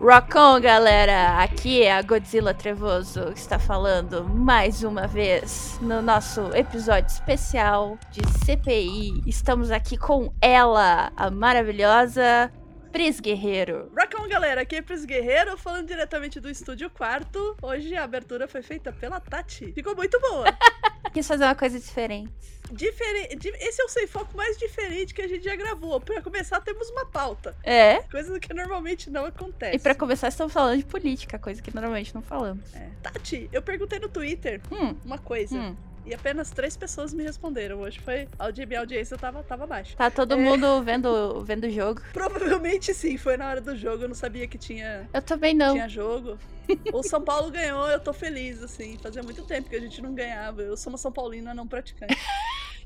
Rock 0.00 0.34
on, 0.34 0.62
galera! 0.62 1.42
Aqui 1.42 1.82
é 1.82 1.92
a 1.92 2.00
Godzilla 2.00 2.54
Trevoso 2.54 3.32
que 3.34 3.38
está 3.38 3.58
falando 3.58 4.24
mais 4.24 4.82
uma 4.82 5.06
vez 5.06 5.78
no 5.82 6.00
nosso 6.00 6.40
episódio 6.56 7.12
especial 7.12 7.98
de 8.10 8.22
CPI. 8.46 9.22
Estamos 9.26 9.70
aqui 9.70 9.98
com 9.98 10.32
ela, 10.40 11.12
a 11.14 11.30
maravilhosa 11.30 12.50
Pris 12.92 13.20
Guerreiro. 13.20 13.90
Rock 13.96 14.16
on, 14.20 14.28
galera! 14.28 14.62
Aqui 14.62 14.76
é 14.76 14.82
Pris 14.82 15.04
Guerreiro, 15.04 15.56
falando 15.56 15.86
diretamente 15.86 16.40
do 16.40 16.50
Estúdio 16.50 16.90
Quarto. 16.90 17.56
Hoje 17.62 17.94
a 17.96 18.02
abertura 18.04 18.48
foi 18.48 18.62
feita 18.62 18.92
pela 18.92 19.20
Tati. 19.20 19.72
Ficou 19.72 19.94
muito 19.94 20.18
boa. 20.20 20.46
Quis 21.12 21.26
fazer 21.26 21.44
uma 21.44 21.54
coisa 21.54 21.78
diferente. 21.78 22.30
Diferente. 22.72 23.48
Esse 23.60 23.80
é 23.80 23.84
o 23.84 23.88
sem 23.88 24.06
foco 24.06 24.36
mais 24.36 24.56
diferente 24.56 25.14
que 25.14 25.22
a 25.22 25.28
gente 25.28 25.44
já 25.44 25.54
gravou. 25.56 26.00
Pra 26.00 26.20
começar, 26.20 26.60
temos 26.60 26.88
uma 26.90 27.06
pauta. 27.06 27.56
É. 27.62 28.02
Coisa 28.02 28.38
que 28.40 28.52
normalmente 28.52 29.08
não 29.10 29.24
acontece. 29.24 29.76
E 29.76 29.78
pra 29.78 29.94
começar, 29.94 30.28
estamos 30.28 30.52
falando 30.52 30.78
de 30.78 30.84
política, 30.84 31.38
coisa 31.38 31.62
que 31.62 31.72
normalmente 31.74 32.14
não 32.14 32.22
falamos. 32.22 32.74
É. 32.74 32.88
Tati, 33.02 33.48
eu 33.52 33.62
perguntei 33.62 33.98
no 33.98 34.08
Twitter 34.08 34.60
Hum, 34.70 34.94
uma 35.04 35.18
coisa. 35.18 35.56
hum. 35.56 35.76
E 36.06 36.14
apenas 36.14 36.50
três 36.50 36.76
pessoas 36.76 37.12
me 37.12 37.22
responderam. 37.22 37.80
Hoje 37.80 38.00
foi. 38.00 38.26
A 38.38 38.50
minha 38.66 38.80
audiência 38.80 39.16
tava, 39.18 39.42
tava 39.42 39.66
baixa. 39.66 39.96
Tá 39.96 40.10
todo 40.10 40.32
É. 40.34 40.36
mundo 40.36 40.82
vendo, 40.82 41.44
vendo 41.44 41.64
o 41.66 41.70
jogo. 41.70 42.00
Provavelmente 42.12 42.92
sim, 42.94 43.16
foi 43.18 43.36
na 43.36 43.48
hora 43.48 43.60
do 43.60 43.76
jogo. 43.76 44.04
Eu 44.04 44.08
não 44.08 44.14
sabia 44.14 44.46
que 44.48 44.56
tinha, 44.58 45.08
Eu 45.12 45.22
também 45.22 45.54
não. 45.54 45.74
tinha 45.74 45.88
jogo. 45.88 46.38
o 46.92 47.02
São 47.02 47.20
Paulo 47.22 47.50
ganhou, 47.50 47.86
eu 47.88 48.00
tô 48.00 48.12
feliz, 48.12 48.62
assim. 48.62 48.98
Fazia 49.02 49.22
muito 49.22 49.42
tempo 49.44 49.68
que 49.68 49.76
a 49.76 49.80
gente 49.80 50.00
não 50.00 50.14
ganhava. 50.14 50.62
Eu 50.62 50.76
sou 50.76 50.90
uma 50.92 50.98
São 50.98 51.12
Paulina 51.12 51.52
não 51.54 51.66
praticante. 51.66 52.16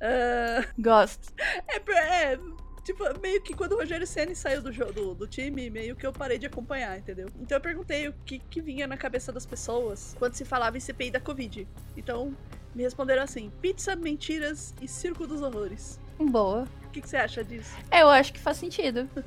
Ah, 0.01 0.67
Gosto. 0.79 1.33
é, 1.69 2.33
é, 2.33 2.39
tipo, 2.85 3.03
meio 3.23 3.41
que 3.41 3.55
quando 3.55 3.73
o 3.73 3.77
Rogério 3.77 4.07
Senna 4.07 4.35
saiu 4.35 4.61
do, 4.61 4.71
jo- 4.73 4.93
do, 4.93 5.15
do 5.15 5.27
time, 5.27 5.71
meio 5.71 5.95
que 5.97 6.07
eu 6.07 6.13
parei 6.13 6.37
de 6.37 6.47
acompanhar, 6.47 6.99
entendeu? 6.99 7.29
Então 7.41 7.57
eu 7.57 7.63
perguntei 7.63 8.09
o 8.09 8.13
que, 8.27 8.39
que 8.39 8.61
vinha 8.61 8.87
na 8.87 8.97
cabeça 8.97 9.33
das 9.33 9.47
pessoas 9.47 10.15
quando 10.19 10.35
se 10.35 10.45
falava 10.45 10.77
em 10.77 10.81
CPI 10.81 11.11
da 11.13 11.21
Covid. 11.21 11.67
Então, 11.97 12.37
me 12.75 12.83
responderam 12.83 13.23
assim: 13.23 13.51
pizza, 13.61 13.95
mentiras 13.97 14.75
e 14.81 14.89
circo 14.89 15.27
dos 15.27 15.43
horrores. 15.43 15.99
Boa. 16.19 16.67
O 16.85 16.91
que, 16.91 17.01
que 17.01 17.09
você 17.09 17.17
acha 17.17 17.43
disso? 17.43 17.77
Eu 17.91 18.09
acho 18.09 18.33
que 18.33 18.39
faz 18.39 18.57
sentido. 18.57 19.09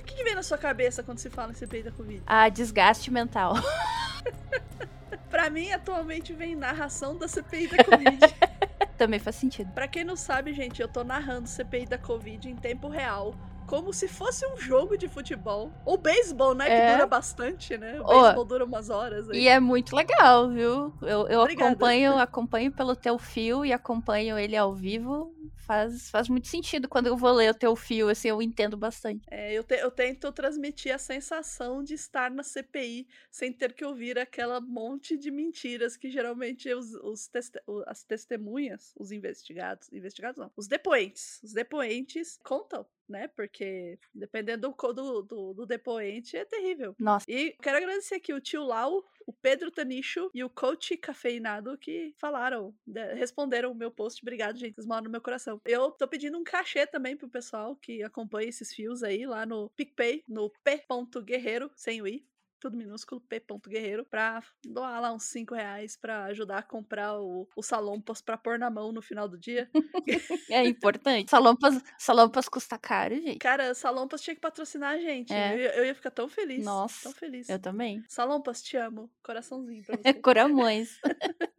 O 0.00 0.04
que, 0.04 0.14
que 0.16 0.24
vem 0.24 0.34
na 0.34 0.42
sua 0.42 0.58
cabeça 0.58 1.02
quando 1.02 1.18
se 1.18 1.30
fala 1.30 1.52
em 1.52 1.54
CPI 1.54 1.84
da 1.84 1.90
Covid? 1.92 2.22
A 2.26 2.48
desgaste 2.48 3.10
mental. 3.10 3.54
Pra 5.30 5.48
mim, 5.48 5.70
atualmente, 5.72 6.32
vem 6.34 6.54
narração 6.54 7.16
da 7.16 7.26
CPI 7.26 7.68
da 7.68 7.84
Covid. 7.84 8.18
também 8.98 9.18
faz 9.18 9.36
sentido. 9.36 9.72
pra 9.72 9.88
quem 9.88 10.04
não 10.04 10.14
sabe, 10.16 10.52
gente, 10.52 10.82
eu 10.82 10.88
tô 10.88 11.02
narrando 11.02 11.48
CPI 11.48 11.86
da 11.86 11.96
Covid 11.98 12.48
em 12.50 12.56
tempo 12.56 12.88
real. 12.88 13.34
Como 13.66 13.92
se 13.92 14.06
fosse 14.08 14.44
um 14.46 14.58
jogo 14.58 14.96
de 14.98 15.08
futebol. 15.08 15.72
Ou 15.84 15.96
beisebol, 15.96 16.54
né? 16.54 16.66
Que 16.66 16.72
É. 16.72 16.92
dura 16.92 17.06
bastante, 17.06 17.76
né? 17.78 18.00
O 18.00 18.04
beisebol 18.04 18.44
dura 18.44 18.64
umas 18.64 18.90
horas. 18.90 19.30
aí. 19.30 19.40
E 19.42 19.48
é 19.48 19.58
muito 19.58 19.94
legal, 19.96 20.48
viu? 20.50 20.92
Eu, 21.02 21.26
eu 21.28 21.40
Obrigada. 21.40 21.70
acompanho, 21.70 22.18
acompanho 22.18 22.72
pelo 22.72 22.94
teu 22.94 23.18
fio 23.18 23.64
e 23.64 23.72
acompanho 23.72 24.38
ele 24.38 24.56
ao 24.56 24.74
vivo. 24.74 25.34
Faz, 25.56 26.10
faz 26.10 26.28
muito 26.28 26.48
sentido. 26.48 26.88
Quando 26.88 27.06
eu 27.06 27.16
vou 27.16 27.32
ler 27.32 27.50
o 27.50 27.54
teu 27.54 27.74
fio, 27.76 28.08
assim, 28.08 28.28
eu 28.28 28.42
entendo 28.42 28.76
bastante. 28.76 29.22
É, 29.30 29.52
eu, 29.52 29.62
te- 29.62 29.76
eu 29.76 29.90
tento 29.90 30.30
transmitir 30.32 30.92
a 30.94 30.98
sensação 30.98 31.82
de 31.84 31.94
estar 31.94 32.30
na 32.30 32.42
CPI 32.42 33.06
sem 33.30 33.52
ter 33.52 33.72
que 33.72 33.84
ouvir 33.84 34.18
aquela 34.18 34.60
monte 34.60 35.16
de 35.16 35.30
mentiras 35.30 35.96
que 35.96 36.10
geralmente 36.10 36.72
os, 36.74 36.92
os 36.94 37.30
o- 37.66 37.82
as 37.86 38.02
testemunhas, 38.02 38.92
os 38.98 39.12
investigados, 39.12 39.90
investigados 39.92 40.38
não, 40.38 40.50
os 40.56 40.66
depoentes, 40.66 41.40
os 41.42 41.52
depoentes 41.52 42.38
contam, 42.42 42.84
né? 43.08 43.28
Porque 43.28 43.98
dependendo 44.14 44.68
do, 44.76 44.92
do, 44.92 45.22
do, 45.22 45.54
do 45.54 45.66
depoente 45.66 46.36
é 46.36 46.44
terrível. 46.44 46.94
Nossa. 46.98 47.24
E 47.28 47.56
quero 47.62 47.76
agradecer 47.78 48.16
aqui 48.16 48.32
o 48.32 48.40
tio 48.40 48.64
Lau, 48.64 49.04
o 49.26 49.32
Pedro 49.32 49.70
Tanicho 49.70 50.30
e 50.34 50.42
o 50.42 50.50
coach 50.50 50.96
cafeinado 50.96 51.76
que 51.78 52.14
falaram, 52.18 52.74
de- 52.86 53.14
responderam 53.14 53.72
o 53.72 53.74
meu 53.74 53.90
post. 53.90 54.22
Obrigado, 54.22 54.58
gente. 54.58 54.74
Vocês 54.74 54.86
moram 54.86 55.04
no 55.04 55.10
meu 55.10 55.20
coração. 55.20 55.60
Eu 55.64 55.90
tô 55.92 56.06
pedindo 56.08 56.38
um 56.38 56.44
cachê 56.44 56.86
também 56.86 57.16
pro 57.16 57.28
pessoal 57.28 57.76
que 57.76 58.02
acompanha 58.02 58.48
esses 58.48 58.72
fios 58.72 59.02
aí 59.02 59.26
lá 59.26 59.46
no 59.46 59.70
PicPay, 59.70 60.24
no 60.28 60.50
p.guerreiro, 60.64 61.70
sem 61.76 62.02
o 62.02 62.06
i. 62.06 62.24
Tudo 62.62 62.76
minúsculo, 62.76 63.20
p.guerreiro, 63.22 64.04
pra 64.04 64.40
doar 64.64 65.00
lá 65.00 65.12
uns 65.12 65.24
5 65.24 65.52
reais 65.52 65.96
pra 65.96 66.26
ajudar 66.26 66.58
a 66.58 66.62
comprar 66.62 67.18
o, 67.18 67.48
o 67.56 67.60
salompas 67.62 68.22
pra 68.22 68.38
pôr 68.38 68.56
na 68.56 68.70
mão 68.70 68.92
no 68.92 69.02
final 69.02 69.28
do 69.28 69.36
dia. 69.36 69.68
É 70.48 70.64
importante. 70.64 71.28
Salompas, 71.28 71.82
salompas 71.98 72.48
custa 72.48 72.78
caro, 72.78 73.16
gente. 73.16 73.38
Cara, 73.38 73.74
Salompas 73.74 74.20
tinha 74.20 74.34
que 74.34 74.40
patrocinar 74.40 74.92
a 74.94 74.98
gente. 74.98 75.32
É. 75.32 75.54
Eu, 75.54 75.58
ia- 75.58 75.76
eu 75.78 75.84
ia 75.86 75.94
ficar 75.94 76.10
tão 76.12 76.28
feliz. 76.28 76.64
Nossa, 76.64 77.02
Tão 77.04 77.12
feliz. 77.12 77.48
Eu 77.48 77.58
também. 77.58 78.04
Salompas, 78.08 78.62
te 78.62 78.76
amo. 78.76 79.10
Coraçãozinho 79.24 79.82
pra 79.84 79.96
É 79.96 79.98
você. 80.12 80.20
Coramões. 80.20 81.00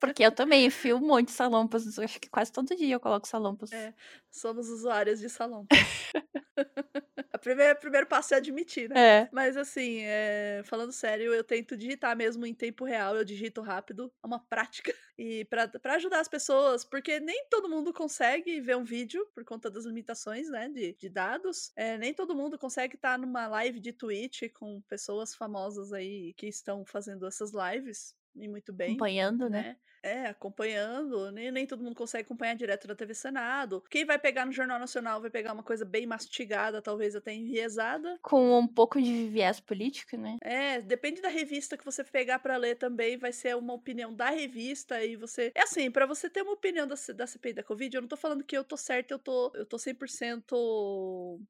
Porque 0.00 0.22
eu 0.22 0.32
também 0.32 0.66
enfio 0.66 0.96
um 0.96 1.06
monte 1.06 1.26
de 1.26 1.32
salompas. 1.32 1.98
Acho 1.98 2.20
que 2.20 2.28
quase 2.28 2.52
todo 2.52 2.76
dia 2.76 2.94
eu 2.94 3.00
coloco 3.00 3.26
salompas. 3.26 3.72
É. 3.72 3.94
Somos 4.30 4.68
usuárias 4.68 5.20
de 5.20 5.28
Salompas. 5.28 5.78
o 7.34 7.38
primeiro, 7.38 7.78
primeiro 7.78 8.06
passo 8.06 8.34
é 8.34 8.36
admitir, 8.36 8.88
né? 8.88 9.22
É. 9.22 9.28
Mas 9.32 9.56
assim, 9.56 10.00
é, 10.02 10.62
falando 10.64 10.92
sério, 10.92 11.32
eu 11.32 11.42
tento 11.42 11.76
digitar 11.76 12.16
mesmo 12.16 12.44
em 12.46 12.54
tempo 12.54 12.84
real, 12.84 13.16
eu 13.16 13.24
digito 13.24 13.60
rápido, 13.62 14.12
é 14.22 14.26
uma 14.26 14.38
prática. 14.38 14.94
E 15.18 15.44
pra 15.46 15.68
ajudar 15.94 16.20
as 16.20 16.28
pessoas, 16.28 16.84
porque 16.84 17.18
nem 17.20 17.46
todo 17.50 17.68
mundo 17.68 17.92
consegue 17.92 18.60
ver 18.60 18.76
um 18.76 18.84
vídeo 18.84 19.26
por 19.34 19.44
conta 19.44 19.70
das 19.70 19.84
limitações, 19.84 20.48
né, 20.48 20.68
de, 20.68 20.92
de 20.92 21.08
dados. 21.08 21.72
É, 21.74 21.98
nem 21.98 22.14
todo 22.14 22.36
mundo 22.36 22.58
consegue 22.58 22.94
estar 22.94 23.18
numa 23.18 23.46
live 23.48 23.80
de 23.80 23.92
Twitch 23.92 24.42
com 24.52 24.80
pessoas 24.82 25.34
famosas 25.34 25.92
aí 25.92 26.32
que 26.34 26.46
estão 26.46 26.84
fazendo 26.84 27.26
essas 27.26 27.52
lives. 27.52 28.14
E 28.40 28.48
muito 28.48 28.72
bem 28.72 28.90
Acompanhando, 28.90 29.48
né? 29.48 29.62
né? 29.62 29.76
É, 30.02 30.26
acompanhando. 30.26 31.30
Nem, 31.32 31.50
nem 31.50 31.66
todo 31.66 31.82
mundo 31.82 31.96
consegue 31.96 32.24
acompanhar 32.24 32.54
direto 32.54 32.86
da 32.86 32.94
TV 32.94 33.14
Senado. 33.14 33.82
Quem 33.90 34.04
vai 34.04 34.18
pegar 34.18 34.46
no 34.46 34.52
Jornal 34.52 34.78
Nacional 34.78 35.20
vai 35.20 35.30
pegar 35.30 35.52
uma 35.52 35.62
coisa 35.62 35.84
bem 35.84 36.06
mastigada, 36.06 36.80
talvez 36.80 37.16
até 37.16 37.34
enviesada. 37.34 38.18
Com 38.22 38.58
um 38.58 38.66
pouco 38.66 39.02
de 39.02 39.28
viés 39.28 39.60
político, 39.60 40.16
né? 40.16 40.36
É, 40.42 40.80
depende 40.80 41.20
da 41.20 41.28
revista 41.28 41.76
que 41.76 41.84
você 41.84 42.04
pegar 42.04 42.38
pra 42.38 42.56
ler 42.56 42.76
também, 42.76 43.18
vai 43.18 43.32
ser 43.32 43.56
uma 43.56 43.74
opinião 43.74 44.14
da 44.14 44.30
revista 44.30 45.04
e 45.04 45.16
você. 45.16 45.50
É 45.54 45.62
assim, 45.62 45.90
pra 45.90 46.06
você 46.06 46.30
ter 46.30 46.42
uma 46.42 46.52
opinião 46.52 46.86
da, 46.86 46.94
da 47.14 47.26
CPI 47.26 47.52
da 47.54 47.62
Covid, 47.64 47.96
eu 47.96 48.00
não 48.00 48.08
tô 48.08 48.16
falando 48.16 48.44
que 48.44 48.56
eu 48.56 48.64
tô 48.64 48.76
certa, 48.76 49.14
eu 49.14 49.18
tô, 49.18 49.52
eu 49.54 49.66
tô 49.66 49.78
100%. 49.78 51.40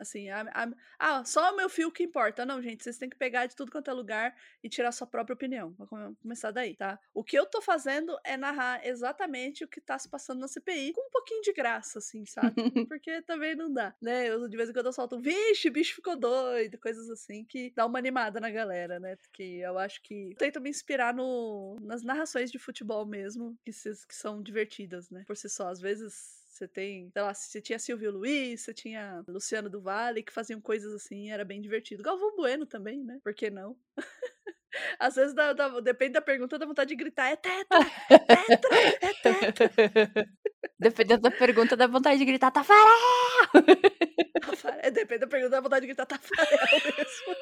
Assim, 0.00 0.30
a, 0.30 0.40
a- 0.54 0.72
ah, 0.98 1.24
só 1.24 1.52
o 1.52 1.56
meu 1.56 1.68
fio 1.68 1.92
que 1.92 2.02
importa. 2.02 2.46
Não, 2.46 2.60
gente, 2.62 2.82
vocês 2.82 2.96
têm 2.98 3.08
que 3.10 3.16
pegar 3.16 3.46
de 3.46 3.54
tudo 3.54 3.70
quanto 3.70 3.90
é 3.90 3.92
lugar 3.92 4.34
e 4.64 4.68
tirar 4.68 4.92
sua 4.92 5.06
própria 5.06 5.34
opinião. 5.34 5.72
Vou 5.78 5.86
come- 5.86 6.16
começar 6.22 6.50
daí, 6.50 6.74
tá? 6.74 6.98
O 7.12 7.22
que 7.22 7.38
eu 7.38 7.44
tô 7.46 7.60
fazendo 7.60 8.16
é 8.24 8.36
narrar 8.36 8.84
exatamente 8.86 9.62
o 9.64 9.68
que 9.68 9.80
tá 9.80 9.98
se 9.98 10.08
passando 10.08 10.40
na 10.40 10.48
CPI, 10.48 10.92
com 10.94 11.06
um 11.06 11.10
pouquinho 11.10 11.42
de 11.42 11.52
graça, 11.52 11.98
assim, 11.98 12.24
sabe? 12.24 12.54
Porque 12.88 13.20
também 13.22 13.54
não 13.54 13.72
dá, 13.72 13.94
né? 14.00 14.28
Eu, 14.28 14.48
de 14.48 14.56
vez 14.56 14.70
em 14.70 14.72
quando 14.72 14.86
eu 14.86 14.92
solto, 14.92 15.16
um, 15.16 15.20
vixe, 15.20 15.68
bicho 15.70 15.94
ficou 15.94 16.16
doido, 16.16 16.78
coisas 16.78 17.10
assim 17.10 17.44
que 17.44 17.70
dá 17.76 17.84
uma 17.86 17.98
animada 17.98 18.40
na 18.40 18.50
galera, 18.50 18.98
né? 18.98 19.16
Que 19.32 19.60
eu 19.60 19.78
acho 19.78 20.02
que 20.02 20.30
eu 20.30 20.36
tento 20.36 20.60
me 20.60 20.70
inspirar 20.70 21.12
no, 21.14 21.76
nas 21.82 22.02
narrações 22.02 22.50
de 22.50 22.58
futebol 22.58 23.04
mesmo, 23.04 23.56
que, 23.64 23.70
que 23.70 24.14
são 24.14 24.42
divertidas, 24.42 25.10
né? 25.10 25.24
Por 25.26 25.36
si 25.36 25.48
só, 25.48 25.68
às 25.68 25.80
vezes 25.80 26.39
você 26.60 26.68
tem, 26.68 27.10
sei 27.10 27.22
lá, 27.22 27.32
você 27.32 27.60
tinha 27.60 27.78
Silvio 27.78 28.10
Luiz, 28.10 28.60
você 28.60 28.74
tinha 28.74 29.24
Luciano 29.26 29.70
do 29.70 29.80
Vale, 29.80 30.22
que 30.22 30.32
faziam 30.32 30.60
coisas 30.60 30.92
assim, 30.92 31.30
era 31.30 31.42
bem 31.44 31.60
divertido. 31.60 32.02
Galvão 32.02 32.36
Bueno 32.36 32.66
também, 32.66 33.02
né? 33.02 33.18
Por 33.24 33.32
que 33.34 33.48
não? 33.48 33.76
Às 34.98 35.14
vezes, 35.16 35.34
dá- 35.34 35.52
dá- 35.52 35.80
depende 35.80 36.12
da 36.12 36.20
pergunta, 36.20 36.58
dá 36.58 36.66
vontade 36.66 36.90
de 36.90 36.96
gritar, 36.96 37.28
é 37.30 37.36
tetra, 37.36 37.78
é 38.08 38.18
tetra, 38.18 38.76
é 39.00 39.14
tetra. 39.14 40.28
Dependendo 40.78 41.22
da 41.22 41.30
pergunta, 41.30 41.76
dá 41.76 41.86
vontade 41.86 42.18
de 42.18 42.24
gritar, 42.24 42.50
tá 42.50 42.60
Tafarel! 42.60 43.50
Tafarel. 44.40 44.80
É, 44.82 44.90
depende 44.90 45.20
da 45.20 45.26
pergunta, 45.26 45.50
dá 45.50 45.60
vontade 45.60 45.82
de 45.82 45.86
gritar 45.88 46.06
Tafarel 46.06 46.80
mesmo. 46.84 47.36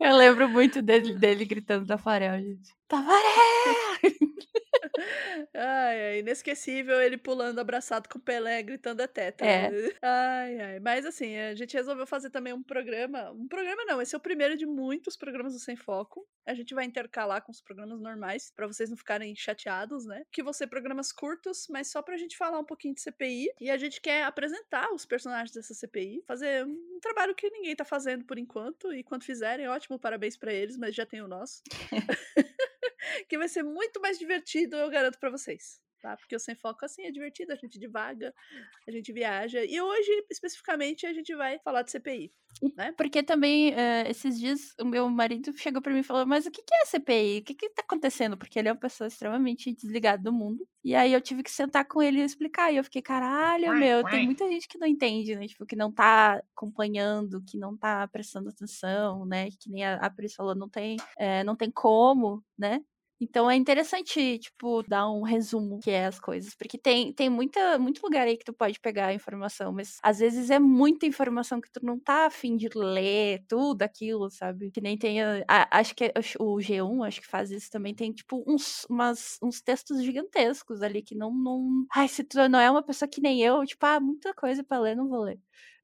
Eu 0.00 0.16
lembro 0.16 0.48
muito 0.48 0.82
dele, 0.82 1.14
dele 1.14 1.44
gritando 1.44 1.86
Tafarel, 1.86 2.40
gente. 2.40 2.79
Tavaré! 2.90 3.22
ai, 5.54 6.00
ai, 6.02 6.18
inesquecível 6.18 7.00
ele 7.00 7.16
pulando 7.16 7.60
abraçado 7.60 8.08
com 8.08 8.18
o 8.18 8.20
Pelé, 8.20 8.60
gritando 8.64 9.00
a 9.00 9.06
teta. 9.06 9.46
É. 9.46 9.70
Ai, 10.02 10.60
ai. 10.60 10.80
Mas 10.80 11.06
assim, 11.06 11.36
a 11.36 11.54
gente 11.54 11.74
resolveu 11.74 12.04
fazer 12.04 12.30
também 12.30 12.52
um 12.52 12.62
programa. 12.62 13.30
Um 13.30 13.46
programa 13.46 13.84
não, 13.84 14.02
esse 14.02 14.14
é 14.14 14.18
o 14.18 14.20
primeiro 14.20 14.56
de 14.56 14.66
muitos 14.66 15.16
programas 15.16 15.52
do 15.52 15.60
Sem 15.60 15.76
Foco. 15.76 16.26
A 16.44 16.52
gente 16.52 16.74
vai 16.74 16.84
intercalar 16.84 17.42
com 17.42 17.52
os 17.52 17.60
programas 17.60 18.00
normais, 18.00 18.52
para 18.56 18.66
vocês 18.66 18.90
não 18.90 18.96
ficarem 18.96 19.36
chateados, 19.36 20.04
né? 20.04 20.24
Que 20.32 20.42
vão 20.42 20.52
ser 20.52 20.66
programas 20.66 21.12
curtos, 21.12 21.68
mas 21.70 21.92
só 21.92 22.02
pra 22.02 22.16
gente 22.16 22.36
falar 22.36 22.58
um 22.58 22.64
pouquinho 22.64 22.94
de 22.94 23.02
CPI. 23.02 23.52
E 23.60 23.70
a 23.70 23.76
gente 23.76 24.00
quer 24.00 24.24
apresentar 24.24 24.92
os 24.92 25.06
personagens 25.06 25.52
dessa 25.52 25.74
CPI, 25.74 26.24
fazer 26.26 26.66
um 26.66 26.98
trabalho 27.00 27.36
que 27.36 27.48
ninguém 27.50 27.76
tá 27.76 27.84
fazendo 27.84 28.24
por 28.24 28.36
enquanto. 28.36 28.92
E 28.92 29.04
quando 29.04 29.22
fizerem, 29.22 29.68
ótimo, 29.68 29.98
parabéns 29.98 30.36
para 30.36 30.52
eles, 30.52 30.76
mas 30.76 30.94
já 30.94 31.06
tem 31.06 31.22
o 31.22 31.28
nosso. 31.28 31.62
que 33.30 33.38
vai 33.38 33.48
ser 33.48 33.62
muito 33.62 34.00
mais 34.00 34.18
divertido, 34.18 34.76
eu 34.76 34.90
garanto 34.90 35.18
para 35.18 35.30
vocês. 35.30 35.80
Tá? 36.02 36.16
Porque 36.16 36.34
o 36.34 36.40
Sem 36.40 36.54
Foco, 36.54 36.84
assim, 36.84 37.02
é 37.02 37.10
divertido, 37.10 37.52
a 37.52 37.56
gente 37.56 37.78
divaga, 37.78 38.34
a 38.88 38.90
gente 38.90 39.12
viaja. 39.12 39.62
E 39.62 39.80
hoje, 39.80 40.26
especificamente, 40.30 41.06
a 41.06 41.12
gente 41.12 41.34
vai 41.34 41.58
falar 41.58 41.82
de 41.82 41.90
CPI. 41.90 42.32
Né? 42.74 42.92
Porque 42.96 43.22
também, 43.22 43.70
uh, 43.72 44.08
esses 44.08 44.38
dias, 44.38 44.74
o 44.80 44.84
meu 44.84 45.08
marido 45.10 45.52
chegou 45.56 45.80
para 45.80 45.92
mim 45.92 46.00
e 46.00 46.02
falou: 46.02 46.26
Mas 46.26 46.46
o 46.46 46.50
que, 46.50 46.62
é 46.72 46.86
CPI? 46.86 47.38
O 47.38 47.44
que, 47.44 47.54
que 47.54 47.68
tá 47.70 47.82
acontecendo? 47.82 48.36
Porque 48.36 48.58
ele 48.58 48.68
é 48.68 48.72
uma 48.72 48.78
pessoa 48.78 49.08
extremamente 49.08 49.72
desligada 49.72 50.22
do 50.22 50.32
mundo. 50.32 50.66
E 50.82 50.94
aí 50.94 51.12
eu 51.12 51.20
tive 51.20 51.42
que 51.42 51.50
sentar 51.50 51.86
com 51.86 52.02
ele 52.02 52.18
e 52.18 52.24
explicar. 52.24 52.72
E 52.72 52.78
eu 52.78 52.84
fiquei: 52.84 53.02
Caralho, 53.02 53.74
meu, 53.74 54.02
tem 54.04 54.24
muita 54.24 54.48
gente 54.48 54.66
que 54.66 54.78
não 54.78 54.86
entende, 54.86 55.36
né? 55.36 55.46
Tipo, 55.46 55.66
que 55.66 55.76
não 55.76 55.92
tá 55.92 56.42
acompanhando, 56.56 57.42
que 57.46 57.58
não 57.58 57.76
tá 57.76 58.08
prestando 58.08 58.48
atenção, 58.48 59.26
né? 59.26 59.50
Que 59.50 59.70
nem 59.70 59.84
a, 59.84 59.96
a 59.96 60.10
Pris 60.10 60.34
falou: 60.34 60.54
não 60.54 60.68
tem, 60.68 60.96
é, 61.18 61.44
não 61.44 61.54
tem 61.54 61.70
como, 61.70 62.42
né? 62.58 62.82
Então 63.22 63.50
é 63.50 63.54
interessante, 63.54 64.38
tipo, 64.38 64.82
dar 64.88 65.10
um 65.10 65.20
resumo 65.22 65.78
que 65.80 65.90
é 65.90 66.06
as 66.06 66.18
coisas. 66.18 66.54
Porque 66.54 66.78
tem, 66.78 67.12
tem 67.12 67.28
muita, 67.28 67.78
muito 67.78 68.00
lugar 68.02 68.26
aí 68.26 68.36
que 68.36 68.44
tu 68.44 68.52
pode 68.54 68.80
pegar 68.80 69.08
a 69.08 69.14
informação, 69.14 69.72
mas 69.72 69.98
às 70.02 70.18
vezes 70.20 70.48
é 70.50 70.58
muita 70.58 71.04
informação 71.06 71.60
que 71.60 71.70
tu 71.70 71.84
não 71.84 71.98
tá 72.00 72.26
afim 72.26 72.56
de 72.56 72.68
ler 72.74 73.44
tudo 73.46 73.82
aquilo, 73.82 74.30
sabe? 74.30 74.70
Que 74.70 74.80
nem 74.80 74.96
tem. 74.96 75.20
A, 75.22 75.44
a, 75.46 75.78
acho 75.80 75.94
que 75.94 76.10
o 76.38 76.58
G1, 76.60 77.02
acho 77.04 77.20
que 77.20 77.26
faz 77.28 77.50
isso 77.50 77.70
também, 77.70 77.94
tem, 77.94 78.10
tipo, 78.12 78.42
uns, 78.46 78.86
umas, 78.88 79.38
uns 79.42 79.60
textos 79.60 80.02
gigantescos 80.02 80.80
ali 80.82 81.02
que 81.02 81.14
não, 81.14 81.30
não. 81.34 81.84
Ai, 81.94 82.08
se 82.08 82.24
tu 82.24 82.38
não 82.48 82.58
é 82.58 82.70
uma 82.70 82.82
pessoa 82.82 83.08
que 83.08 83.20
nem 83.20 83.42
eu, 83.42 83.64
tipo, 83.66 83.84
ah, 83.84 84.00
muita 84.00 84.32
coisa 84.34 84.64
pra 84.64 84.78
ler, 84.80 84.96
não 84.96 85.08
vou 85.08 85.20
ler. 85.24 85.38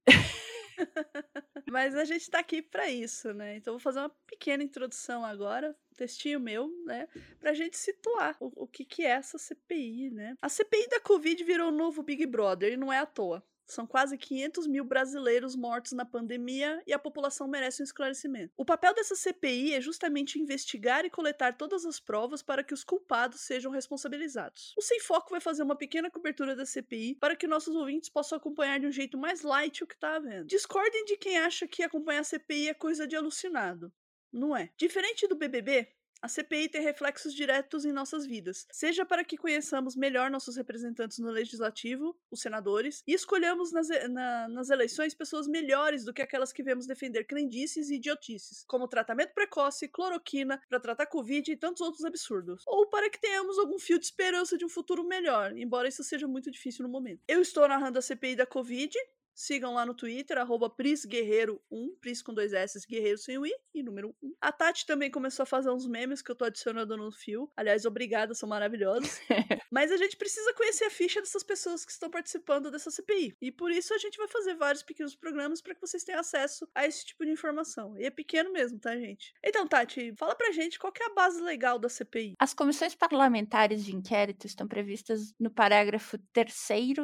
Mas 1.69 1.95
a 1.95 2.05
gente 2.05 2.31
tá 2.31 2.39
aqui 2.39 2.63
para 2.63 2.89
isso, 2.89 3.33
né? 3.35 3.57
Então 3.57 3.75
vou 3.75 3.81
fazer 3.81 3.99
uma 4.01 4.11
pequena 4.27 4.63
introdução 4.63 5.25
agora, 5.25 5.77
textinho 5.97 6.39
meu, 6.39 6.69
né? 6.85 7.09
Pra 7.41 7.55
gente 7.55 7.77
situar 7.77 8.37
o, 8.41 8.65
o 8.65 8.67
que, 8.67 8.85
que 8.85 9.03
é 9.03 9.11
essa 9.11 9.39
CPI, 9.39 10.11
né? 10.11 10.37
A 10.41 10.49
CPI 10.49 10.89
da 10.89 11.01
Covid 11.01 11.43
virou 11.43 11.69
o 11.69 11.77
novo 11.77 12.03
Big 12.03 12.25
Brother 12.27 12.73
e 12.73 12.77
não 12.77 12.93
é 12.93 12.99
à 12.99 13.07
toa. 13.07 13.43
São 13.67 13.87
quase 13.87 14.17
500 14.17 14.67
mil 14.67 14.85
brasileiros 14.85 15.57
mortos 15.57 15.93
na 15.93 16.05
pandemia 16.05 16.83
e 16.87 16.93
a 16.93 16.99
população 16.99 17.49
merece 17.49 17.83
um 17.83 17.85
esclarecimento. 17.85 18.53
O 18.57 18.65
papel 18.65 18.95
dessa 18.95 19.17
CPI 19.17 19.75
é 19.75 19.81
justamente 19.81 20.39
investigar 20.39 21.05
e 21.05 21.11
coletar 21.11 21.57
todas 21.57 21.85
as 21.85 21.99
provas 21.99 22.43
para 22.43 22.63
que 22.63 22.73
os 22.73 22.85
culpados 22.85 23.41
sejam 23.41 23.73
responsabilizados. 23.73 24.73
O 24.77 24.83
Sem 24.83 25.01
Foco 25.01 25.31
vai 25.31 25.41
fazer 25.41 25.63
uma 25.63 25.77
pequena 25.77 26.11
cobertura 26.11 26.55
da 26.55 26.65
CPI 26.65 27.17
para 27.17 27.35
que 27.35 27.47
nossos 27.47 27.75
ouvintes 27.75 28.09
possam 28.09 28.39
acompanhar 28.39 28.79
de 28.79 28.87
um 28.87 28.93
jeito 28.93 29.19
mais 29.19 29.43
light 29.43 29.83
o 29.83 29.87
que 29.87 29.95
está 29.95 30.17
havendo. 30.17 30.47
Discordem 30.47 31.05
de 31.05 31.17
quem 31.17 31.39
acha 31.39 31.67
que 31.67 31.83
acompanhar 31.83 32.21
a 32.21 32.25
CPI 32.25 32.69
é 32.69 32.75
coisa 32.75 33.07
de 33.07 33.17
alucinado. 33.17 33.93
Não 34.33 34.57
é. 34.57 34.71
Diferente 34.77 35.27
do 35.27 35.35
BBB, 35.35 35.89
a 36.23 36.29
CPI 36.29 36.69
tem 36.69 36.83
reflexos 36.83 37.35
diretos 37.35 37.85
em 37.85 37.93
nossas 37.93 38.27
vidas, 38.27 38.67
seja 38.71 39.05
para 39.05 39.25
que 39.25 39.37
conheçamos 39.37 39.97
melhor 39.97 40.31
nossos 40.31 40.57
representantes 40.57 41.19
no 41.19 41.31
legislativo, 41.31 42.17
os 42.31 42.41
senadores, 42.41 43.03
e 43.07 43.13
escolhamos 43.13 43.73
nas, 43.73 43.89
na, 44.11 44.49
nas 44.49 44.71
eleições 44.71 45.15
pessoas 45.15 45.47
melhores 45.47 46.05
do 46.05 46.13
que 46.13 46.23
aquelas 46.23 46.53
que 46.53 46.63
vemos 46.63 46.87
defender 46.87 47.25
crendices 47.25 47.91
e 47.91 47.97
idiotices, 47.97 48.65
como 48.67 48.89
tratamento 48.89 49.35
precoce, 49.35 49.89
cloroquina, 49.89 50.61
para 50.69 50.81
tratar 50.81 51.07
Covid 51.07 51.51
e 51.51 51.57
tantos 51.57 51.81
outros 51.81 52.05
absurdos. 52.05 52.63
Ou 52.67 52.87
para 52.89 53.11
que 53.11 53.21
tenhamos 53.21 53.59
algum 53.59 53.79
fio 53.79 53.99
de 53.99 54.07
esperança 54.07 54.57
de 54.57 54.65
um 54.65 54.69
futuro 54.69 55.05
melhor, 55.05 55.57
embora 55.57 55.89
isso 55.89 56.03
seja 56.03 56.27
muito 56.27 56.51
difícil 56.51 56.83
no 56.85 56.89
momento. 56.89 57.23
Eu 57.29 57.41
estou 57.41 57.67
narrando 57.69 57.99
a 57.99 58.03
CPI 58.03 58.37
da 58.37 58.47
Covid, 58.47 58.97
Sigam 59.39 59.75
lá 59.75 59.85
no 59.85 59.93
Twitter, 59.93 60.39
arroba 60.39 60.71
PrisGuerreiro1, 60.71 61.99
Pris 62.01 62.23
com 62.23 62.33
dois 62.33 62.55
S, 62.55 62.87
Guerreiro 62.89 63.19
sem 63.19 63.37
o 63.37 63.45
I 63.45 63.53
e 63.75 63.83
número 63.83 64.17
1. 64.23 64.33
A 64.41 64.51
Tati 64.51 64.87
também 64.87 65.11
começou 65.11 65.43
a 65.43 65.47
fazer 65.47 65.69
uns 65.69 65.87
memes 65.87 66.23
que 66.23 66.31
eu 66.31 66.35
tô 66.35 66.47
adicionando 66.47 66.97
no 66.97 67.13
fio. 67.13 67.53
Aliás, 67.55 67.85
obrigada, 67.85 68.35
são 68.35 68.49
maravilhosos. 68.49 69.21
Mas 69.71 69.93
a 69.93 69.99
gente 69.99 70.17
precisa 70.17 70.55
conhecer 70.55 70.85
a 70.85 70.91
ficha 70.91 71.21
dessas 71.21 71.43
pessoas 71.43 71.85
que 71.85 71.93
estão 71.93 72.09
participando 72.09 72.71
dessa 72.71 72.91
CPI. 72.91 73.37
E 73.43 73.53
por 73.53 73.71
isso 73.71 73.93
a 73.93 73.99
gente 73.99 74.17
vai 74.17 74.27
fazer 74.27 74.55
vários 74.55 74.83
pequenos 74.83 75.15
programas 75.15 75.61
para 75.61 75.75
que 75.75 75.83
vocês 75.83 76.03
tenham 76.03 76.21
acesso 76.21 76.67
a 76.75 76.87
esse 76.87 77.05
tipo 77.05 77.23
de 77.23 77.31
informação. 77.31 77.95
E 77.99 78.07
é 78.07 78.11
pequeno 78.11 78.51
mesmo, 78.51 78.79
tá, 78.79 78.97
gente? 78.97 79.35
Então, 79.45 79.69
Tati, 79.69 80.15
fala 80.17 80.35
pra 80.35 80.51
gente 80.51 80.79
qual 80.79 80.95
é 80.99 81.05
a 81.05 81.15
base 81.15 81.43
legal 81.43 81.79
da 81.79 81.91
CPI. 81.91 82.37
As 82.39 82.55
comissões 82.55 82.95
parlamentares 82.95 83.85
de 83.85 83.95
inquérito 83.95 84.47
estão 84.47 84.67
previstas 84.67 85.35
no 85.39 85.51
parágrafo 85.51 86.17
3 86.33 86.57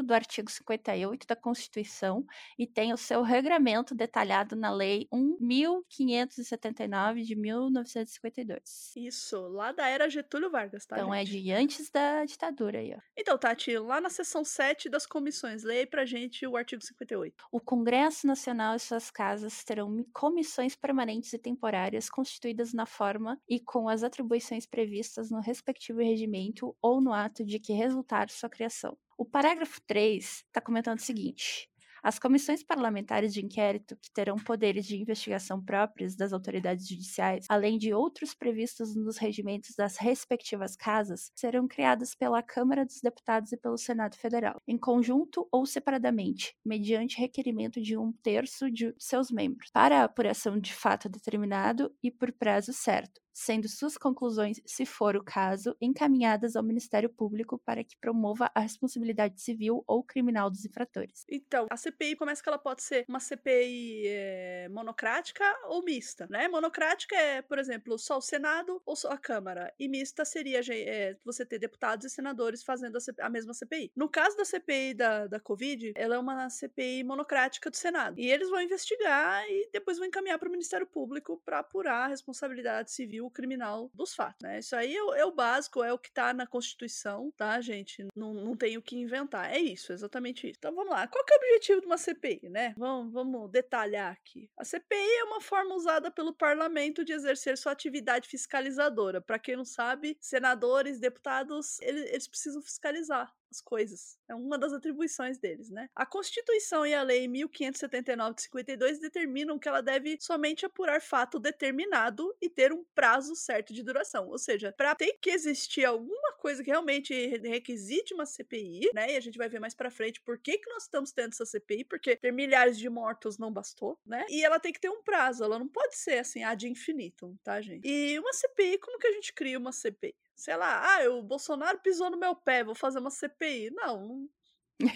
do 0.02 0.14
artigo 0.14 0.50
58 0.50 1.26
da 1.26 1.36
Constituição 1.36 2.21
e 2.58 2.66
tem 2.66 2.92
o 2.92 2.96
seu 2.96 3.22
regramento 3.22 3.94
detalhado 3.94 4.56
na 4.56 4.72
Lei 4.72 5.08
1579 5.12 7.22
de 7.22 7.36
1952. 7.36 8.92
Isso, 8.96 9.40
lá 9.48 9.72
da 9.72 9.88
era 9.88 10.08
Getúlio 10.08 10.50
Vargas, 10.50 10.86
tá? 10.86 10.96
Então 10.96 11.14
gente? 11.14 11.36
é 11.36 11.40
de 11.40 11.52
antes 11.52 11.90
da 11.90 12.24
ditadura 12.24 12.78
aí, 12.78 12.94
ó. 12.94 13.00
Então, 13.16 13.38
Tati, 13.38 13.76
lá 13.78 14.00
na 14.00 14.10
seção 14.10 14.44
7 14.44 14.88
das 14.88 15.06
comissões, 15.06 15.62
leia 15.62 15.86
pra 15.86 16.04
gente 16.04 16.46
o 16.46 16.56
artigo 16.56 16.82
58. 16.82 17.44
O 17.50 17.60
Congresso 17.60 18.26
Nacional 18.26 18.74
e 18.74 18.80
suas 18.80 19.10
casas 19.10 19.62
terão 19.64 20.04
comissões 20.12 20.76
permanentes 20.76 21.32
e 21.32 21.38
temporárias 21.38 22.08
constituídas 22.08 22.72
na 22.72 22.86
forma 22.86 23.40
e 23.48 23.60
com 23.60 23.88
as 23.88 24.02
atribuições 24.02 24.66
previstas 24.66 25.30
no 25.30 25.40
respectivo 25.40 26.00
regimento 26.00 26.76
ou 26.80 27.00
no 27.00 27.12
ato 27.12 27.44
de 27.44 27.58
que 27.58 27.72
resultar 27.72 28.30
sua 28.30 28.48
criação. 28.48 28.96
O 29.16 29.24
parágrafo 29.24 29.80
3 29.82 30.24
está 30.24 30.60
comentando 30.60 30.98
o 30.98 31.02
seguinte: 31.02 31.68
as 32.02 32.18
comissões 32.18 32.62
parlamentares 32.62 33.32
de 33.32 33.44
inquérito, 33.44 33.96
que 33.96 34.10
terão 34.12 34.36
poderes 34.36 34.86
de 34.86 35.00
investigação 35.00 35.62
próprios 35.62 36.16
das 36.16 36.32
autoridades 36.32 36.88
judiciais, 36.88 37.46
além 37.48 37.78
de 37.78 37.94
outros 37.94 38.34
previstos 38.34 38.96
nos 38.96 39.18
regimentos 39.18 39.74
das 39.76 39.96
respectivas 39.96 40.74
casas, 40.76 41.30
serão 41.34 41.68
criadas 41.68 42.14
pela 42.14 42.42
Câmara 42.42 42.84
dos 42.84 43.00
Deputados 43.00 43.52
e 43.52 43.56
pelo 43.56 43.78
Senado 43.78 44.16
Federal, 44.16 44.60
em 44.66 44.76
conjunto 44.78 45.46
ou 45.52 45.64
separadamente, 45.64 46.54
mediante 46.64 47.18
requerimento 47.20 47.80
de 47.80 47.96
um 47.96 48.12
terço 48.12 48.70
de 48.70 48.94
seus 48.98 49.30
membros, 49.30 49.70
para 49.72 50.00
a 50.00 50.04
apuração 50.04 50.58
de 50.58 50.74
fato 50.74 51.08
determinado 51.08 51.94
e 52.02 52.10
por 52.10 52.32
prazo 52.32 52.72
certo, 52.72 53.20
sendo 53.32 53.68
suas 53.68 53.96
conclusões, 53.96 54.60
se 54.66 54.84
for 54.84 55.16
o 55.16 55.24
caso, 55.24 55.76
encaminhadas 55.80 56.56
ao 56.56 56.62
Ministério 56.62 57.08
Público 57.08 57.60
para 57.64 57.82
que 57.82 57.96
promova 57.96 58.50
a 58.54 58.60
responsabilidade 58.60 59.40
civil 59.40 59.82
ou 59.86 60.02
criminal 60.02 60.50
dos 60.50 60.64
infratores. 60.64 61.24
Então, 61.30 61.66
a 61.70 61.76
CPI 61.76 62.16
começa 62.16 62.42
que 62.42 62.48
ela 62.48 62.58
pode 62.58 62.82
ser 62.82 63.04
uma 63.08 63.20
CPI 63.20 64.06
é, 64.06 64.64
eh, 64.64 64.68
monocrática 64.68 65.44
ou 65.68 65.82
mista, 65.82 66.26
né? 66.28 66.48
Monocrática 66.48 67.16
é, 67.16 67.42
por 67.42 67.58
exemplo, 67.58 67.98
só 67.98 68.18
o 68.18 68.20
Senado 68.20 68.82
ou 68.84 68.94
só 68.94 69.10
a 69.10 69.18
Câmara, 69.18 69.72
e 69.78 69.88
mista 69.88 70.24
seria 70.24 70.60
é, 70.70 71.16
você 71.24 71.44
ter 71.46 71.58
deputados 71.58 72.06
e 72.06 72.10
senadores 72.10 72.62
fazendo 72.62 72.96
a, 72.96 73.00
CPI, 73.00 73.24
a, 73.24 73.30
mesma 73.30 73.54
CPI. 73.54 73.92
No 73.96 74.08
caso 74.08 74.36
da 74.36 74.44
CPI 74.44 74.94
da, 74.94 75.26
da 75.26 75.40
Covid, 75.40 75.92
ela 75.94 76.16
é 76.16 76.18
uma 76.18 76.50
CPI 76.50 77.04
monocrática 77.04 77.70
do 77.70 77.76
Senado, 77.76 78.18
e 78.18 78.30
eles 78.30 78.50
vão 78.50 78.60
investigar 78.60 79.44
e 79.48 79.70
depois 79.72 79.98
vão 79.98 80.06
encaminhar 80.06 80.38
para 80.38 80.48
o 80.48 80.52
Ministério 80.52 80.86
Público 80.86 81.40
para 81.44 81.60
apurar 81.60 82.04
a 82.04 82.08
responsabilidade 82.08 82.90
civil 82.90 83.21
o 83.26 83.30
criminal 83.30 83.90
dos 83.94 84.14
fatos, 84.14 84.38
né? 84.42 84.58
Isso 84.58 84.74
aí 84.76 84.94
é, 84.94 85.20
é 85.20 85.24
o 85.24 85.32
básico, 85.32 85.82
é 85.82 85.92
o 85.92 85.98
que 85.98 86.10
tá 86.10 86.32
na 86.32 86.46
Constituição, 86.46 87.32
tá, 87.36 87.60
gente? 87.60 88.06
Não, 88.14 88.32
não 88.34 88.56
tem 88.56 88.76
o 88.76 88.82
que 88.82 88.96
inventar. 88.96 89.52
É 89.52 89.58
isso, 89.58 89.92
exatamente 89.92 90.46
isso. 90.48 90.58
Então 90.58 90.74
vamos 90.74 90.90
lá. 90.90 91.06
Qual 91.06 91.24
que 91.24 91.32
é 91.32 91.36
o 91.36 91.40
objetivo 91.40 91.80
de 91.80 91.86
uma 91.86 91.98
CPI, 91.98 92.48
né? 92.48 92.74
Vamos, 92.76 93.12
vamos 93.12 93.50
detalhar 93.50 94.12
aqui. 94.12 94.50
A 94.56 94.64
CPI 94.64 95.20
é 95.20 95.24
uma 95.24 95.40
forma 95.40 95.74
usada 95.74 96.10
pelo 96.10 96.32
parlamento 96.32 97.04
de 97.04 97.12
exercer 97.12 97.56
sua 97.56 97.72
atividade 97.72 98.28
fiscalizadora. 98.28 99.20
Para 99.20 99.38
quem 99.38 99.56
não 99.56 99.64
sabe, 99.64 100.16
senadores, 100.20 100.98
deputados, 100.98 101.80
eles, 101.80 102.10
eles 102.10 102.28
precisam 102.28 102.62
fiscalizar 102.62 103.32
as 103.52 103.60
coisas. 103.60 104.18
É 104.28 104.34
uma 104.34 104.58
das 104.58 104.72
atribuições 104.72 105.38
deles, 105.38 105.70
né? 105.70 105.88
A 105.94 106.04
Constituição 106.04 106.84
e 106.86 106.94
a 106.94 107.02
Lei 107.02 107.28
1579 107.28 108.34
de 108.34 108.42
52 108.42 108.98
determinam 108.98 109.58
que 109.58 109.68
ela 109.68 109.82
deve 109.82 110.16
somente 110.20 110.66
apurar 110.66 111.00
fato 111.00 111.38
determinado 111.38 112.34
e 112.40 112.48
ter 112.48 112.72
um 112.72 112.84
prazo 112.94 113.36
certo 113.36 113.72
de 113.72 113.82
duração. 113.82 114.28
Ou 114.28 114.38
seja, 114.38 114.72
para 114.76 114.94
ter 114.94 115.18
que 115.20 115.30
existir 115.30 115.84
alguma 115.84 116.32
coisa 116.38 116.64
que 116.64 116.70
realmente 116.70 117.14
requisite 117.38 118.14
uma 118.14 118.26
CPI, 118.26 118.90
né? 118.94 119.12
E 119.12 119.16
a 119.16 119.20
gente 119.20 119.38
vai 119.38 119.48
ver 119.48 119.60
mais 119.60 119.74
para 119.74 119.90
frente 119.90 120.20
por 120.20 120.38
que, 120.38 120.58
que 120.58 120.70
nós 120.70 120.84
estamos 120.84 121.12
tendo 121.12 121.32
essa 121.32 121.46
CPI, 121.46 121.84
porque 121.84 122.16
ter 122.16 122.32
milhares 122.32 122.78
de 122.78 122.88
mortos 122.88 123.38
não 123.38 123.52
bastou, 123.52 123.98
né? 124.04 124.26
E 124.28 124.44
ela 124.44 124.58
tem 124.58 124.72
que 124.72 124.80
ter 124.80 124.90
um 124.90 125.02
prazo, 125.02 125.44
ela 125.44 125.58
não 125.58 125.68
pode 125.68 125.96
ser 125.96 126.18
assim, 126.18 126.42
ad 126.42 126.66
infinitum, 126.66 127.36
tá, 127.44 127.60
gente? 127.60 127.86
E 127.86 128.18
uma 128.18 128.32
CPI, 128.32 128.78
como 128.78 128.98
que 128.98 129.06
a 129.06 129.12
gente 129.12 129.32
cria 129.32 129.58
uma 129.58 129.72
CPI? 129.72 130.14
Sei 130.42 130.56
lá, 130.56 130.82
ah, 130.84 131.08
o 131.10 131.22
Bolsonaro 131.22 131.78
pisou 131.78 132.10
no 132.10 132.18
meu 132.18 132.34
pé, 132.34 132.64
vou 132.64 132.74
fazer 132.74 132.98
uma 132.98 133.10
CPI. 133.10 133.70
Não, 133.70 134.28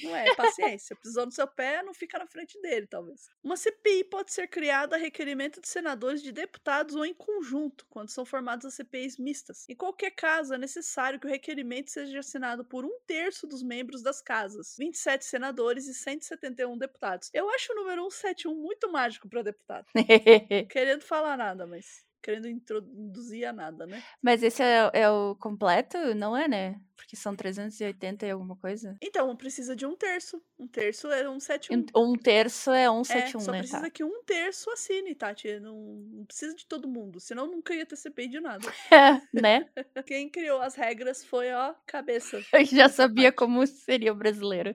não 0.03 0.17
é 0.17 0.35
paciência. 0.35 0.97
Pisou 0.97 1.25
no 1.25 1.31
seu 1.31 1.47
pé, 1.47 1.85
não 1.85 1.95
fica 1.95 2.19
na 2.19 2.26
frente 2.26 2.61
dele, 2.61 2.88
talvez. 2.88 3.29
Uma 3.45 3.57
CPI 3.57 4.03
pode 4.05 4.33
ser 4.33 4.49
criada 4.49 4.97
a 4.97 4.99
requerimento 4.99 5.61
de 5.61 5.69
senadores, 5.69 6.21
de 6.21 6.33
deputados 6.33 6.97
ou 6.97 7.07
em 7.07 7.15
conjunto, 7.15 7.87
quando 7.88 8.11
são 8.11 8.25
formadas 8.25 8.65
as 8.65 8.75
CPIs 8.75 9.19
mistas. 9.19 9.65
Em 9.69 9.76
qualquer 9.76 10.11
caso, 10.11 10.53
é 10.53 10.59
necessário 10.59 11.21
que 11.21 11.29
o 11.29 11.31
requerimento 11.31 11.93
seja 11.93 12.19
assinado 12.19 12.65
por 12.65 12.85
um 12.85 12.99
terço 13.07 13.47
dos 13.47 13.62
membros 13.62 14.03
das 14.03 14.21
casas, 14.21 14.75
27 14.76 15.25
senadores 15.25 15.87
e 15.87 15.95
171 15.95 16.76
deputados. 16.76 17.31
Eu 17.33 17.49
acho 17.50 17.73
o 17.73 17.76
número 17.76 18.11
171 18.11 18.53
muito 18.53 18.91
mágico 18.91 19.29
para 19.29 19.43
deputado. 19.43 19.87
Querendo 20.69 21.03
falar 21.03 21.37
nada, 21.37 21.69
mas 21.69 22.05
querendo 22.26 22.49
introduzir 22.49 23.45
a 23.45 23.52
nada, 23.52 23.87
né? 23.87 24.02
Mas 24.21 24.42
esse 24.42 24.61
é, 24.61 24.90
é, 24.92 25.09
o 25.09 25.37
completo? 25.37 25.97
Não 26.16 26.37
é, 26.37 26.49
né? 26.49 26.80
Porque 26.97 27.14
são 27.14 27.37
380 27.37 28.26
e 28.26 28.30
alguma 28.33 28.56
coisa. 28.56 28.97
Então, 29.00 29.37
precisa 29.37 29.76
de 29.76 29.87
um 29.87 29.95
terço. 29.95 30.42
Um 30.59 30.66
terço 30.66 31.06
é 31.09 31.23
171. 31.23 31.78
Um 31.95 32.14
terço 32.14 32.73
é 32.73 32.87
171, 32.87 33.38
é, 33.38 33.45
só 33.45 33.52
né? 33.52 33.59
precisa 33.59 33.80
tá. 33.80 33.90
que 33.90 34.02
um 34.02 34.25
terço 34.25 34.68
assine, 34.71 35.14
Tati. 35.14 35.61
Não, 35.61 35.76
não 35.76 36.25
precisa 36.25 36.56
de 36.56 36.66
todo 36.66 36.88
mundo. 36.88 37.21
Senão 37.21 37.47
nunca 37.47 37.73
ia 37.73 37.87
ter 37.87 37.95
CPI 37.95 38.28
de 38.28 38.40
nada. 38.40 38.66
É, 38.90 39.21
né? 39.33 39.68
Quem 40.06 40.28
criou 40.28 40.61
as 40.61 40.75
regras 40.75 41.23
foi, 41.23 41.52
ó, 41.52 41.75
cabeça. 41.87 42.40
Eu 42.52 42.64
já 42.64 42.88
sabia 42.88 43.30
como 43.30 43.64
seria 43.66 44.12
o 44.12 44.16
brasileiro. 44.16 44.75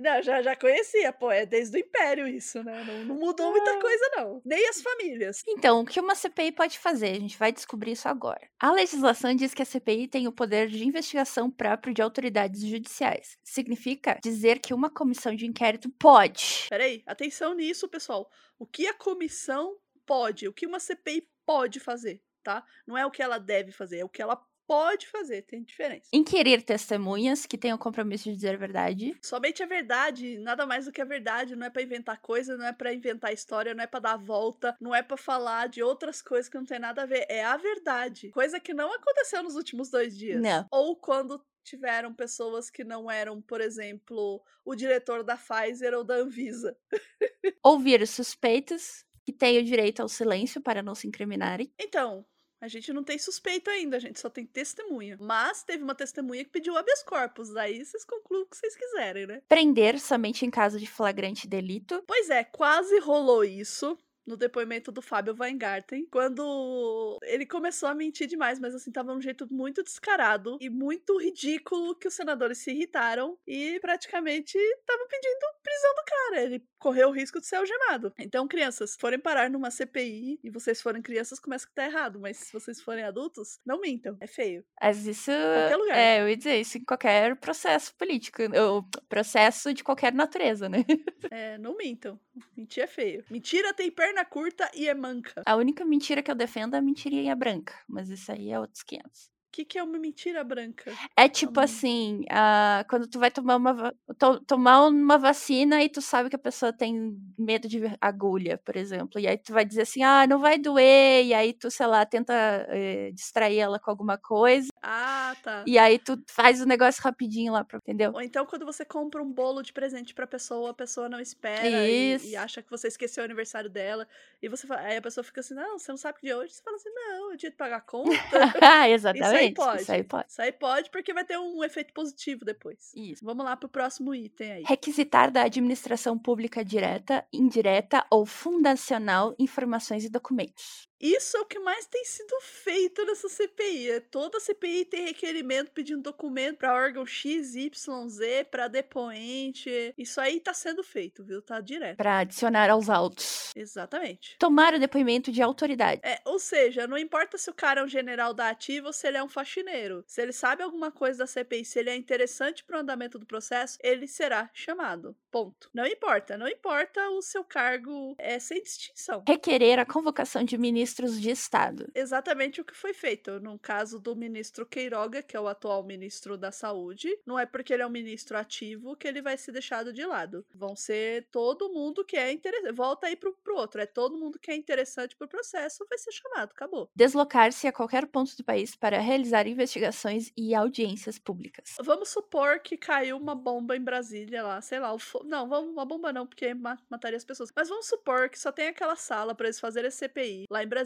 Não, 0.00 0.22
já, 0.22 0.40
já 0.42 0.56
conhecia, 0.56 1.12
pô, 1.12 1.30
é 1.30 1.44
desde 1.44 1.76
o 1.76 1.80
Império 1.80 2.26
isso, 2.26 2.62
né? 2.64 2.82
Não, 2.84 3.04
não 3.04 3.14
mudou 3.16 3.50
muita 3.50 3.70
Ah. 3.76 3.80
coisa, 3.80 4.10
não. 4.16 4.42
Nem 4.44 4.66
as 4.68 4.80
famílias. 4.80 5.42
Então, 5.46 5.80
o 5.80 5.84
que 5.84 6.00
uma 6.00 6.14
CPI 6.14 6.52
pode 6.52 6.78
fazer? 6.78 7.10
A 7.10 7.20
gente 7.20 7.36
vai 7.38 7.52
descobrir 7.52 7.92
isso 7.92 8.08
agora. 8.08 8.48
A 8.58 8.72
legislação 8.72 9.34
diz 9.34 9.52
que 9.52 9.62
a 9.62 9.66
CPI 9.66 10.08
tem 10.08 10.26
o 10.26 10.32
poder 10.32 10.68
de 10.68 10.86
investigação 10.86 11.50
próprio 11.50 11.92
de 11.92 12.00
autoridades 12.02 12.62
judiciais. 12.62 13.36
Significa 13.44 14.18
dizer 14.22 14.58
que 14.58 14.72
uma 14.72 14.88
comissão 14.90 15.34
de 15.34 15.46
inquérito 15.46 15.90
pode. 15.98 16.66
Peraí, 16.68 17.02
atenção 17.06 17.54
nisso, 17.54 17.88
pessoal. 17.88 18.30
O 18.58 18.66
que 18.66 18.86
a 18.86 18.94
comissão 18.94 19.76
pode, 20.06 20.48
o 20.48 20.52
que 20.52 20.66
uma 20.66 20.80
CPI 20.80 21.28
pode 21.46 21.78
fazer, 21.78 22.22
tá? 22.42 22.64
Não 22.86 22.96
é 22.96 23.04
o 23.04 23.10
que 23.10 23.22
ela 23.22 23.38
deve 23.38 23.70
fazer, 23.72 23.98
é 23.98 24.04
o 24.04 24.08
que 24.08 24.22
ela 24.22 24.40
pode 24.70 25.08
fazer, 25.08 25.42
tem 25.42 25.64
diferença. 25.64 26.08
Inquirir 26.12 26.62
testemunhas 26.62 27.44
que 27.44 27.58
tenham 27.58 27.76
compromisso 27.76 28.30
de 28.30 28.36
dizer 28.36 28.54
a 28.54 28.56
verdade. 28.56 29.18
Somente 29.20 29.64
a 29.64 29.66
verdade, 29.66 30.38
nada 30.38 30.64
mais 30.64 30.84
do 30.84 30.92
que 30.92 31.00
a 31.00 31.04
verdade, 31.04 31.56
não 31.56 31.66
é 31.66 31.70
pra 31.70 31.82
inventar 31.82 32.20
coisa, 32.20 32.56
não 32.56 32.64
é 32.64 32.72
pra 32.72 32.94
inventar 32.94 33.32
história, 33.32 33.74
não 33.74 33.82
é 33.82 33.88
pra 33.88 33.98
dar 33.98 34.16
volta, 34.16 34.76
não 34.80 34.94
é 34.94 35.02
pra 35.02 35.16
falar 35.16 35.68
de 35.68 35.82
outras 35.82 36.22
coisas 36.22 36.48
que 36.48 36.56
não 36.56 36.64
tem 36.64 36.78
nada 36.78 37.02
a 37.02 37.06
ver, 37.06 37.26
é 37.28 37.42
a 37.42 37.56
verdade. 37.56 38.30
Coisa 38.30 38.60
que 38.60 38.72
não 38.72 38.94
aconteceu 38.94 39.42
nos 39.42 39.56
últimos 39.56 39.90
dois 39.90 40.16
dias. 40.16 40.40
Não. 40.40 40.64
Ou 40.70 40.94
quando 40.94 41.44
tiveram 41.64 42.14
pessoas 42.14 42.70
que 42.70 42.84
não 42.84 43.10
eram, 43.10 43.42
por 43.42 43.60
exemplo, 43.60 44.40
o 44.64 44.76
diretor 44.76 45.24
da 45.24 45.36
Pfizer 45.36 45.94
ou 45.94 46.04
da 46.04 46.14
Anvisa. 46.14 46.78
Ouvir 47.64 48.02
os 48.02 48.10
suspeitos 48.10 49.04
que 49.26 49.32
têm 49.32 49.58
o 49.58 49.64
direito 49.64 50.00
ao 50.00 50.08
silêncio 50.08 50.60
para 50.60 50.80
não 50.80 50.94
se 50.94 51.08
incriminarem. 51.08 51.74
Então, 51.76 52.24
a 52.60 52.68
gente 52.68 52.92
não 52.92 53.02
tem 53.02 53.18
suspeito 53.18 53.70
ainda, 53.70 53.96
a 53.96 54.00
gente 54.00 54.20
só 54.20 54.28
tem 54.28 54.44
testemunha. 54.44 55.16
Mas 55.20 55.62
teve 55.62 55.82
uma 55.82 55.94
testemunha 55.94 56.44
que 56.44 56.50
pediu 56.50 56.76
habeas 56.76 57.02
corpus, 57.02 57.56
aí 57.56 57.84
vocês 57.84 58.04
concluem 58.04 58.42
o 58.42 58.46
que 58.46 58.56
vocês 58.56 58.76
quiserem, 58.76 59.26
né? 59.26 59.42
Prender 59.48 59.98
somente 59.98 60.44
em 60.44 60.50
caso 60.50 60.78
de 60.78 60.86
flagrante 60.86 61.48
delito. 61.48 62.02
Pois 62.06 62.28
é, 62.28 62.44
quase 62.44 62.98
rolou 62.98 63.44
isso 63.44 63.98
no 64.26 64.36
depoimento 64.36 64.92
do 64.92 65.02
Fábio 65.02 65.36
Weingarten, 65.38 66.06
quando 66.10 67.18
ele 67.22 67.46
começou 67.46 67.88
a 67.88 67.94
mentir 67.94 68.26
demais, 68.26 68.58
mas 68.58 68.74
assim, 68.74 68.90
tava 68.90 69.12
de 69.12 69.18
um 69.18 69.20
jeito 69.20 69.46
muito 69.52 69.82
descarado 69.82 70.58
e 70.60 70.68
muito 70.68 71.18
ridículo 71.18 71.94
que 71.94 72.08
os 72.08 72.14
senadores 72.14 72.58
se 72.58 72.70
irritaram 72.70 73.38
e 73.46 73.78
praticamente 73.80 74.56
estavam 74.56 75.06
pedindo 75.08 75.46
prisão 75.62 75.94
do 75.94 76.04
cara. 76.04 76.42
Ele 76.42 76.64
correu 76.78 77.08
o 77.08 77.12
risco 77.12 77.40
de 77.40 77.46
ser 77.46 77.56
algemado. 77.56 78.12
Então, 78.18 78.48
crianças, 78.48 78.96
forem 78.98 79.18
parar 79.18 79.50
numa 79.50 79.70
CPI 79.70 80.40
e 80.42 80.50
vocês 80.50 80.80
forem 80.80 81.02
crianças, 81.02 81.38
começa 81.38 81.66
que 81.66 81.74
tá 81.74 81.84
errado, 81.84 82.18
mas 82.18 82.36
se 82.38 82.52
vocês 82.52 82.80
forem 82.80 83.04
adultos, 83.04 83.58
não 83.64 83.80
mintam. 83.80 84.16
É 84.20 84.26
feio. 84.26 84.64
Mas 84.80 85.06
isso. 85.06 85.30
Qualquer 85.30 85.76
lugar. 85.76 85.98
É, 85.98 86.20
eu 86.20 86.28
ia 86.28 86.36
dizer 86.36 86.60
isso 86.60 86.78
em 86.78 86.84
qualquer 86.84 87.36
processo 87.36 87.94
político. 87.96 88.42
Ou 88.58 88.82
processo 89.08 89.72
de 89.74 89.84
qualquer 89.84 90.12
natureza, 90.12 90.68
né? 90.68 90.84
É, 91.30 91.58
não 91.58 91.76
mintam. 91.76 92.18
Mentir 92.56 92.82
é 92.82 92.86
feio. 92.86 93.24
Mentira 93.30 93.72
tem 93.74 93.90
perna 93.90 94.09
curta 94.24 94.70
e 94.74 94.88
é 94.88 94.94
manca. 94.94 95.42
A 95.46 95.56
única 95.56 95.84
mentira 95.84 96.22
que 96.22 96.30
eu 96.30 96.34
defendo 96.34 96.74
é 96.74 96.78
a 96.78 96.82
mentirinha 96.82 97.34
branca. 97.34 97.74
Mas 97.88 98.08
isso 98.08 98.30
aí 98.32 98.50
é 98.50 98.58
outros 98.58 98.82
500. 98.82 99.30
O 99.50 99.52
que, 99.52 99.64
que 99.64 99.78
é 99.78 99.82
uma 99.82 99.98
mentira 99.98 100.44
branca? 100.44 100.92
É 101.16 101.28
tipo 101.28 101.58
Hum. 101.58 101.64
assim, 101.64 102.24
ah, 102.30 102.84
quando 102.88 103.08
tu 103.08 103.18
vai 103.18 103.32
tomar 103.32 103.56
uma, 103.56 103.92
to- 104.16 104.38
tomar 104.46 104.86
uma 104.86 105.18
vacina 105.18 105.82
e 105.82 105.88
tu 105.88 106.00
sabe 106.00 106.30
que 106.30 106.36
a 106.36 106.38
pessoa 106.38 106.72
tem 106.72 107.18
medo 107.36 107.66
de 107.66 107.80
agulha, 108.00 108.58
por 108.64 108.76
exemplo. 108.76 109.18
E 109.20 109.26
aí 109.26 109.36
tu 109.36 109.52
vai 109.52 109.64
dizer 109.64 109.82
assim, 109.82 110.04
ah, 110.04 110.24
não 110.24 110.38
vai 110.38 110.56
doer. 110.56 111.24
E 111.26 111.34
aí 111.34 111.52
tu, 111.52 111.68
sei 111.68 111.84
lá, 111.88 112.06
tenta 112.06 112.32
eh, 112.68 113.10
distrair 113.12 113.58
ela 113.58 113.80
com 113.80 113.90
alguma 113.90 114.16
coisa. 114.16 114.68
Ah, 114.80 115.34
tá. 115.42 115.64
E 115.66 115.76
aí 115.78 115.98
tu 115.98 116.16
faz 116.28 116.60
o 116.60 116.64
negócio 116.64 117.02
rapidinho 117.02 117.52
lá, 117.52 117.64
pra, 117.64 117.78
entendeu? 117.78 118.12
Ou 118.14 118.22
então 118.22 118.46
quando 118.46 118.64
você 118.64 118.84
compra 118.84 119.20
um 119.20 119.32
bolo 119.32 119.62
de 119.62 119.72
presente 119.72 120.14
pra 120.14 120.28
pessoa, 120.28 120.70
a 120.70 120.74
pessoa 120.74 121.08
não 121.08 121.18
espera 121.18 121.90
e, 121.90 122.16
e 122.28 122.36
acha 122.36 122.62
que 122.62 122.70
você 122.70 122.86
esqueceu 122.86 123.22
o 123.22 123.24
aniversário 123.24 123.68
dela. 123.68 124.06
E 124.40 124.48
você 124.48 124.64
fala, 124.64 124.82
aí 124.82 124.96
a 124.96 125.02
pessoa 125.02 125.24
fica 125.24 125.40
assim, 125.40 125.54
não, 125.54 125.76
você 125.76 125.90
não 125.90 125.98
sabe 125.98 126.20
que 126.20 126.26
dia 126.26 126.34
é 126.34 126.36
hoje? 126.36 126.54
Você 126.54 126.62
fala 126.62 126.76
assim, 126.76 126.88
não, 126.94 127.32
é 127.32 127.36
dia 127.36 127.50
de 127.50 127.56
pagar 127.56 127.78
a 127.78 127.80
conta. 127.80 128.10
Exatamente. 128.88 129.39
Pode. 129.54 129.82
Isso 129.82 129.92
aí 129.92 130.04
pode. 130.04 130.26
Isso 130.28 130.42
aí 130.42 130.52
pode, 130.52 130.90
porque 130.90 131.14
vai 131.14 131.24
ter 131.24 131.38
um 131.38 131.64
efeito 131.64 131.92
positivo 131.94 132.44
depois. 132.44 132.92
Isso. 132.94 133.24
Vamos 133.24 133.44
lá 133.44 133.56
pro 133.56 133.68
próximo 133.68 134.14
item 134.14 134.52
aí. 134.52 134.62
Requisitar 134.66 135.30
da 135.30 135.42
administração 135.44 136.18
pública 136.18 136.64
direta, 136.64 137.24
indireta 137.32 138.04
ou 138.10 138.26
fundacional 138.26 139.34
informações 139.38 140.04
e 140.04 140.10
documentos. 140.10 140.89
Isso 141.00 141.36
é 141.36 141.40
o 141.40 141.46
que 141.46 141.58
mais 141.58 141.86
tem 141.86 142.04
sido 142.04 142.34
feito 142.42 143.04
nessa 143.06 143.28
CPI. 143.28 143.90
é 143.90 144.00
Toda 144.00 144.38
CPI 144.38 144.84
tem 144.84 145.06
requerimento 145.06 145.70
pedindo 145.70 146.02
documento 146.02 146.58
para 146.58 146.74
órgão 146.74 147.06
X, 147.06 147.54
Y, 147.54 148.08
Z, 148.08 148.44
para 148.50 148.68
depoente. 148.68 149.94
Isso 149.96 150.20
aí 150.20 150.38
tá 150.40 150.52
sendo 150.52 150.82
feito, 150.82 151.24
viu? 151.24 151.40
Tá 151.40 151.60
direto. 151.60 151.96
Para 151.96 152.18
adicionar 152.18 152.68
aos 152.68 152.90
autos. 152.90 153.50
Exatamente. 153.56 154.36
Tomar 154.38 154.74
o 154.74 154.78
depoimento 154.78 155.32
de 155.32 155.40
autoridade. 155.40 156.02
É, 156.04 156.20
ou 156.24 156.38
seja, 156.38 156.86
não 156.86 156.98
importa 156.98 157.38
se 157.38 157.48
o 157.48 157.54
cara 157.54 157.80
é 157.80 157.84
um 157.84 157.88
general 157.88 158.34
da 158.34 158.50
ativa 158.50 158.88
ou 158.88 158.92
se 158.92 159.06
ele 159.06 159.16
é 159.16 159.22
um 159.22 159.28
faxineiro. 159.28 160.04
Se 160.06 160.20
ele 160.20 160.32
sabe 160.32 160.62
alguma 160.62 160.90
coisa 160.90 161.20
da 161.20 161.26
CPI, 161.26 161.64
se 161.64 161.78
ele 161.78 161.90
é 161.90 161.96
interessante 161.96 162.62
pro 162.62 162.78
andamento 162.78 163.18
do 163.18 163.24
processo, 163.24 163.78
ele 163.82 164.06
será 164.06 164.50
chamado. 164.52 165.16
Ponto. 165.30 165.70
Não 165.72 165.86
importa, 165.86 166.36
não 166.36 166.48
importa 166.48 167.08
o 167.10 167.22
seu 167.22 167.44
cargo, 167.44 168.14
é 168.18 168.38
sem 168.38 168.62
distinção. 168.62 169.24
Requerer 169.26 169.78
a 169.78 169.86
convocação 169.86 170.44
de 170.44 170.58
ministros 170.90 171.20
de 171.20 171.30
Estado. 171.30 171.90
Exatamente 171.94 172.60
o 172.60 172.64
que 172.64 172.74
foi 172.74 172.92
feito. 172.92 173.38
No 173.40 173.58
caso 173.58 173.98
do 174.00 174.16
ministro 174.16 174.66
Queiroga, 174.66 175.22
que 175.22 175.36
é 175.36 175.40
o 175.40 175.46
atual 175.48 175.84
ministro 175.84 176.36
da 176.36 176.50
Saúde, 176.50 177.08
não 177.24 177.38
é 177.38 177.46
porque 177.46 177.72
ele 177.72 177.82
é 177.82 177.86
um 177.86 177.90
ministro 177.90 178.36
ativo 178.36 178.96
que 178.96 179.06
ele 179.06 179.22
vai 179.22 179.36
ser 179.36 179.52
deixado 179.52 179.92
de 179.92 180.04
lado. 180.04 180.44
Vão 180.54 180.74
ser 180.74 181.26
todo 181.30 181.72
mundo 181.72 182.04
que 182.04 182.16
é 182.16 182.32
interessante. 182.32 182.72
Volta 182.74 183.06
aí 183.06 183.16
pro, 183.16 183.32
pro 183.34 183.56
outro. 183.56 183.80
É 183.80 183.86
todo 183.86 184.18
mundo 184.18 184.38
que 184.38 184.50
é 184.50 184.56
interessante 184.56 185.16
pro 185.16 185.28
processo 185.28 185.86
vai 185.88 185.98
ser 185.98 186.12
chamado. 186.12 186.50
Acabou. 186.50 186.90
Deslocar-se 186.94 187.66
a 187.68 187.72
qualquer 187.72 188.06
ponto 188.06 188.36
do 188.36 188.44
país 188.44 188.74
para 188.74 188.98
realizar 188.98 189.46
investigações 189.46 190.32
e 190.36 190.54
audiências 190.54 191.18
públicas. 191.18 191.76
Vamos 191.82 192.08
supor 192.08 192.60
que 192.60 192.76
caiu 192.76 193.16
uma 193.16 193.34
bomba 193.34 193.76
em 193.76 193.80
Brasília 193.80 194.42
lá, 194.42 194.60
sei 194.60 194.80
lá, 194.80 194.96
fo- 194.98 195.22
não, 195.24 195.48
vamos, 195.48 195.70
uma 195.72 195.84
bomba 195.84 196.12
não, 196.12 196.26
porque 196.26 196.52
ma- 196.54 196.78
mataria 196.88 197.16
as 197.16 197.24
pessoas. 197.24 197.50
Mas 197.54 197.68
vamos 197.68 197.86
supor 197.86 198.28
que 198.28 198.38
só 198.38 198.50
tem 198.50 198.68
aquela 198.68 198.96
sala 198.96 199.34
para 199.34 199.46
eles 199.46 199.60
fazerem 199.60 199.88
esse 199.88 199.98
CPI 199.98 200.46
lá 200.50 200.62
em 200.62 200.66
Brasília. 200.66 200.79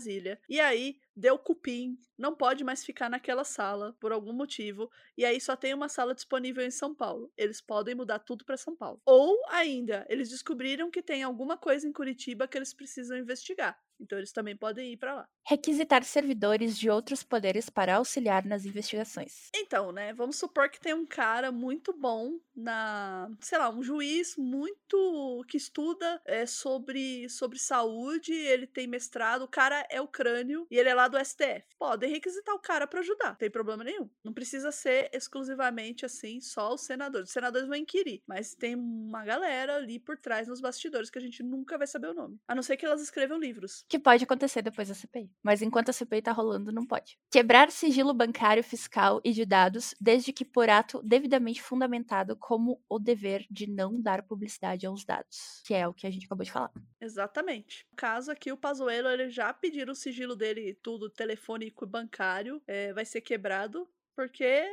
E 0.48 0.60
aí 0.60 0.96
deu 1.16 1.38
cupim, 1.38 1.98
não 2.18 2.34
pode 2.34 2.64
mais 2.64 2.84
ficar 2.84 3.08
naquela 3.08 3.44
sala 3.44 3.96
por 4.00 4.12
algum 4.12 4.32
motivo, 4.32 4.90
e 5.16 5.24
aí 5.24 5.40
só 5.40 5.56
tem 5.56 5.74
uma 5.74 5.88
sala 5.88 6.14
disponível 6.14 6.64
em 6.64 6.70
São 6.70 6.94
Paulo. 6.94 7.32
Eles 7.36 7.60
podem 7.60 7.94
mudar 7.94 8.18
tudo 8.20 8.44
para 8.44 8.56
São 8.56 8.76
Paulo. 8.76 9.00
Ou 9.04 9.36
ainda, 9.48 10.06
eles 10.08 10.28
descobriram 10.28 10.90
que 10.90 11.02
tem 11.02 11.22
alguma 11.22 11.56
coisa 11.56 11.86
em 11.86 11.92
Curitiba 11.92 12.48
que 12.48 12.58
eles 12.58 12.74
precisam 12.74 13.16
investigar. 13.16 13.78
Então 14.00 14.18
eles 14.18 14.32
também 14.32 14.56
podem 14.56 14.92
ir 14.92 14.96
para 14.96 15.14
lá. 15.14 15.28
Requisitar 15.46 16.02
servidores 16.04 16.76
de 16.76 16.90
outros 16.90 17.22
poderes 17.22 17.70
para 17.70 17.96
auxiliar 17.96 18.44
nas 18.44 18.64
investigações. 18.64 19.50
Então, 19.54 19.92
né, 19.92 20.12
vamos 20.12 20.36
supor 20.36 20.68
que 20.68 20.80
tem 20.80 20.94
um 20.94 21.06
cara 21.06 21.52
muito 21.52 21.92
bom 21.92 22.38
na, 22.54 23.30
sei 23.40 23.58
lá, 23.58 23.70
um 23.70 23.82
juiz 23.82 24.36
muito 24.36 25.44
que 25.48 25.56
estuda 25.56 26.20
é, 26.24 26.46
sobre 26.46 27.28
sobre 27.28 27.58
saúde, 27.58 28.32
ele 28.32 28.66
tem 28.66 28.86
mestrado, 28.86 29.42
o 29.42 29.48
cara 29.48 29.86
é 29.90 30.00
o 30.00 30.08
crânio 30.08 30.66
e 30.70 30.76
ele 30.76 30.88
é 30.88 30.94
lá 30.94 31.03
do 31.08 31.18
STF. 31.18 31.64
Podem 31.78 32.10
requisitar 32.10 32.54
o 32.54 32.60
cara 32.60 32.86
para 32.86 33.00
ajudar, 33.00 33.28
não 33.28 33.34
tem 33.36 33.50
problema 33.50 33.84
nenhum. 33.84 34.08
Não 34.24 34.32
precisa 34.32 34.70
ser 34.72 35.10
exclusivamente 35.12 36.04
assim 36.04 36.40
só 36.40 36.74
os 36.74 36.82
senadores. 36.82 37.28
Os 37.28 37.32
senadores 37.32 37.68
vão 37.68 37.76
inquirir, 37.76 38.22
mas 38.26 38.54
tem 38.54 38.74
uma 38.74 39.24
galera 39.24 39.76
ali 39.76 39.98
por 39.98 40.18
trás 40.18 40.48
nos 40.48 40.60
bastidores 40.60 41.10
que 41.10 41.18
a 41.18 41.22
gente 41.22 41.42
nunca 41.42 41.76
vai 41.78 41.86
saber 41.86 42.08
o 42.08 42.14
nome, 42.14 42.38
a 42.46 42.54
não 42.54 42.62
ser 42.62 42.76
que 42.76 42.86
elas 42.86 43.02
escrevam 43.02 43.38
livros. 43.38 43.84
Que 43.88 43.98
pode 43.98 44.24
acontecer 44.24 44.62
depois 44.62 44.88
da 44.88 44.94
CPI. 44.94 45.30
Mas 45.42 45.62
enquanto 45.62 45.90
a 45.90 45.92
CPI 45.92 46.22
tá 46.22 46.32
rolando, 46.32 46.72
não 46.72 46.86
pode. 46.86 47.18
Quebrar 47.30 47.70
sigilo 47.70 48.14
bancário, 48.14 48.62
fiscal 48.62 49.20
e 49.24 49.32
de 49.32 49.44
dados, 49.44 49.94
desde 50.00 50.32
que 50.32 50.44
por 50.44 50.68
ato 50.68 51.02
devidamente 51.02 51.62
fundamentado 51.62 52.36
como 52.36 52.82
o 52.88 52.98
dever 52.98 53.46
de 53.50 53.66
não 53.66 54.00
dar 54.00 54.22
publicidade 54.22 54.86
aos 54.86 55.04
dados. 55.04 55.62
Que 55.66 55.74
é 55.74 55.86
o 55.86 55.94
que 55.94 56.06
a 56.06 56.10
gente 56.10 56.26
acabou 56.26 56.44
de 56.44 56.52
falar. 56.52 56.70
Exatamente. 57.00 57.86
No 57.90 57.96
caso 57.96 58.30
aqui, 58.30 58.52
o 58.52 58.56
Pazuello, 58.56 59.08
ele 59.08 59.28
já 59.28 59.52
pediram 59.52 59.92
o 59.92 59.96
sigilo 59.96 60.36
dele, 60.36 60.78
tudo 60.82 60.93
telefônico 61.10 61.84
e 61.84 61.88
bancário, 61.88 62.62
é, 62.66 62.92
vai 62.92 63.04
ser 63.04 63.20
quebrado, 63.20 63.88
porque 64.14 64.64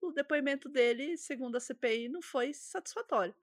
o 0.00 0.12
depoimento 0.12 0.68
dele, 0.68 1.16
segundo 1.16 1.56
a 1.56 1.60
CPI, 1.60 2.08
não 2.08 2.22
foi 2.22 2.52
satisfatório. 2.54 3.34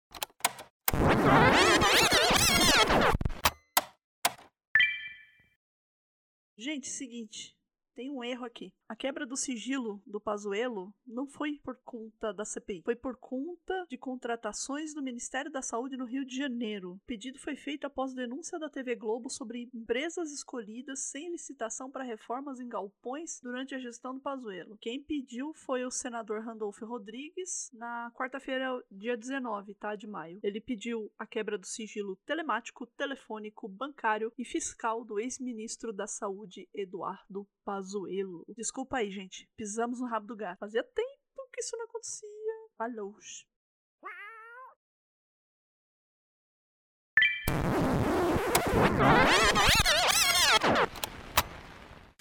Gente, 6.57 6.87
seguinte, 6.89 7.55
tem 7.93 8.09
um 8.09 8.23
erro 8.23 8.45
aqui. 8.45 8.73
A 8.89 8.95
quebra 8.95 9.25
do 9.25 9.35
sigilo 9.35 10.01
do 10.07 10.17
Pazuello 10.17 10.93
não 11.05 11.27
foi 11.27 11.59
por 11.61 11.75
conta 11.83 12.33
da 12.33 12.45
CPI, 12.45 12.83
foi 12.85 12.95
por 12.95 13.17
conta 13.17 13.85
de 13.89 13.97
contratações 13.97 14.93
do 14.93 15.03
Ministério 15.03 15.51
da 15.51 15.61
Saúde 15.61 15.97
no 15.97 16.05
Rio 16.05 16.23
de 16.23 16.37
Janeiro. 16.37 16.93
O 16.93 16.99
pedido 16.99 17.37
foi 17.37 17.57
feito 17.57 17.85
após 17.85 18.13
denúncia 18.13 18.57
da 18.57 18.69
TV 18.69 18.95
Globo 18.95 19.29
sobre 19.29 19.69
empresas 19.73 20.31
escolhidas 20.31 21.01
sem 21.01 21.29
licitação 21.29 21.91
para 21.91 22.05
reformas 22.05 22.61
em 22.61 22.69
galpões 22.69 23.41
durante 23.41 23.75
a 23.75 23.79
gestão 23.79 24.13
do 24.13 24.21
Pazuello. 24.21 24.77
Quem 24.79 25.03
pediu 25.03 25.53
foi 25.53 25.83
o 25.83 25.91
senador 25.91 26.41
Randolfo 26.41 26.85
Rodrigues 26.85 27.69
na 27.73 28.09
quarta-feira, 28.15 28.81
dia 28.89 29.17
19, 29.17 29.73
tá, 29.73 29.97
de 29.97 30.07
maio. 30.07 30.39
Ele 30.41 30.61
pediu 30.61 31.11
a 31.19 31.27
quebra 31.27 31.57
do 31.57 31.67
sigilo 31.67 32.15
telemático, 32.25 32.87
telefônico, 32.87 33.67
bancário 33.67 34.31
e 34.37 34.45
fiscal 34.45 35.03
do 35.03 35.19
ex-ministro 35.19 35.91
da 35.91 36.07
Saúde 36.07 36.69
Eduardo 36.73 37.45
Pazuello. 37.65 38.45
Desculpa 38.55 38.76
Desculpa 38.77 38.97
aí, 38.97 39.09
gente. 39.09 39.49
Pisamos 39.57 39.99
no 39.99 40.05
rabo 40.05 40.27
do 40.27 40.35
gato. 40.35 40.59
Fazia 40.59 40.83
tempo 40.83 41.49
que 41.51 41.61
isso 41.61 41.75
não 41.75 41.85
acontecia. 41.85 42.29
Falou. 42.77 43.17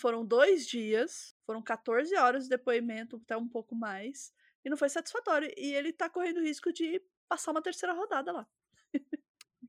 Foram 0.00 0.24
dois 0.24 0.66
dias, 0.66 1.36
foram 1.44 1.60
14 1.60 2.16
horas 2.16 2.44
de 2.44 2.48
depoimento, 2.48 3.20
até 3.22 3.36
um 3.36 3.46
pouco 3.46 3.74
mais, 3.74 4.32
e 4.64 4.70
não 4.70 4.78
foi 4.78 4.88
satisfatório. 4.88 5.52
E 5.58 5.74
ele 5.74 5.92
tá 5.92 6.08
correndo 6.08 6.40
risco 6.40 6.72
de 6.72 7.04
passar 7.28 7.50
uma 7.50 7.60
terceira 7.60 7.92
rodada 7.92 8.32
lá. 8.32 8.48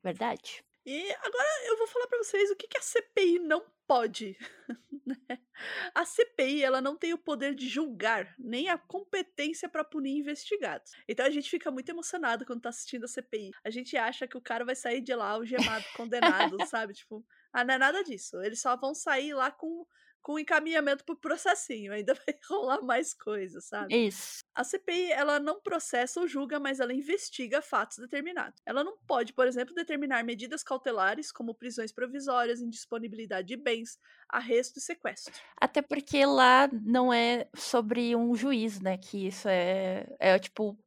Verdade. 0.01 0.63
E 0.89 1.11
agora 1.15 1.65
eu 1.65 1.77
vou 1.77 1.85
falar 1.85 2.07
para 2.07 2.19
vocês 2.19 2.49
o 2.49 2.55
que, 2.55 2.65
que 2.65 2.77
a 2.77 2.81
CPI 2.81 3.39
não 3.39 3.61
pode. 3.85 4.37
Né? 5.07 5.39
a 5.95 6.03
CPI 6.03 6.65
ela 6.65 6.81
não 6.81 6.97
tem 6.97 7.13
o 7.13 7.17
poder 7.17 7.55
de 7.55 7.65
julgar, 7.69 8.35
nem 8.37 8.67
a 8.67 8.77
competência 8.77 9.69
para 9.69 9.81
punir 9.81 10.17
investigados. 10.17 10.91
Então 11.07 11.25
a 11.25 11.29
gente 11.29 11.49
fica 11.49 11.71
muito 11.71 11.87
emocionado 11.87 12.45
quando 12.45 12.63
tá 12.63 12.67
assistindo 12.67 13.05
a 13.05 13.07
CPI. 13.07 13.51
A 13.63 13.69
gente 13.69 13.95
acha 13.95 14.27
que 14.27 14.35
o 14.35 14.41
cara 14.41 14.65
vai 14.65 14.75
sair 14.75 14.99
de 14.99 15.15
lá 15.15 15.29
algemado, 15.29 15.85
condenado, 15.95 16.57
sabe? 16.67 16.93
Tipo, 16.93 17.25
ah, 17.53 17.63
não 17.63 17.75
é 17.75 17.77
nada 17.77 18.03
disso. 18.03 18.41
Eles 18.43 18.59
só 18.59 18.75
vão 18.75 18.93
sair 18.93 19.33
lá 19.33 19.49
com 19.49 19.87
com 20.21 20.37
encaminhamento 20.37 21.05
pro 21.05 21.15
processinho. 21.15 21.93
Ainda 21.93 22.13
vai 22.25 22.35
rolar 22.49 22.81
mais 22.81 23.13
coisas, 23.13 23.65
sabe? 23.65 23.95
Isso. 23.95 24.43
A 24.53 24.63
CPI, 24.63 25.11
ela 25.11 25.39
não 25.39 25.61
processa 25.61 26.19
ou 26.19 26.27
julga, 26.27 26.59
mas 26.59 26.79
ela 26.79 26.93
investiga 26.93 27.61
fatos 27.61 27.97
determinados. 27.97 28.61
Ela 28.65 28.83
não 28.83 28.97
pode, 29.07 29.33
por 29.33 29.47
exemplo, 29.47 29.73
determinar 29.73 30.23
medidas 30.23 30.63
cautelares, 30.63 31.31
como 31.31 31.55
prisões 31.55 31.91
provisórias, 31.91 32.61
indisponibilidade 32.61 33.47
de 33.47 33.57
bens, 33.57 33.99
arresto 34.29 34.79
e 34.79 34.81
sequestro. 34.81 35.33
Até 35.59 35.81
porque 35.81 36.25
lá 36.25 36.69
não 36.71 37.13
é 37.13 37.47
sobre 37.55 38.15
um 38.15 38.35
juiz, 38.35 38.79
né? 38.79 38.97
Que 38.97 39.27
isso 39.27 39.47
é, 39.47 40.07
é 40.19 40.37
tipo 40.39 40.77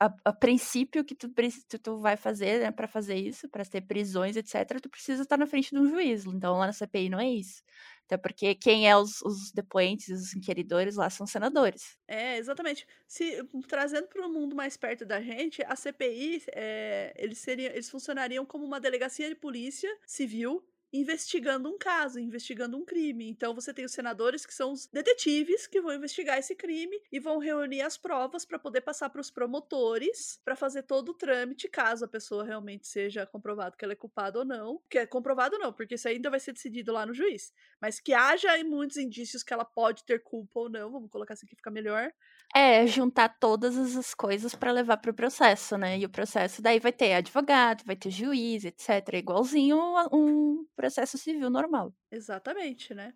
a, 0.00 0.14
a, 0.24 0.32
princípio 0.32 1.04
que 1.04 1.14
tu, 1.14 1.28
tu, 1.68 1.78
tu 1.78 1.98
vai 1.98 2.16
fazer, 2.16 2.60
né, 2.60 2.70
para 2.70 2.86
fazer 2.86 3.16
isso, 3.16 3.48
para 3.48 3.64
ter 3.64 3.80
prisões, 3.82 4.36
etc., 4.36 4.80
tu 4.80 4.88
precisa 4.88 5.22
estar 5.22 5.36
na 5.36 5.46
frente 5.46 5.70
de 5.70 5.78
um 5.78 5.88
juiz. 5.88 6.24
Então 6.24 6.58
lá 6.58 6.66
na 6.66 6.72
CPI 6.72 7.08
não 7.08 7.20
é 7.20 7.28
isso. 7.28 7.62
Até 8.08 8.16
porque 8.16 8.54
quem 8.54 8.88
é 8.88 8.96
os, 8.96 9.20
os 9.20 9.52
depoentes, 9.52 10.08
os 10.08 10.34
inquiridores 10.34 10.96
lá 10.96 11.10
são 11.10 11.26
senadores. 11.26 11.98
É, 12.08 12.38
exatamente. 12.38 12.86
Se 13.06 13.44
trazendo 13.68 14.08
para 14.08 14.26
o 14.26 14.32
mundo 14.32 14.56
mais 14.56 14.78
perto 14.78 15.04
da 15.04 15.20
gente, 15.20 15.62
a 15.62 15.76
CPI, 15.76 16.42
é, 16.54 17.12
eles, 17.18 17.36
seriam, 17.36 17.70
eles 17.70 17.90
funcionariam 17.90 18.46
como 18.46 18.64
uma 18.64 18.80
delegacia 18.80 19.28
de 19.28 19.34
polícia 19.34 19.94
civil 20.06 20.66
investigando 20.92 21.68
um 21.68 21.78
caso, 21.78 22.18
investigando 22.18 22.76
um 22.76 22.84
crime. 22.84 23.28
Então 23.28 23.54
você 23.54 23.72
tem 23.72 23.84
os 23.84 23.92
senadores 23.92 24.46
que 24.46 24.54
são 24.54 24.72
os 24.72 24.86
detetives 24.86 25.66
que 25.66 25.80
vão 25.80 25.94
investigar 25.94 26.38
esse 26.38 26.54
crime 26.54 27.00
e 27.12 27.20
vão 27.20 27.38
reunir 27.38 27.82
as 27.82 27.96
provas 27.96 28.44
para 28.44 28.58
poder 28.58 28.80
passar 28.80 29.10
para 29.10 29.20
os 29.20 29.30
promotores 29.30 30.40
para 30.44 30.56
fazer 30.56 30.82
todo 30.82 31.10
o 31.10 31.14
trâmite, 31.14 31.68
caso 31.68 32.04
a 32.04 32.08
pessoa 32.08 32.44
realmente 32.44 32.86
seja 32.86 33.26
comprovado 33.26 33.76
que 33.76 33.84
ela 33.84 33.92
é 33.92 33.96
culpada 33.96 34.38
ou 34.38 34.44
não. 34.44 34.80
Que 34.88 34.98
é 34.98 35.06
comprovado 35.06 35.58
não, 35.58 35.72
porque 35.72 35.94
isso 35.94 36.08
ainda 36.08 36.30
vai 36.30 36.40
ser 36.40 36.52
decidido 36.52 36.92
lá 36.92 37.04
no 37.04 37.14
juiz. 37.14 37.52
Mas 37.80 38.00
que 38.00 38.12
haja 38.12 38.62
muitos 38.64 38.96
indícios 38.96 39.42
que 39.42 39.52
ela 39.52 39.64
pode 39.64 40.04
ter 40.04 40.22
culpa 40.22 40.60
ou 40.60 40.68
não, 40.68 40.90
vamos 40.90 41.10
colocar 41.10 41.34
assim 41.34 41.46
que 41.46 41.56
fica 41.56 41.70
melhor. 41.70 42.12
É, 42.54 42.86
juntar 42.86 43.28
todas 43.38 43.76
as 43.76 44.14
coisas 44.14 44.54
para 44.54 44.72
levar 44.72 44.96
para 44.96 45.10
o 45.10 45.14
processo, 45.14 45.76
né? 45.76 45.98
E 45.98 46.04
o 46.04 46.08
processo 46.08 46.62
daí 46.62 46.80
vai 46.80 46.92
ter 46.92 47.12
advogado, 47.12 47.84
vai 47.84 47.94
ter 47.94 48.10
juiz, 48.10 48.64
etc. 48.64 49.14
Igualzinho 49.14 49.78
um 50.12 50.66
processo 50.78 51.18
civil 51.18 51.50
normal. 51.50 51.92
Exatamente, 52.08 52.94
né? 52.94 53.12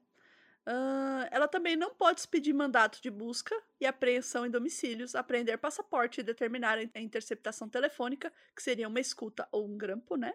Uh, 0.66 1.26
ela 1.30 1.46
também 1.46 1.76
não 1.76 1.94
pode 1.94 2.20
expedir 2.20 2.52
mandato 2.52 3.00
de 3.00 3.08
busca 3.08 3.54
e 3.80 3.86
apreensão 3.86 4.44
em 4.44 4.50
domicílios, 4.50 5.14
apreender 5.14 5.58
passaporte 5.58 6.20
e 6.20 6.24
determinar 6.24 6.76
a 6.78 7.00
interceptação 7.00 7.68
telefônica, 7.68 8.32
que 8.54 8.62
seria 8.62 8.88
uma 8.88 9.00
escuta 9.00 9.48
ou 9.52 9.68
um 9.68 9.76
grampo, 9.76 10.16
né? 10.16 10.34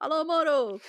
Alô, 0.00 0.24
Moro! 0.24 0.80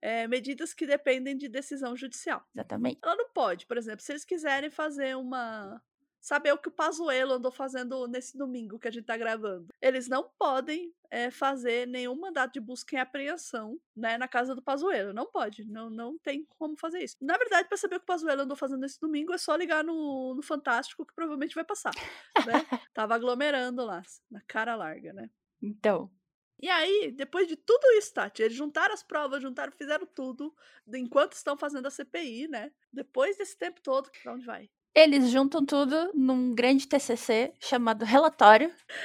É, 0.00 0.28
medidas 0.28 0.72
que 0.72 0.86
dependem 0.86 1.36
de 1.36 1.48
decisão 1.48 1.96
judicial. 1.96 2.46
Exatamente. 2.54 3.00
Ela 3.02 3.16
não 3.16 3.30
pode, 3.30 3.66
por 3.66 3.76
exemplo, 3.76 4.00
se 4.00 4.12
eles 4.12 4.24
quiserem 4.24 4.70
fazer 4.70 5.16
uma, 5.16 5.82
saber 6.20 6.52
o 6.52 6.58
que 6.58 6.68
o 6.68 6.72
Pazuello 6.72 7.34
andou 7.34 7.50
fazendo 7.50 8.06
nesse 8.06 8.36
domingo 8.36 8.78
que 8.78 8.88
a 8.88 8.90
gente 8.90 9.04
tá 9.04 9.16
gravando. 9.16 9.68
Eles 9.80 10.08
não 10.08 10.30
podem 10.38 10.94
é, 11.10 11.30
fazer 11.30 11.86
nenhum 11.86 12.14
mandato 12.14 12.52
de 12.52 12.60
busca 12.60 12.96
e 12.96 12.98
apreensão 12.98 13.80
né, 13.96 14.18
na 14.18 14.28
casa 14.28 14.54
do 14.54 14.62
Pazuello. 14.62 15.12
Não 15.12 15.26
pode, 15.26 15.64
não, 15.64 15.88
não 15.88 16.18
tem 16.18 16.46
como 16.58 16.76
fazer 16.76 17.02
isso. 17.02 17.16
Na 17.20 17.36
verdade, 17.36 17.68
para 17.68 17.78
saber 17.78 17.96
o 17.96 18.00
que 18.00 18.04
o 18.04 18.06
Pazuello 18.06 18.42
andou 18.42 18.56
fazendo 18.56 18.80
nesse 18.80 19.00
domingo, 19.00 19.32
é 19.32 19.38
só 19.38 19.54
ligar 19.54 19.84
no, 19.84 20.34
no 20.34 20.42
Fantástico 20.42 21.06
que 21.06 21.14
provavelmente 21.14 21.54
vai 21.54 21.64
passar. 21.64 21.92
Né? 22.46 22.52
Tava 22.94 23.14
aglomerando 23.14 23.84
lá, 23.84 24.02
na 24.30 24.40
cara 24.42 24.74
larga, 24.74 25.12
né? 25.12 25.30
Então, 25.60 26.10
e 26.60 26.68
aí, 26.68 27.12
depois 27.12 27.46
de 27.46 27.56
tudo 27.56 27.86
isso, 27.92 28.12
Tati, 28.12 28.42
eles 28.42 28.56
juntaram 28.56 28.92
as 28.92 29.02
provas, 29.02 29.40
juntaram, 29.40 29.72
fizeram 29.72 30.04
tudo, 30.06 30.52
enquanto 30.92 31.32
estão 31.34 31.56
fazendo 31.56 31.86
a 31.86 31.90
CPI, 31.90 32.48
né? 32.48 32.72
Depois 32.92 33.36
desse 33.36 33.56
tempo 33.56 33.80
todo, 33.80 34.10
pra 34.10 34.34
onde 34.34 34.44
vai? 34.44 34.68
Eles 34.94 35.30
juntam 35.30 35.64
tudo 35.64 36.10
num 36.14 36.54
grande 36.54 36.86
TCC 36.86 37.52
chamado 37.60 38.04
relatório. 38.04 38.72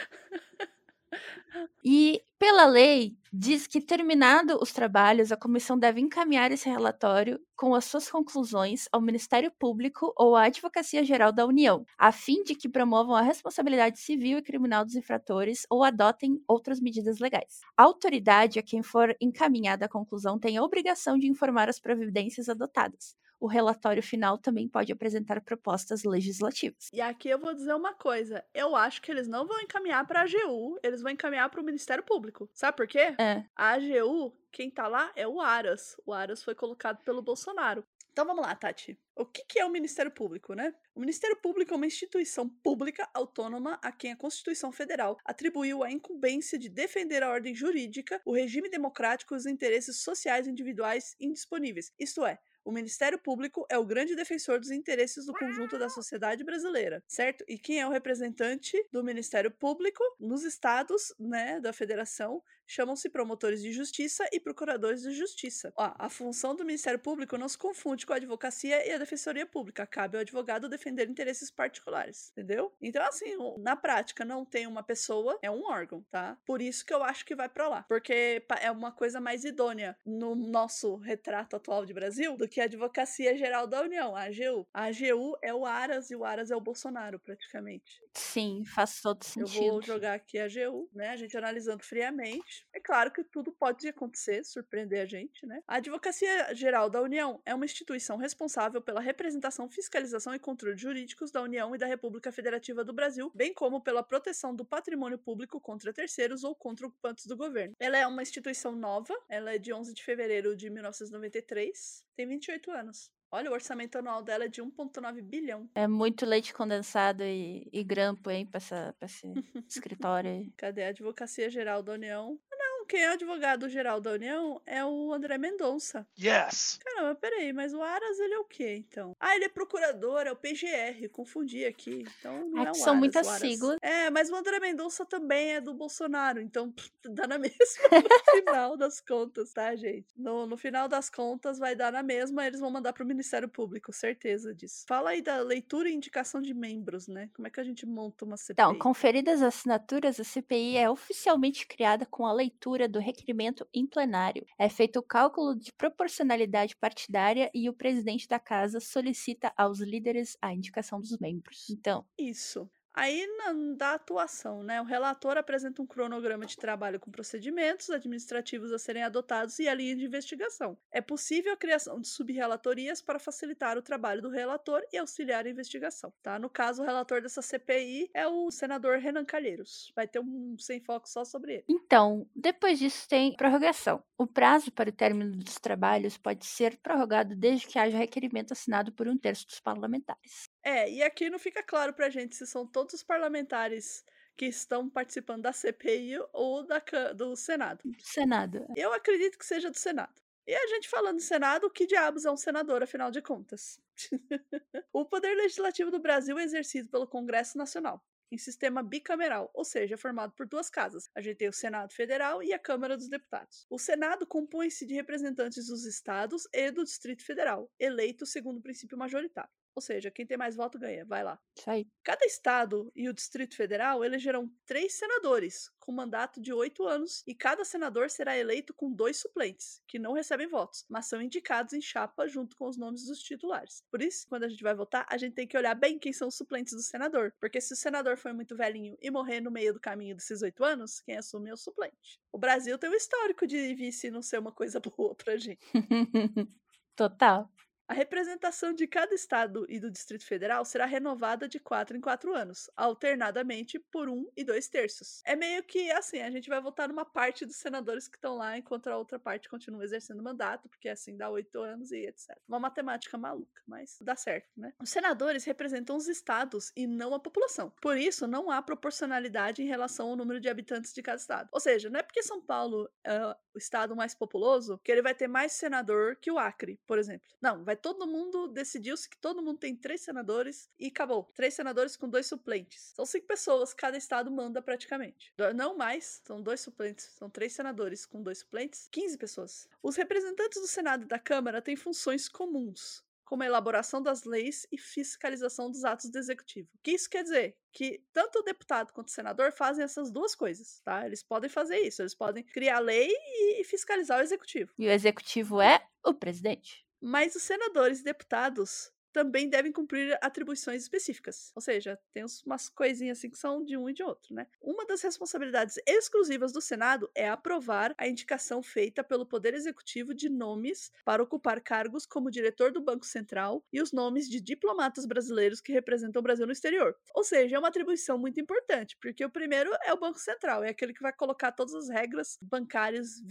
E, 1.83 2.21
pela 2.39 2.65
lei, 2.65 3.15
diz 3.31 3.67
que, 3.67 3.79
terminado 3.81 4.57
os 4.61 4.71
trabalhos, 4.73 5.31
a 5.31 5.37
comissão 5.37 5.77
deve 5.77 6.01
encaminhar 6.01 6.51
esse 6.51 6.69
relatório 6.69 7.39
com 7.55 7.75
as 7.75 7.85
suas 7.85 8.09
conclusões 8.09 8.87
ao 8.91 9.01
Ministério 9.01 9.51
Público 9.59 10.13
ou 10.17 10.35
à 10.35 10.45
Advocacia 10.45 11.03
Geral 11.03 11.31
da 11.31 11.45
União, 11.45 11.85
a 11.97 12.11
fim 12.11 12.43
de 12.43 12.55
que 12.55 12.69
promovam 12.69 13.15
a 13.15 13.21
responsabilidade 13.21 13.99
civil 13.99 14.39
e 14.39 14.43
criminal 14.43 14.83
dos 14.85 14.95
infratores 14.95 15.65
ou 15.69 15.83
adotem 15.83 16.41
outras 16.47 16.79
medidas 16.79 17.19
legais. 17.19 17.59
A 17.77 17.83
autoridade 17.83 18.59
a 18.59 18.63
quem 18.63 18.81
for 18.81 19.15
encaminhada 19.21 19.85
a 19.85 19.89
conclusão 19.89 20.39
tem 20.39 20.57
a 20.57 20.63
obrigação 20.63 21.17
de 21.17 21.27
informar 21.27 21.69
as 21.69 21.79
providências 21.79 22.49
adotadas 22.49 23.15
o 23.43 23.47
relatório 23.47 24.01
final 24.01 24.37
também 24.37 24.69
pode 24.69 24.89
apresentar 24.93 25.41
propostas 25.41 26.05
legislativas. 26.05 26.89
E 26.93 27.01
aqui 27.01 27.27
eu 27.27 27.37
vou 27.37 27.53
dizer 27.53 27.73
uma 27.73 27.93
coisa: 27.93 28.41
eu 28.53 28.73
acho 28.73 29.01
que 29.01 29.11
eles 29.11 29.27
não 29.27 29.45
vão 29.45 29.59
encaminhar 29.59 30.07
para 30.07 30.21
a 30.21 30.23
AGU, 30.23 30.79
eles 30.81 31.01
vão 31.01 31.11
encaminhar 31.11 31.49
para 31.49 31.59
o 31.59 31.63
Ministério 31.63 32.05
Público. 32.05 32.49
Sabe 32.53 32.77
por 32.77 32.87
quê? 32.87 33.13
É. 33.19 33.43
A 33.53 33.73
AGU, 33.73 34.33
quem 34.49 34.71
tá 34.71 34.87
lá 34.87 35.11
é 35.13 35.27
o 35.27 35.41
Aras. 35.41 35.97
O 36.05 36.13
Aras 36.13 36.41
foi 36.41 36.55
colocado 36.55 37.03
pelo 37.03 37.21
Bolsonaro. 37.21 37.83
Então 38.13 38.25
vamos 38.25 38.45
lá, 38.45 38.55
Tati. 38.55 38.97
O 39.15 39.25
que, 39.25 39.43
que 39.43 39.59
é 39.59 39.65
o 39.65 39.71
Ministério 39.71 40.11
Público, 40.11 40.53
né? 40.53 40.73
O 40.95 40.99
Ministério 40.99 41.35
Público 41.35 41.73
é 41.73 41.75
uma 41.75 41.87
instituição 41.87 42.47
pública 42.47 43.09
autônoma 43.13 43.77
a 43.81 43.91
quem 43.91 44.13
a 44.13 44.15
Constituição 44.15 44.71
Federal 44.71 45.17
atribuiu 45.25 45.83
a 45.83 45.91
incumbência 45.91 46.57
de 46.57 46.69
defender 46.69 47.23
a 47.23 47.29
ordem 47.29 47.53
jurídica, 47.53 48.21
o 48.23 48.31
regime 48.31 48.69
democrático 48.69 49.33
e 49.33 49.37
os 49.37 49.47
interesses 49.47 49.97
sociais 50.01 50.47
individuais 50.47 51.15
indisponíveis. 51.19 51.91
Isto 51.99 52.23
é, 52.23 52.39
o 52.65 52.71
Ministério 52.71 53.19
Público 53.19 53.65
é 53.69 53.77
o 53.77 53.85
grande 53.85 54.15
defensor 54.15 54.59
dos 54.59 54.71
interesses 54.71 55.25
do 55.25 55.33
conjunto 55.33 55.77
da 55.77 55.89
sociedade 55.89 56.43
brasileira, 56.43 57.03
certo? 57.07 57.43
E 57.47 57.57
quem 57.57 57.79
é 57.79 57.87
o 57.87 57.91
representante 57.91 58.77
do 58.91 59.03
Ministério 59.03 59.51
Público 59.51 60.03
nos 60.19 60.43
estados, 60.43 61.13
né, 61.19 61.59
da 61.59 61.73
federação, 61.73 62.41
chamam-se 62.67 63.09
promotores 63.09 63.61
de 63.61 63.71
justiça 63.71 64.27
e 64.31 64.39
procuradores 64.39 65.01
de 65.01 65.11
justiça. 65.11 65.73
Ó, 65.75 65.93
a 65.97 66.09
função 66.09 66.55
do 66.55 66.65
Ministério 66.65 66.99
Público 66.99 67.37
não 67.37 67.47
se 67.47 67.57
confunde 67.57 68.05
com 68.05 68.13
a 68.13 68.17
advocacia 68.17 68.87
e 68.87 68.91
a 68.91 68.97
defensoria 68.97 69.45
pública. 69.45 69.85
Cabe 69.85 70.17
ao 70.17 70.21
advogado 70.21 70.69
defender 70.69 71.09
interesses 71.09 71.51
particulares, 71.51 72.31
entendeu? 72.31 72.73
Então, 72.81 73.03
assim, 73.05 73.35
na 73.59 73.75
prática, 73.75 74.25
não 74.25 74.45
tem 74.45 74.67
uma 74.67 74.83
pessoa, 74.83 75.37
é 75.41 75.49
um 75.49 75.65
órgão, 75.65 76.05
tá? 76.09 76.37
Por 76.45 76.61
isso 76.61 76.85
que 76.85 76.93
eu 76.93 77.03
acho 77.03 77.25
que 77.25 77.35
vai 77.35 77.49
para 77.49 77.67
lá. 77.67 77.83
Porque 77.83 78.43
é 78.61 78.71
uma 78.71 78.91
coisa 78.91 79.19
mais 79.19 79.43
idônea 79.43 79.97
no 80.05 80.35
nosso 80.35 80.95
retrato 80.95 81.55
atual 81.55 81.85
de 81.85 81.93
Brasil 81.93 82.37
do 82.37 82.47
que 82.47 82.61
a 82.61 82.65
Advocacia 82.65 83.37
Geral 83.37 83.67
da 83.67 83.81
União, 83.81 84.15
a 84.15 84.23
AGU. 84.23 84.67
A 84.73 84.85
AGU 84.85 85.37
é 85.41 85.53
o 85.53 85.65
Aras 85.65 86.11
e 86.11 86.15
o 86.15 86.23
Aras 86.23 86.51
é 86.51 86.55
o 86.55 86.61
Bolsonaro, 86.61 87.19
praticamente. 87.19 88.01
Sim, 88.13 88.63
faz 88.65 89.01
todo 89.01 89.23
sentido. 89.23 89.63
Eu 89.63 89.71
vou 89.71 89.81
jogar 89.81 90.13
aqui 90.13 90.39
a 90.39 90.45
AGU, 90.45 90.89
né? 90.93 91.09
A 91.09 91.15
gente 91.15 91.35
analisando 91.35 91.83
friamente. 91.83 92.52
É 92.73 92.79
claro 92.79 93.11
que 93.11 93.23
tudo 93.23 93.51
pode 93.51 93.87
acontecer, 93.87 94.43
surpreender 94.43 95.01
a 95.01 95.05
gente, 95.05 95.45
né? 95.45 95.61
A 95.67 95.77
Advocacia 95.77 96.53
Geral 96.53 96.89
da 96.89 97.01
União 97.01 97.41
é 97.45 97.53
uma 97.53 97.65
instituição 97.65 98.17
responsável 98.17 98.81
pela 98.81 99.01
representação, 99.01 99.69
fiscalização 99.69 100.33
e 100.33 100.39
controle 100.39 100.77
jurídicos 100.77 101.31
da 101.31 101.41
União 101.41 101.75
e 101.75 101.77
da 101.77 101.85
República 101.85 102.31
Federativa 102.31 102.83
do 102.83 102.93
Brasil, 102.93 103.31
bem 103.33 103.53
como 103.53 103.81
pela 103.81 104.03
proteção 104.03 104.55
do 104.55 104.65
patrimônio 104.65 105.17
público 105.17 105.59
contra 105.59 105.93
terceiros 105.93 106.43
ou 106.43 106.55
contra 106.55 106.87
ocupantes 106.87 107.25
do 107.25 107.37
governo. 107.37 107.75
Ela 107.79 107.97
é 107.97 108.07
uma 108.07 108.21
instituição 108.21 108.75
nova, 108.75 109.13
ela 109.29 109.53
é 109.53 109.57
de 109.57 109.73
11 109.73 109.93
de 109.93 110.03
fevereiro 110.03 110.55
de 110.55 110.69
1993, 110.69 112.03
tem 112.15 112.27
28 112.27 112.71
anos. 112.71 113.11
Olha, 113.33 113.49
o 113.49 113.53
orçamento 113.53 113.97
anual 113.97 114.21
dela 114.21 114.45
é 114.45 114.47
de 114.47 114.61
1,9 114.61 115.19
bilhão. 115.23 115.67
É 115.73 115.87
muito 115.87 116.23
leite 116.23 116.53
condensado 116.53 117.23
e, 117.23 117.67
e 117.73 117.83
grampo, 117.83 118.29
hein, 118.29 118.45
pra, 118.45 118.57
essa, 118.57 118.93
pra 118.99 119.07
esse 119.07 119.25
escritório 119.67 120.29
aí. 120.29 120.51
Cadê 120.55 120.83
a 120.83 120.89
Advocacia 120.89 121.49
Geral 121.49 121.81
da 121.81 121.93
União? 121.93 122.39
Quem 122.85 123.01
é 123.01 123.09
o 123.09 123.13
advogado 123.13 123.69
geral 123.69 123.99
da 123.99 124.11
União 124.11 124.61
é 124.65 124.83
o 124.83 125.13
André 125.13 125.37
Mendonça. 125.37 126.07
Yes! 126.19 126.79
Caramba, 126.83 127.15
peraí, 127.15 127.53
mas 127.53 127.73
o 127.73 127.81
Aras 127.81 128.19
ele 128.19 128.33
é 128.33 128.39
o 128.39 128.45
quê, 128.45 128.75
então? 128.75 129.15
Ah, 129.19 129.35
ele 129.35 129.45
é 129.45 129.49
procurador, 129.49 130.21
é 130.21 130.31
o 130.31 130.35
PGR, 130.35 131.09
confundi 131.11 131.65
aqui. 131.65 132.05
Então 132.19 132.49
não 132.49 132.63
é, 132.63 132.67
é 132.67 132.71
um 132.71 132.73
São 132.73 132.89
Aras, 132.89 132.99
muitas 132.99 133.27
Aras. 133.27 133.39
siglas. 133.39 133.77
É, 133.81 134.09
mas 134.09 134.29
o 134.29 134.35
André 134.35 134.59
Mendonça 134.59 135.05
também 135.05 135.53
é 135.53 135.61
do 135.61 135.73
Bolsonaro, 135.73 136.41
então 136.41 136.71
pff, 136.71 136.91
dá 137.09 137.27
na 137.27 137.37
mesma 137.39 137.53
no 137.91 138.41
final 138.41 138.77
das 138.77 138.99
contas, 138.99 139.53
tá, 139.53 139.75
gente? 139.75 140.07
No, 140.17 140.45
no 140.45 140.57
final 140.57 140.87
das 140.87 141.09
contas 141.09 141.57
vai 141.57 141.75
dar 141.75 141.91
na 141.91 142.03
mesma, 142.03 142.45
eles 142.45 142.59
vão 142.59 142.71
mandar 142.71 142.93
pro 142.93 143.05
Ministério 143.05 143.47
Público, 143.47 143.91
certeza 143.93 144.53
disso. 144.53 144.85
Fala 144.87 145.11
aí 145.11 145.21
da 145.21 145.37
leitura 145.39 145.89
e 145.89 145.93
indicação 145.93 146.41
de 146.41 146.53
membros, 146.53 147.07
né? 147.07 147.29
Como 147.33 147.47
é 147.47 147.51
que 147.51 147.59
a 147.59 147.63
gente 147.63 147.85
monta 147.85 148.25
uma 148.25 148.37
CPI? 148.37 148.53
Então, 148.53 148.77
conferidas 148.77 149.41
as 149.41 149.55
assinaturas, 149.55 150.19
a 150.19 150.23
CPI 150.23 150.77
é 150.77 150.89
oficialmente 150.89 151.67
criada 151.67 152.05
com 152.05 152.25
a 152.25 152.33
leitura 152.33 152.82
do 152.87 152.99
requerimento 152.99 153.67
em 153.73 153.85
plenário. 153.85 154.45
É 154.57 154.69
feito 154.69 154.99
o 154.99 155.03
cálculo 155.03 155.55
de 155.55 155.71
proporcionalidade 155.73 156.75
partidária 156.75 157.49
e 157.53 157.69
o 157.69 157.73
presidente 157.73 158.27
da 158.27 158.39
casa 158.39 158.79
solicita 158.79 159.53
aos 159.57 159.79
líderes 159.79 160.37
a 160.41 160.53
indicação 160.53 160.99
dos 160.99 161.17
membros. 161.19 161.69
Então, 161.69 162.05
Isso. 162.17 162.69
Aí, 162.93 163.25
na, 163.37 163.53
da 163.75 163.93
atuação, 163.95 164.61
né? 164.61 164.79
O 164.79 164.85
relator 164.85 165.35
apresenta 165.37 165.81
um 165.81 165.87
cronograma 165.87 166.45
de 166.45 166.55
trabalho 166.55 166.99
com 166.99 167.09
procedimentos 167.09 167.89
administrativos 167.89 168.71
a 168.71 168.77
serem 168.77 169.03
adotados 169.03 169.57
e 169.57 169.67
a 169.67 169.73
linha 169.73 169.95
de 169.95 170.05
investigação. 170.05 170.77
É 170.91 171.01
possível 171.01 171.53
a 171.53 171.57
criação 171.57 171.99
de 171.99 172.07
subrelatorias 172.07 173.01
para 173.01 173.17
facilitar 173.17 173.77
o 173.77 173.81
trabalho 173.81 174.21
do 174.21 174.29
relator 174.29 174.81
e 174.93 174.97
auxiliar 174.97 175.45
a 175.45 175.49
investigação, 175.49 176.13
tá? 176.21 176.37
No 176.37 176.49
caso, 176.49 176.83
o 176.83 176.85
relator 176.85 177.21
dessa 177.21 177.41
CPI 177.41 178.11
é 178.13 178.27
o 178.27 178.51
senador 178.51 178.99
Renan 178.99 179.25
Calheiros. 179.25 179.91
Vai 179.95 180.07
ter 180.07 180.19
um 180.19 180.55
sem 180.59 180.79
foco 180.79 181.09
só 181.09 181.25
sobre 181.25 181.53
ele. 181.53 181.65
Então, 181.67 182.29
depois 182.35 182.77
disso 182.77 183.07
tem 183.07 183.35
prorrogação. 183.35 184.03
O 184.17 184.27
prazo 184.27 184.71
para 184.71 184.89
o 184.89 184.93
término 184.93 185.35
dos 185.35 185.55
trabalhos 185.55 186.17
pode 186.17 186.45
ser 186.45 186.77
prorrogado 186.77 187.35
desde 187.35 187.67
que 187.67 187.79
haja 187.79 187.97
requerimento 187.97 188.51
assinado 188.51 188.91
por 188.91 189.07
um 189.07 189.17
terço 189.17 189.47
dos 189.47 189.59
parlamentares. 189.59 190.52
É, 190.63 190.89
e 190.89 191.03
aqui 191.03 191.29
não 191.29 191.37
fica 191.37 191.61
claro 191.61 191.93
pra 191.93 192.09
gente 192.09 192.35
se 192.35 192.47
são 192.47 192.65
todos 192.65 192.93
os 192.93 193.03
parlamentares 193.03 194.05
que 194.35 194.45
estão 194.45 194.89
participando 194.89 195.43
da 195.43 195.53
CPI 195.53 196.17
ou 196.31 196.65
da, 196.65 196.81
do 197.15 197.35
Senado. 197.35 197.81
Senado. 197.99 198.65
Eu 198.75 198.93
acredito 198.93 199.37
que 199.37 199.45
seja 199.45 199.69
do 199.69 199.77
Senado. 199.77 200.21
E 200.45 200.53
a 200.53 200.67
gente 200.67 200.89
falando 200.89 201.17
de 201.17 201.23
Senado, 201.23 201.69
que 201.69 201.85
diabos 201.85 202.25
é 202.25 202.31
um 202.31 202.37
senador, 202.37 202.83
afinal 202.83 203.11
de 203.11 203.21
contas? 203.21 203.79
o 204.91 205.05
poder 205.05 205.35
legislativo 205.35 205.91
do 205.91 205.99
Brasil 205.99 206.37
é 206.37 206.43
exercido 206.43 206.89
pelo 206.89 207.07
Congresso 207.07 207.57
Nacional 207.57 208.03
em 208.33 208.37
sistema 208.37 208.81
bicameral, 208.81 209.51
ou 209.53 209.63
seja, 209.63 209.95
formado 209.95 210.33
por 210.33 210.47
duas 210.47 210.67
casas. 210.67 211.07
A 211.13 211.21
gente 211.21 211.37
tem 211.37 211.47
o 211.47 211.53
Senado 211.53 211.93
Federal 211.93 212.41
e 212.41 212.51
a 212.51 212.57
Câmara 212.57 212.97
dos 212.97 213.07
Deputados. 213.07 213.67
O 213.69 213.77
Senado 213.77 214.25
compõe-se 214.25 214.87
de 214.87 214.95
representantes 214.95 215.67
dos 215.67 215.85
estados 215.85 216.47
e 216.51 216.71
do 216.71 216.83
Distrito 216.83 217.23
Federal, 217.23 217.71
eleitos 217.79 218.31
segundo 218.31 218.57
o 218.57 218.61
princípio 218.61 218.97
majoritário. 218.97 219.51
Ou 219.75 219.81
seja, 219.81 220.11
quem 220.11 220.25
tem 220.25 220.37
mais 220.37 220.55
voto 220.55 220.77
ganha. 220.79 221.05
Vai 221.05 221.23
lá. 221.23 221.39
Isso 221.57 221.69
aí. 221.69 221.87
Cada 222.03 222.25
estado 222.25 222.91
e 222.95 223.07
o 223.07 223.13
Distrito 223.13 223.55
Federal 223.55 224.03
elegerão 224.03 224.51
três 224.65 224.95
senadores, 224.95 225.71
com 225.79 225.91
mandato 225.91 226.41
de 226.41 226.53
oito 226.53 226.85
anos, 226.85 227.23
e 227.25 227.33
cada 227.33 227.63
senador 227.63 228.09
será 228.09 228.37
eleito 228.37 228.73
com 228.73 228.91
dois 228.91 229.17
suplentes, 229.17 229.81
que 229.87 229.97
não 229.97 230.13
recebem 230.13 230.47
votos, 230.47 230.85
mas 230.89 231.07
são 231.07 231.21
indicados 231.21 231.73
em 231.73 231.81
chapa 231.81 232.27
junto 232.27 232.55
com 232.57 232.67
os 232.67 232.77
nomes 232.77 233.05
dos 233.05 233.19
titulares. 233.19 233.83
Por 233.89 234.01
isso, 234.01 234.27
quando 234.27 234.43
a 234.43 234.49
gente 234.49 234.63
vai 234.63 234.75
votar, 234.75 235.05
a 235.09 235.17
gente 235.17 235.33
tem 235.33 235.47
que 235.47 235.57
olhar 235.57 235.75
bem 235.75 235.97
quem 235.97 236.13
são 236.13 236.27
os 236.27 236.35
suplentes 236.35 236.73
do 236.73 236.81
senador, 236.81 237.33
porque 237.39 237.61
se 237.61 237.73
o 237.73 237.77
senador 237.77 238.17
foi 238.17 238.33
muito 238.33 238.55
velhinho 238.55 238.97
e 239.01 239.09
morrer 239.09 239.41
no 239.41 239.51
meio 239.51 239.73
do 239.73 239.79
caminho 239.79 240.15
desses 240.15 240.41
oito 240.41 240.63
anos, 240.63 240.99
quem 241.01 241.17
assume 241.17 241.49
é 241.49 241.53
o 241.53 241.57
suplente. 241.57 242.19
O 242.31 242.37
Brasil 242.37 242.77
tem 242.77 242.89
um 242.89 242.95
histórico 242.95 243.47
de 243.47 243.73
vice 243.75 244.11
não 244.11 244.21
ser 244.21 244.39
uma 244.39 244.51
coisa 244.51 244.79
boa 244.97 245.15
pra 245.15 245.37
gente. 245.37 245.59
Total. 246.95 247.49
A 247.87 247.93
representação 247.93 248.73
de 248.73 248.87
cada 248.87 249.13
estado 249.13 249.65
e 249.67 249.79
do 249.79 249.91
Distrito 249.91 250.25
Federal 250.25 250.63
será 250.63 250.85
renovada 250.85 251.47
de 251.49 251.59
quatro 251.59 251.97
em 251.97 252.01
quatro 252.01 252.33
anos, 252.33 252.69
alternadamente 252.77 253.77
por 253.77 254.07
um 254.07 254.25
e 254.37 254.43
dois 254.43 254.69
terços. 254.69 255.21
É 255.25 255.35
meio 255.35 255.61
que 255.63 255.91
assim, 255.91 256.21
a 256.21 256.31
gente 256.31 256.47
vai 256.47 256.61
votar 256.61 256.87
numa 256.87 257.03
parte 257.03 257.45
dos 257.45 257.57
senadores 257.57 258.07
que 258.07 258.15
estão 258.15 258.37
lá, 258.37 258.57
enquanto 258.57 258.87
a 258.87 258.97
outra 258.97 259.19
parte 259.19 259.49
continua 259.49 259.83
exercendo 259.83 260.23
mandato, 260.23 260.69
porque 260.69 260.87
assim 260.87 261.17
dá 261.17 261.29
oito 261.29 261.59
anos 261.59 261.91
e 261.91 262.05
etc. 262.05 262.37
Uma 262.47 262.59
matemática 262.59 263.17
maluca, 263.17 263.61
mas 263.67 263.97
dá 264.01 264.15
certo, 264.15 264.49
né? 264.55 264.73
Os 264.81 264.89
senadores 264.89 265.43
representam 265.43 265.97
os 265.97 266.07
estados 266.07 266.71
e 266.75 266.87
não 266.87 267.13
a 267.13 267.19
população. 267.19 267.69
Por 267.81 267.97
isso, 267.97 268.25
não 268.27 268.49
há 268.49 268.61
proporcionalidade 268.61 269.61
em 269.61 269.67
relação 269.67 270.09
ao 270.09 270.15
número 270.15 270.39
de 270.39 270.47
habitantes 270.47 270.93
de 270.93 271.01
cada 271.01 271.17
estado. 271.17 271.49
Ou 271.51 271.59
seja, 271.59 271.89
não 271.89 271.99
é 271.99 272.03
porque 272.03 272.23
São 272.23 272.41
Paulo 272.41 272.89
é 273.03 273.35
o 273.53 273.57
estado 273.57 273.95
mais 273.95 274.15
populoso 274.15 274.79
que 274.83 274.91
ele 274.91 275.01
vai 275.01 275.13
ter 275.13 275.27
mais 275.27 275.51
senador 275.51 276.15
que 276.15 276.31
o 276.31 276.39
Acre, 276.39 276.79
por 276.87 276.97
exemplo. 276.97 277.27
Não, 277.41 277.63
vai 277.63 277.72
todo 277.75 278.07
mundo 278.07 278.47
decidiu-se 278.47 279.09
que 279.09 279.17
todo 279.17 279.41
mundo 279.41 279.59
tem 279.59 279.75
três 279.75 280.01
senadores 280.01 280.69
e 280.79 280.87
acabou. 280.87 281.29
Três 281.33 281.53
senadores 281.53 281.95
com 281.95 282.09
dois 282.09 282.25
suplentes. 282.25 282.93
São 282.95 283.05
cinco 283.05 283.27
pessoas, 283.27 283.73
cada 283.73 283.97
estado 283.97 284.31
manda 284.31 284.61
praticamente. 284.61 285.33
Não 285.55 285.75
mais, 285.75 286.21
são 286.25 286.41
dois 286.41 286.61
suplentes. 286.61 287.05
São 287.17 287.29
três 287.29 287.53
senadores 287.53 288.05
com 288.05 288.21
dois 288.21 288.39
suplentes, 288.39 288.87
15 288.91 289.17
pessoas. 289.17 289.67
Os 289.81 289.95
representantes 289.95 290.61
do 290.61 290.67
Senado 290.67 291.03
e 291.03 291.07
da 291.07 291.19
Câmara 291.19 291.61
têm 291.61 291.75
funções 291.75 292.27
comuns, 292.27 293.03
como 293.23 293.43
a 293.43 293.45
elaboração 293.45 294.01
das 294.01 294.23
leis 294.25 294.67
e 294.71 294.77
fiscalização 294.77 295.71
dos 295.71 295.83
atos 295.83 296.09
do 296.09 296.17
executivo. 296.17 296.69
O 296.75 296.79
que 296.83 296.91
isso 296.91 297.09
quer 297.09 297.23
dizer? 297.23 297.57
Que 297.71 298.03
tanto 298.11 298.39
o 298.39 298.43
deputado 298.43 298.91
quanto 298.91 299.07
o 299.07 299.11
senador 299.11 299.51
fazem 299.51 299.83
essas 299.83 300.11
duas 300.11 300.35
coisas, 300.35 300.81
tá? 300.81 301.05
Eles 301.05 301.23
podem 301.23 301.49
fazer 301.49 301.79
isso, 301.79 302.01
eles 302.01 302.13
podem 302.13 302.43
criar 302.43 302.79
lei 302.79 303.09
e 303.11 303.63
fiscalizar 303.63 304.19
o 304.19 304.23
executivo. 304.23 304.73
E 304.77 304.87
o 304.87 304.91
executivo 304.91 305.61
é 305.61 305.83
o 306.05 306.13
presidente. 306.13 306.82
Mas 307.05 307.35
os 307.35 307.43
senadores 307.43 307.99
e 307.99 308.03
deputados 308.05 308.89
também 309.13 309.47
devem 309.47 309.71
cumprir 309.71 310.17
atribuições 310.21 310.81
específicas. 310.81 311.51
Ou 311.55 311.61
seja, 311.61 311.99
tem 312.11 312.25
umas 312.45 312.67
coisinhas 312.67 313.19
assim 313.19 313.29
que 313.29 313.37
são 313.37 313.63
de 313.63 313.77
um 313.77 313.89
e 313.89 313.93
de 313.93 314.03
outro, 314.03 314.33
né? 314.33 314.47
Uma 314.59 314.85
das 314.85 315.01
responsabilidades 315.01 315.77
exclusivas 315.85 316.51
do 316.51 316.59
Senado 316.59 317.09
é 317.15 317.29
aprovar 317.29 317.93
a 317.97 318.07
indicação 318.07 318.61
feita 318.61 319.03
pelo 319.03 319.25
Poder 319.25 319.53
Executivo 319.53 320.13
de 320.13 320.29
nomes 320.29 320.91
para 321.05 321.21
ocupar 321.21 321.61
cargos 321.61 322.05
como 322.05 322.31
diretor 322.31 322.71
do 322.71 322.81
Banco 322.81 323.05
Central 323.05 323.63
e 323.71 323.81
os 323.81 323.91
nomes 323.91 324.27
de 324.27 324.41
diplomatas 324.41 325.05
brasileiros 325.05 325.61
que 325.61 325.71
representam 325.71 326.19
o 326.19 326.23
Brasil 326.23 326.45
no 326.45 326.51
exterior. 326.51 326.95
Ou 327.13 327.23
seja, 327.23 327.55
é 327.55 327.59
uma 327.59 327.67
atribuição 327.67 328.17
muito 328.17 328.39
importante, 328.39 328.97
porque 328.99 329.23
o 329.23 329.29
primeiro 329.29 329.69
é 329.83 329.93
o 329.93 329.99
Banco 329.99 330.19
Central, 330.19 330.63
é 330.63 330.69
aquele 330.69 330.93
que 330.93 331.01
vai 331.01 331.13
colocar 331.13 331.51
todas 331.51 331.75
as 331.75 331.89
regras 331.89 332.37
bancárias 332.41 333.21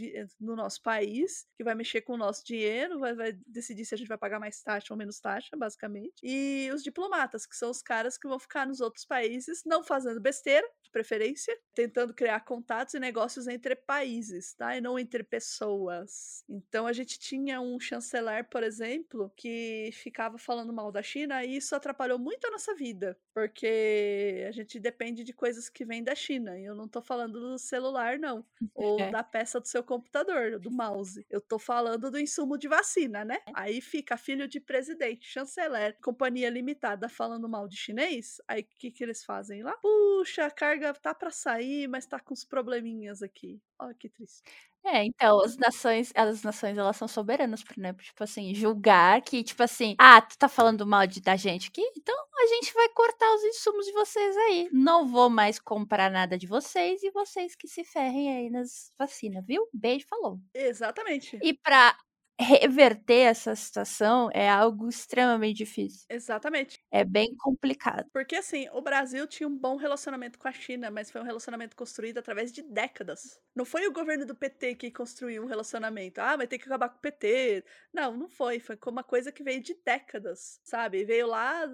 no 0.40 0.54
nosso 0.54 0.80
país, 0.82 1.46
que 1.56 1.64
vai 1.64 1.74
mexer 1.74 2.02
com 2.02 2.14
o 2.14 2.18
nosso 2.18 2.44
dinheiro, 2.44 2.98
vai, 2.98 3.14
vai 3.14 3.32
decidir 3.46 3.84
se 3.84 3.94
a 3.94 3.98
gente 3.98 4.08
vai 4.08 4.18
pagar 4.18 4.38
mais 4.38 4.62
taxa 4.62 4.92
ou 4.92 4.98
menos 4.98 5.18
taxa. 5.20 5.56
E 6.22 6.70
os 6.72 6.82
diplomatas, 6.82 7.46
que 7.46 7.56
são 7.56 7.70
os 7.70 7.82
caras 7.82 8.16
que 8.18 8.28
vão 8.28 8.38
ficar 8.38 8.66
nos 8.66 8.80
outros 8.80 9.04
países, 9.04 9.62
não 9.64 9.82
fazendo 9.82 10.20
besteira, 10.20 10.66
de 10.82 10.90
preferência, 10.90 11.56
tentando 11.74 12.12
criar 12.12 12.40
contatos 12.40 12.94
e 12.94 13.00
negócios 13.00 13.46
entre 13.46 13.74
países, 13.74 14.54
tá? 14.54 14.76
E 14.76 14.80
não 14.80 14.98
entre 14.98 15.22
pessoas. 15.22 16.44
Então 16.48 16.86
a 16.86 16.92
gente 16.92 17.18
tinha 17.18 17.60
um 17.60 17.78
chanceler, 17.78 18.48
por 18.48 18.62
exemplo, 18.62 19.32
que 19.36 19.90
ficava 19.92 20.38
falando 20.38 20.72
mal 20.72 20.90
da 20.90 21.02
China 21.02 21.44
e 21.44 21.56
isso 21.56 21.74
atrapalhou 21.74 22.18
muito 22.18 22.46
a 22.46 22.50
nossa 22.50 22.74
vida, 22.74 23.16
porque 23.34 24.44
a 24.48 24.52
gente 24.52 24.78
depende 24.78 25.24
de 25.24 25.32
coisas 25.32 25.68
que 25.68 25.84
vêm 25.84 26.02
da 26.02 26.14
China. 26.14 26.58
E 26.58 26.64
eu 26.64 26.74
não 26.74 26.88
tô 26.88 27.00
falando 27.00 27.40
do 27.40 27.58
celular, 27.58 28.18
não. 28.18 28.44
Ou 28.74 29.00
é. 29.00 29.10
da 29.10 29.22
peça 29.22 29.60
do 29.60 29.68
seu 29.68 29.82
computador, 29.82 30.58
do 30.58 30.70
mouse. 30.70 31.24
Eu 31.30 31.40
tô 31.40 31.58
falando 31.58 32.10
do 32.10 32.18
insumo 32.18 32.58
de 32.58 32.68
vacina, 32.68 33.24
né? 33.24 33.38
Aí 33.54 33.80
fica 33.80 34.16
filho 34.16 34.48
de 34.48 34.60
presidente, 34.60 35.26
chanceler, 35.26 35.61
companhia 36.00 36.50
limitada 36.50 37.08
falando 37.08 37.48
mal 37.48 37.68
de 37.68 37.76
chinês. 37.76 38.40
Aí 38.48 38.62
o 38.62 38.66
que, 38.78 38.90
que 38.90 39.04
eles 39.04 39.24
fazem 39.24 39.62
lá? 39.62 39.76
Puxa, 39.78 40.46
a 40.46 40.50
carga 40.50 40.92
tá 40.94 41.14
para 41.14 41.30
sair, 41.30 41.88
mas 41.88 42.06
tá 42.06 42.18
com 42.20 42.34
uns 42.34 42.44
probleminhas 42.44 43.22
aqui. 43.22 43.60
Olha 43.78 43.94
que 43.94 44.08
triste. 44.08 44.42
É, 44.84 45.04
então, 45.04 45.40
as 45.40 45.56
nações, 45.56 46.12
as 46.14 46.42
nações, 46.42 46.76
elas 46.76 46.96
são 46.96 47.06
soberanas, 47.06 47.62
né? 47.76 47.92
Tipo 47.94 48.24
assim, 48.24 48.52
julgar 48.52 49.22
que, 49.22 49.44
tipo 49.44 49.62
assim, 49.62 49.94
ah, 49.96 50.20
tu 50.20 50.36
tá 50.36 50.48
falando 50.48 50.84
mal 50.84 51.06
de, 51.06 51.20
da 51.20 51.36
gente 51.36 51.68
aqui? 51.68 51.82
Então 51.96 52.16
a 52.36 52.46
gente 52.46 52.74
vai 52.74 52.88
cortar 52.88 53.32
os 53.32 53.44
insumos 53.44 53.86
de 53.86 53.92
vocês 53.92 54.36
aí. 54.36 54.68
Não 54.72 55.06
vou 55.06 55.30
mais 55.30 55.60
comprar 55.60 56.10
nada 56.10 56.36
de 56.36 56.48
vocês 56.48 57.00
e 57.04 57.10
vocês 57.12 57.54
que 57.54 57.68
se 57.68 57.84
ferrem 57.84 58.36
aí 58.36 58.50
nas 58.50 58.92
vacinas, 58.98 59.44
viu? 59.46 59.68
Beijo, 59.72 60.04
falou. 60.08 60.40
Exatamente. 60.52 61.38
E 61.40 61.54
pra 61.54 61.96
reverter 62.42 63.20
essa 63.20 63.54
situação 63.54 64.30
é 64.32 64.48
algo 64.48 64.88
extremamente 64.88 65.58
difícil. 65.58 66.06
Exatamente. 66.08 66.78
É 66.90 67.04
bem 67.04 67.34
complicado. 67.36 68.08
Porque 68.12 68.36
assim, 68.36 68.68
o 68.72 68.80
Brasil 68.80 69.26
tinha 69.26 69.48
um 69.48 69.56
bom 69.56 69.76
relacionamento 69.76 70.38
com 70.38 70.48
a 70.48 70.52
China, 70.52 70.90
mas 70.90 71.10
foi 71.10 71.20
um 71.20 71.24
relacionamento 71.24 71.76
construído 71.76 72.18
através 72.18 72.52
de 72.52 72.62
décadas. 72.62 73.40
Não 73.54 73.64
foi 73.64 73.86
o 73.86 73.92
governo 73.92 74.26
do 74.26 74.34
PT 74.34 74.74
que 74.76 74.90
construiu 74.90 75.42
um 75.42 75.46
relacionamento. 75.46 76.20
Ah, 76.20 76.36
vai 76.36 76.46
ter 76.46 76.58
que 76.58 76.64
acabar 76.64 76.88
com 76.88 76.96
o 76.96 77.00
PT. 77.00 77.64
Não, 77.92 78.16
não 78.16 78.28
foi. 78.28 78.60
Foi 78.60 78.78
uma 78.86 79.04
coisa 79.04 79.32
que 79.32 79.42
veio 79.42 79.62
de 79.62 79.74
décadas, 79.84 80.60
sabe? 80.64 81.04
Veio 81.04 81.26
lá, 81.26 81.64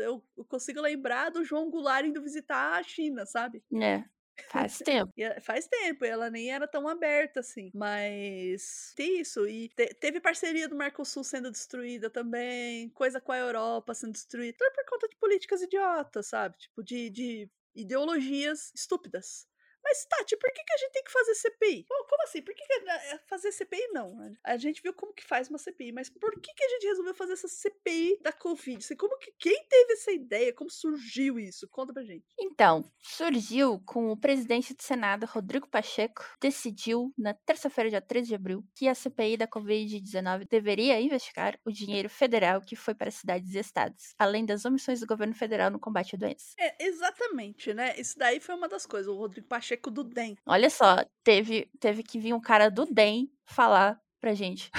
eu 0.00 0.24
consigo 0.48 0.80
lembrar 0.80 1.30
do 1.30 1.44
João 1.44 1.70
Goulart 1.70 2.06
indo 2.06 2.22
visitar 2.22 2.78
a 2.78 2.82
China, 2.82 3.26
sabe? 3.26 3.62
É. 3.80 4.04
Faz 4.50 4.78
tempo. 4.78 5.12
faz 5.42 5.66
tempo, 5.68 6.04
ela 6.04 6.28
nem 6.30 6.50
era 6.50 6.66
tão 6.66 6.88
aberta 6.88 7.40
assim. 7.40 7.70
Mas 7.74 8.92
tem 8.96 9.20
isso. 9.20 9.46
E 9.46 9.68
te, 9.70 9.86
teve 9.94 10.20
parceria 10.20 10.68
do 10.68 10.76
Mercosul 10.76 11.22
sendo 11.24 11.50
destruída 11.50 12.10
também, 12.10 12.88
coisa 12.90 13.20
com 13.20 13.32
a 13.32 13.38
Europa 13.38 13.94
sendo 13.94 14.12
destruída. 14.12 14.56
Tudo 14.58 14.72
por 14.74 14.84
conta 14.86 15.08
de 15.08 15.16
políticas 15.16 15.62
idiotas, 15.62 16.26
sabe? 16.26 16.56
Tipo, 16.58 16.82
de, 16.82 17.10
de 17.10 17.50
ideologias 17.74 18.72
estúpidas. 18.74 19.46
Mas, 19.84 20.04
Tati, 20.06 20.36
por 20.36 20.50
que, 20.50 20.64
que 20.64 20.72
a 20.72 20.76
gente 20.78 20.92
tem 20.92 21.04
que 21.04 21.12
fazer 21.12 21.34
CPI? 21.34 21.84
Pô, 21.86 22.06
como 22.08 22.22
assim? 22.22 22.40
Por 22.40 22.54
que, 22.54 22.64
que 22.66 22.72
eh, 22.72 23.20
fazer 23.28 23.52
CPI 23.52 23.88
não? 23.92 24.16
A 24.42 24.56
gente 24.56 24.82
viu 24.82 24.94
como 24.94 25.12
que 25.12 25.22
faz 25.22 25.48
uma 25.48 25.58
CPI, 25.58 25.92
mas 25.92 26.08
por 26.08 26.40
que, 26.40 26.54
que 26.54 26.64
a 26.64 26.68
gente 26.68 26.86
resolveu 26.86 27.14
fazer 27.14 27.34
essa 27.34 27.48
CPI 27.48 28.18
da 28.22 28.32
Covid? 28.32 28.78
Assim, 28.78 28.96
como 28.96 29.18
que 29.18 29.32
quem 29.38 29.66
teve 29.68 29.92
essa 29.92 30.10
ideia? 30.10 30.54
Como 30.54 30.70
surgiu 30.70 31.38
isso? 31.38 31.68
Conta 31.68 31.92
pra 31.92 32.02
gente. 32.02 32.24
Então, 32.38 32.90
surgiu 32.98 33.78
com 33.84 34.10
o 34.10 34.16
presidente 34.16 34.74
do 34.74 34.82
Senado, 34.82 35.26
Rodrigo 35.26 35.68
Pacheco, 35.68 36.24
decidiu 36.40 37.12
na 37.18 37.34
terça-feira, 37.34 37.90
dia 37.90 38.00
13 38.00 38.28
de 38.28 38.34
abril, 38.34 38.64
que 38.74 38.88
a 38.88 38.94
CPI 38.94 39.36
da 39.36 39.46
Covid-19 39.46 40.48
deveria 40.48 41.00
investigar 41.00 41.58
o 41.64 41.70
dinheiro 41.70 42.08
federal 42.08 42.60
que 42.60 42.74
foi 42.74 42.94
para 42.94 43.10
cidades 43.10 43.54
e 43.54 43.58
estados, 43.58 44.14
além 44.18 44.46
das 44.46 44.64
omissões 44.64 45.00
do 45.00 45.06
governo 45.06 45.34
federal 45.34 45.70
no 45.70 45.78
combate 45.78 46.16
à 46.16 46.18
doença. 46.18 46.54
É, 46.58 46.86
exatamente, 46.86 47.74
né? 47.74 47.94
Isso 47.98 48.18
daí 48.18 48.40
foi 48.40 48.54
uma 48.54 48.68
das 48.68 48.86
coisas. 48.86 49.08
O 49.08 49.16
Rodrigo 49.16 49.46
Pacheco 49.46 49.73
Pacheco 49.74 49.90
do 49.90 50.04
DEM. 50.04 50.36
Olha 50.46 50.70
só, 50.70 51.04
teve, 51.22 51.68
teve 51.80 52.02
que 52.02 52.18
vir 52.18 52.32
um 52.32 52.40
cara 52.40 52.70
do 52.70 52.86
DEM 52.86 53.28
falar 53.44 54.00
pra 54.20 54.34
gente. 54.34 54.70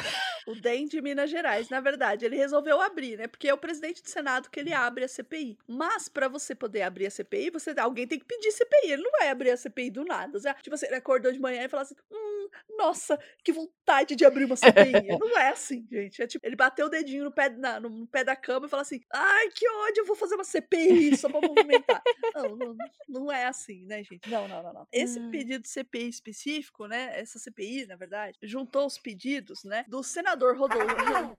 O 0.47 0.53
DEM 0.53 0.85
de 0.87 1.01
Minas 1.01 1.29
Gerais, 1.31 1.69
na 1.69 1.79
verdade, 1.79 2.23
ele 2.23 2.35
resolveu 2.35 2.79
abrir, 2.79 3.17
né? 3.17 3.27
Porque 3.27 3.47
é 3.47 3.53
o 3.53 3.57
presidente 3.57 4.03
do 4.03 4.09
Senado 4.09 4.49
que 4.49 4.59
ele 4.59 4.73
abre 4.73 5.03
a 5.03 5.07
CPI. 5.07 5.57
Mas 5.67 6.07
para 6.07 6.27
você 6.27 6.53
poder 6.53 6.83
abrir 6.83 7.07
a 7.07 7.09
CPI, 7.09 7.49
você 7.49 7.73
alguém 7.79 8.07
tem 8.07 8.19
que 8.19 8.25
pedir 8.25 8.51
CPI. 8.51 8.91
Ele 8.91 9.01
não 9.01 9.11
vai 9.11 9.29
abrir 9.29 9.49
a 9.49 9.57
CPI 9.57 9.89
do 9.89 10.05
nada. 10.05 10.39
Tipo 10.61 10.75
assim, 10.75 10.85
ele 10.85 10.95
acordou 10.95 11.31
de 11.31 11.39
manhã 11.39 11.63
e 11.63 11.69
falou 11.69 11.81
assim: 11.81 11.95
"Hum, 12.11 12.47
nossa, 12.77 13.17
que 13.43 13.51
vontade 13.51 14.15
de 14.15 14.23
abrir 14.23 14.45
uma 14.45 14.55
CPI". 14.55 15.07
não 15.19 15.35
é 15.37 15.49
assim, 15.49 15.87
gente. 15.91 16.21
É 16.21 16.27
tipo, 16.27 16.45
ele 16.45 16.55
bateu 16.55 16.85
o 16.85 16.89
dedinho 16.89 17.23
no 17.23 17.31
pé, 17.31 17.49
na, 17.49 17.79
no 17.79 18.05
pé 18.07 18.23
da 18.23 18.35
cama 18.35 18.67
e 18.67 18.69
falou 18.69 18.81
assim: 18.83 19.01
"Ai, 19.11 19.49
que 19.49 19.67
ódio, 19.67 20.01
eu 20.01 20.05
vou 20.05 20.15
fazer 20.15 20.35
uma 20.35 20.43
CPI 20.43 21.15
só 21.15 21.27
para 21.27 21.41
movimentar". 21.41 22.03
não, 22.35 22.55
não, 22.55 22.75
não 23.07 23.31
é 23.31 23.45
assim, 23.47 23.85
né, 23.85 24.03
gente? 24.03 24.29
Não, 24.29 24.47
não, 24.47 24.61
não, 24.61 24.73
não. 24.73 24.87
Esse 24.91 25.19
hum. 25.19 25.29
pedido 25.31 25.63
de 25.63 25.69
CPI 25.69 26.07
específico, 26.09 26.85
né? 26.87 27.19
Essa 27.19 27.39
CPI, 27.39 27.87
na 27.87 27.95
verdade, 27.95 28.37
juntou 28.43 28.85
os 28.85 28.99
pedidos, 28.99 29.63
né, 29.63 29.85
do 29.87 30.03
senador 30.03 30.34
senador 30.35 30.57
Rodolfo. 30.57 31.35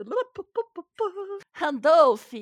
Randolph. 1.57 2.35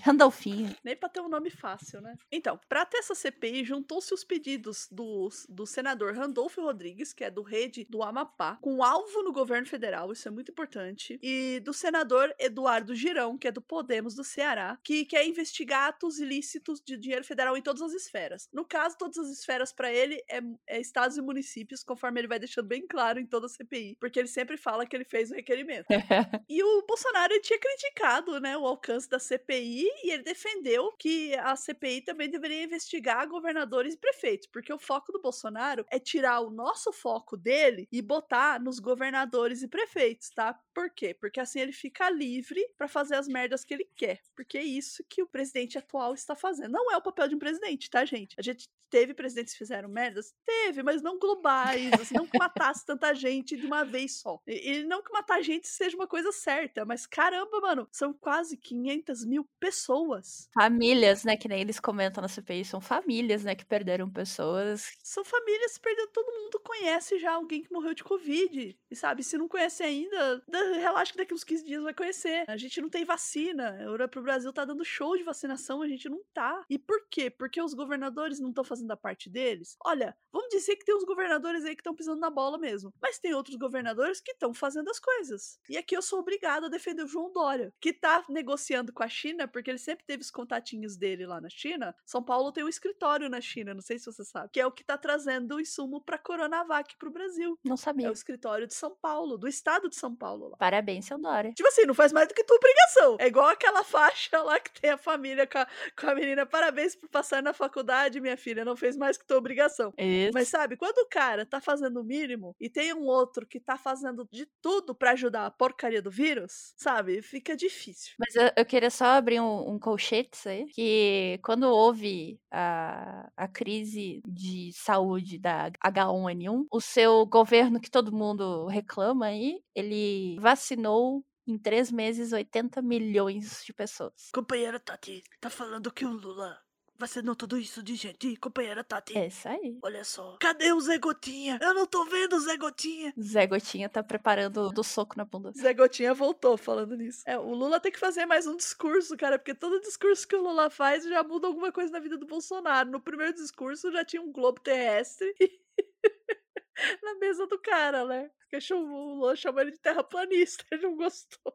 Randolfinho. 0.00 0.74
Nem 0.82 0.96
pra 0.96 1.08
ter 1.08 1.20
um 1.20 1.28
nome 1.28 1.50
fácil, 1.50 2.00
né? 2.00 2.16
Então, 2.30 2.58
pra 2.68 2.86
ter 2.86 2.98
essa 2.98 3.14
CPI, 3.14 3.64
juntou-se 3.64 4.12
os 4.14 4.24
pedidos 4.24 4.88
do, 4.90 5.28
do 5.46 5.66
senador 5.66 6.14
Randolfo 6.14 6.62
Rodrigues, 6.62 7.12
que 7.12 7.22
é 7.22 7.30
do 7.30 7.42
Rede 7.42 7.86
do 7.88 8.02
Amapá, 8.02 8.56
com 8.62 8.82
alvo 8.82 9.22
no 9.22 9.30
governo 9.30 9.66
federal, 9.66 10.10
isso 10.10 10.26
é 10.26 10.30
muito 10.30 10.50
importante, 10.50 11.18
e 11.22 11.60
do 11.60 11.74
senador 11.74 12.34
Eduardo 12.38 12.94
Girão, 12.94 13.36
que 13.36 13.46
é 13.46 13.52
do 13.52 13.60
Podemos 13.60 14.14
do 14.14 14.24
Ceará, 14.24 14.78
que 14.82 15.04
quer 15.04 15.26
investigar 15.26 15.88
atos 15.88 16.18
ilícitos 16.18 16.80
de 16.80 16.96
dinheiro 16.96 17.24
federal 17.24 17.56
em 17.56 17.62
todas 17.62 17.82
as 17.82 17.92
esferas. 17.92 18.48
No 18.52 18.64
caso, 18.64 18.96
todas 18.96 19.18
as 19.18 19.28
esferas 19.28 19.70
para 19.70 19.92
ele 19.92 20.22
é, 20.30 20.40
é 20.66 20.80
estados 20.80 21.18
e 21.18 21.22
municípios, 21.22 21.84
conforme 21.84 22.20
ele 22.20 22.28
vai 22.28 22.38
deixando 22.38 22.66
bem 22.66 22.86
claro 22.86 23.20
em 23.20 23.26
toda 23.26 23.46
a 23.46 23.50
CPI, 23.50 23.96
porque 24.00 24.18
ele 24.18 24.28
sempre 24.28 24.56
fala 24.56 24.86
que 24.86 24.96
ele 24.96 25.04
fez 25.04 25.30
o 25.30 25.34
requerimento. 25.34 25.86
e 26.48 26.62
o 26.62 26.86
Bolsonaro 26.86 27.38
tinha 27.42 27.58
criticado, 27.58 28.40
né, 28.40 28.56
o 28.62 28.66
alcance 28.66 29.08
da 29.08 29.18
CPI 29.18 29.86
e 30.04 30.12
ele 30.12 30.22
defendeu 30.22 30.92
que 30.98 31.34
a 31.34 31.54
CPI 31.56 32.02
também 32.02 32.30
deveria 32.30 32.64
investigar 32.64 33.28
governadores 33.28 33.94
e 33.94 33.98
prefeitos, 33.98 34.46
porque 34.46 34.72
o 34.72 34.78
foco 34.78 35.12
do 35.12 35.20
Bolsonaro 35.20 35.84
é 35.90 35.98
tirar 35.98 36.40
o 36.40 36.50
nosso 36.50 36.92
foco 36.92 37.36
dele 37.36 37.88
e 37.90 38.00
botar 38.00 38.60
nos 38.60 38.78
governadores 38.78 39.62
e 39.62 39.68
prefeitos, 39.68 40.30
tá? 40.30 40.58
Por 40.74 40.90
quê? 40.90 41.14
Porque 41.14 41.40
assim 41.40 41.60
ele 41.60 41.72
fica 41.72 42.08
livre 42.10 42.64
para 42.76 42.88
fazer 42.88 43.16
as 43.16 43.28
merdas 43.28 43.64
que 43.64 43.74
ele 43.74 43.88
quer. 43.96 44.20
Porque 44.34 44.58
é 44.58 44.64
isso 44.64 45.04
que 45.08 45.22
o 45.22 45.26
presidente 45.26 45.78
atual 45.78 46.14
está 46.14 46.34
fazendo. 46.34 46.72
Não 46.72 46.90
é 46.90 46.96
o 46.96 47.02
papel 47.02 47.28
de 47.28 47.34
um 47.34 47.38
presidente, 47.38 47.90
tá, 47.90 48.04
gente? 48.04 48.34
A 48.38 48.42
gente 48.42 48.68
teve 48.92 49.14
presidentes 49.14 49.54
que 49.54 49.58
fizeram 49.58 49.88
merdas? 49.88 50.34
Teve, 50.44 50.82
mas 50.82 51.00
não 51.00 51.18
globais, 51.18 51.90
assim, 51.94 52.14
não 52.14 52.26
que 52.26 52.38
matasse 52.38 52.84
tanta 52.84 53.14
gente 53.14 53.56
de 53.56 53.66
uma 53.66 53.84
vez 53.84 54.20
só. 54.20 54.38
E, 54.46 54.70
e 54.70 54.84
não 54.84 55.02
que 55.02 55.10
matar 55.10 55.40
gente 55.40 55.66
seja 55.66 55.96
uma 55.96 56.06
coisa 56.06 56.30
certa, 56.30 56.84
mas 56.84 57.06
caramba, 57.06 57.58
mano, 57.60 57.88
são 57.90 58.12
quase 58.12 58.51
500 58.56 59.24
mil 59.24 59.48
pessoas. 59.58 60.48
Famílias, 60.52 61.24
né, 61.24 61.36
que 61.36 61.48
nem 61.48 61.60
eles 61.60 61.80
comentam 61.80 62.22
na 62.22 62.28
CPI, 62.28 62.64
são 62.64 62.80
famílias, 62.80 63.44
né, 63.44 63.54
que 63.54 63.64
perderam 63.64 64.10
pessoas. 64.10 64.92
São 65.02 65.24
famílias 65.24 65.76
que 65.76 65.82
perderam, 65.82 66.12
todo 66.12 66.32
mundo 66.32 66.60
conhece 66.64 67.18
já 67.18 67.32
alguém 67.32 67.62
que 67.62 67.72
morreu 67.72 67.94
de 67.94 68.04
Covid, 68.04 68.78
e 68.90 68.96
sabe, 68.96 69.22
se 69.22 69.36
não 69.36 69.48
conhece 69.48 69.82
ainda, 69.82 70.42
relaxa 70.74 71.12
que 71.12 71.18
daqui 71.18 71.34
uns 71.34 71.44
15 71.44 71.64
dias 71.64 71.82
vai 71.82 71.94
conhecer. 71.94 72.44
A 72.48 72.56
gente 72.56 72.80
não 72.80 72.88
tem 72.88 73.04
vacina, 73.04 73.70
a 73.70 73.82
Europa 73.82 74.12
pro 74.12 74.22
Brasil 74.22 74.52
tá 74.52 74.64
dando 74.64 74.84
show 74.84 75.16
de 75.16 75.22
vacinação, 75.22 75.82
a 75.82 75.88
gente 75.88 76.08
não 76.08 76.20
tá. 76.32 76.64
E 76.68 76.78
por 76.78 77.06
quê? 77.10 77.30
Porque 77.30 77.60
os 77.60 77.74
governadores 77.74 78.40
não 78.40 78.50
estão 78.50 78.64
fazendo 78.64 78.90
a 78.90 78.96
parte 78.96 79.30
deles, 79.30 79.76
olha, 79.84 80.16
vamos 80.32 80.48
dizer 80.50 80.76
que 80.76 80.84
tem 80.84 80.94
uns 80.94 81.04
governadores 81.04 81.64
aí 81.64 81.74
que 81.74 81.80
estão 81.80 81.94
pisando 81.94 82.20
na 82.20 82.30
bola 82.30 82.58
mesmo. 82.58 82.92
Mas 83.00 83.18
tem 83.18 83.34
outros 83.34 83.56
governadores 83.56 84.20
que 84.20 84.32
estão 84.32 84.52
fazendo 84.52 84.90
as 84.90 84.98
coisas. 84.98 85.58
E 85.68 85.76
aqui 85.76 85.96
eu 85.96 86.02
sou 86.02 86.18
obrigado 86.18 86.66
a 86.66 86.68
defender 86.68 87.02
o 87.04 87.06
João 87.08 87.32
Dória, 87.32 87.72
que 87.80 87.92
tá 87.92 88.24
negociando 88.32 88.92
com 88.92 89.02
a 89.02 89.08
China, 89.08 89.46
porque 89.46 89.70
ele 89.70 89.78
sempre 89.78 90.04
teve 90.04 90.22
os 90.22 90.30
contatinhos 90.30 90.96
dele 90.96 91.26
lá 91.26 91.40
na 91.40 91.48
China. 91.48 91.94
São 92.04 92.22
Paulo 92.22 92.50
tem 92.52 92.64
um 92.64 92.68
escritório 92.68 93.28
na 93.28 93.40
China, 93.40 93.74
não 93.74 93.80
sei 93.82 93.98
se 93.98 94.06
você 94.06 94.24
sabe, 94.24 94.50
que 94.52 94.60
é 94.60 94.66
o 94.66 94.72
que 94.72 94.82
tá 94.84 94.96
trazendo 94.98 95.56
o 95.56 95.60
insumo 95.60 96.00
pra 96.00 96.18
Coronavac 96.18 96.96
pro 96.96 97.10
Brasil. 97.10 97.58
Não 97.64 97.74
É 97.74 97.76
sabia. 97.76 98.08
o 98.10 98.12
escritório 98.12 98.66
de 98.66 98.74
São 98.74 98.96
Paulo, 99.00 99.36
do 99.38 99.46
estado 99.46 99.88
de 99.88 99.96
São 99.96 100.14
Paulo 100.14 100.48
lá. 100.48 100.56
Parabéns, 100.56 101.04
seu 101.06 101.18
Dória. 101.18 101.52
Tipo 101.52 101.68
assim, 101.68 101.84
não 101.84 101.94
faz 101.94 102.12
mais 102.12 102.26
do 102.28 102.34
que 102.34 102.42
tua 102.44 102.56
obrigação. 102.56 103.16
É 103.20 103.26
igual 103.26 103.48
aquela 103.48 103.84
faixa 103.84 104.42
lá 104.42 104.58
que 104.58 104.80
tem 104.80 104.90
a 104.90 104.96
família 104.98 105.46
com 105.46 105.58
a, 105.58 105.66
com 105.98 106.06
a 106.08 106.14
menina. 106.14 106.46
Parabéns 106.46 106.96
por 106.96 107.08
passar 107.08 107.42
na 107.42 107.52
faculdade, 107.52 108.20
minha 108.20 108.36
filha. 108.36 108.64
Não 108.64 108.76
fez 108.76 108.96
mais 108.96 109.16
que 109.18 109.26
tua 109.26 109.36
obrigação. 109.38 109.92
Isso. 109.98 110.32
Mas 110.34 110.48
sabe, 110.48 110.76
quando 110.76 110.98
o 110.98 111.08
cara 111.08 111.44
tá 111.46 111.60
fazendo 111.60 112.00
o 112.00 112.04
mínimo 112.04 112.56
e 112.60 112.68
tem 112.68 112.92
um 112.94 113.04
outro 113.06 113.46
que 113.46 113.60
tá 113.60 113.76
fazendo 113.76 114.26
de 114.32 114.46
tudo 114.60 114.94
pra 114.94 115.12
ajudar 115.12 115.46
a 115.46 115.50
porcaria 115.50 116.00
do 116.02 116.10
vírus, 116.10 116.72
sabe? 116.76 117.20
Fica 117.22 117.56
difícil. 117.56 118.14
Mas 118.24 118.36
eu, 118.36 118.50
eu 118.56 118.64
queria 118.64 118.90
só 118.90 119.06
abrir 119.06 119.40
um, 119.40 119.72
um 119.72 119.78
colchete 119.80 120.48
aí, 120.48 120.66
que 120.66 121.40
quando 121.42 121.64
houve 121.64 122.38
a, 122.52 123.28
a 123.36 123.48
crise 123.48 124.22
de 124.24 124.70
saúde 124.72 125.40
da 125.40 125.72
H1N1, 125.84 126.66
o 126.70 126.80
seu 126.80 127.26
governo, 127.26 127.80
que 127.80 127.90
todo 127.90 128.16
mundo 128.16 128.66
reclama 128.66 129.26
aí, 129.26 129.60
ele 129.74 130.38
vacinou 130.38 131.24
em 131.48 131.58
três 131.58 131.90
meses 131.90 132.32
80 132.32 132.80
milhões 132.80 133.64
de 133.66 133.72
pessoas. 133.72 134.30
Companheira 134.32 134.78
Tati, 134.78 135.24
tá 135.40 135.50
falando 135.50 135.92
que 135.92 136.04
o 136.04 136.12
Lula 136.12 136.56
vacinou 137.02 137.34
tudo 137.34 137.58
isso 137.58 137.82
de 137.82 137.96
gente, 137.96 138.36
companheira 138.36 138.84
Tati. 138.84 139.18
É 139.18 139.26
isso 139.26 139.48
aí. 139.48 139.76
Olha 139.82 140.04
só. 140.04 140.36
Cadê 140.40 140.72
o 140.72 140.80
Zé 140.80 140.98
Gotinha? 140.98 141.58
Eu 141.60 141.74
não 141.74 141.84
tô 141.84 142.04
vendo 142.04 142.36
o 142.36 142.40
Zé 142.40 142.56
Gotinha. 142.56 143.12
Zé 143.20 143.44
Gotinha 143.44 143.88
tá 143.88 144.02
preparando 144.04 144.70
do 144.70 144.84
soco 144.84 145.16
na 145.18 145.24
bunda. 145.24 145.50
Zé 145.56 145.74
Gotinha 145.74 146.14
voltou 146.14 146.56
falando 146.56 146.96
nisso. 146.96 147.22
É, 147.26 147.36
o 147.36 147.52
Lula 147.54 147.80
tem 147.80 147.90
que 147.90 147.98
fazer 147.98 148.24
mais 148.24 148.46
um 148.46 148.56
discurso, 148.56 149.16
cara, 149.16 149.36
porque 149.36 149.52
todo 149.54 149.80
discurso 149.80 150.26
que 150.28 150.36
o 150.36 150.42
Lula 150.42 150.70
faz 150.70 151.02
já 151.04 151.24
muda 151.24 151.48
alguma 151.48 151.72
coisa 151.72 151.90
na 151.90 151.98
vida 151.98 152.16
do 152.16 152.26
Bolsonaro. 152.26 152.88
No 152.88 153.00
primeiro 153.00 153.34
discurso 153.34 153.90
já 153.90 154.04
tinha 154.04 154.22
um 154.22 154.30
globo 154.30 154.60
terrestre 154.60 155.34
na 157.02 157.14
mesa 157.16 157.46
do 157.48 157.58
cara, 157.58 158.04
né? 158.06 158.30
Porque 158.42 158.60
chamou- 158.60 158.84
o 158.86 159.14
Lula 159.16 159.34
chamou 159.34 159.60
ele 159.60 159.72
de 159.72 159.78
terraplanista, 159.80 160.64
ele 160.70 160.82
não 160.82 160.94
gostou. 160.96 161.52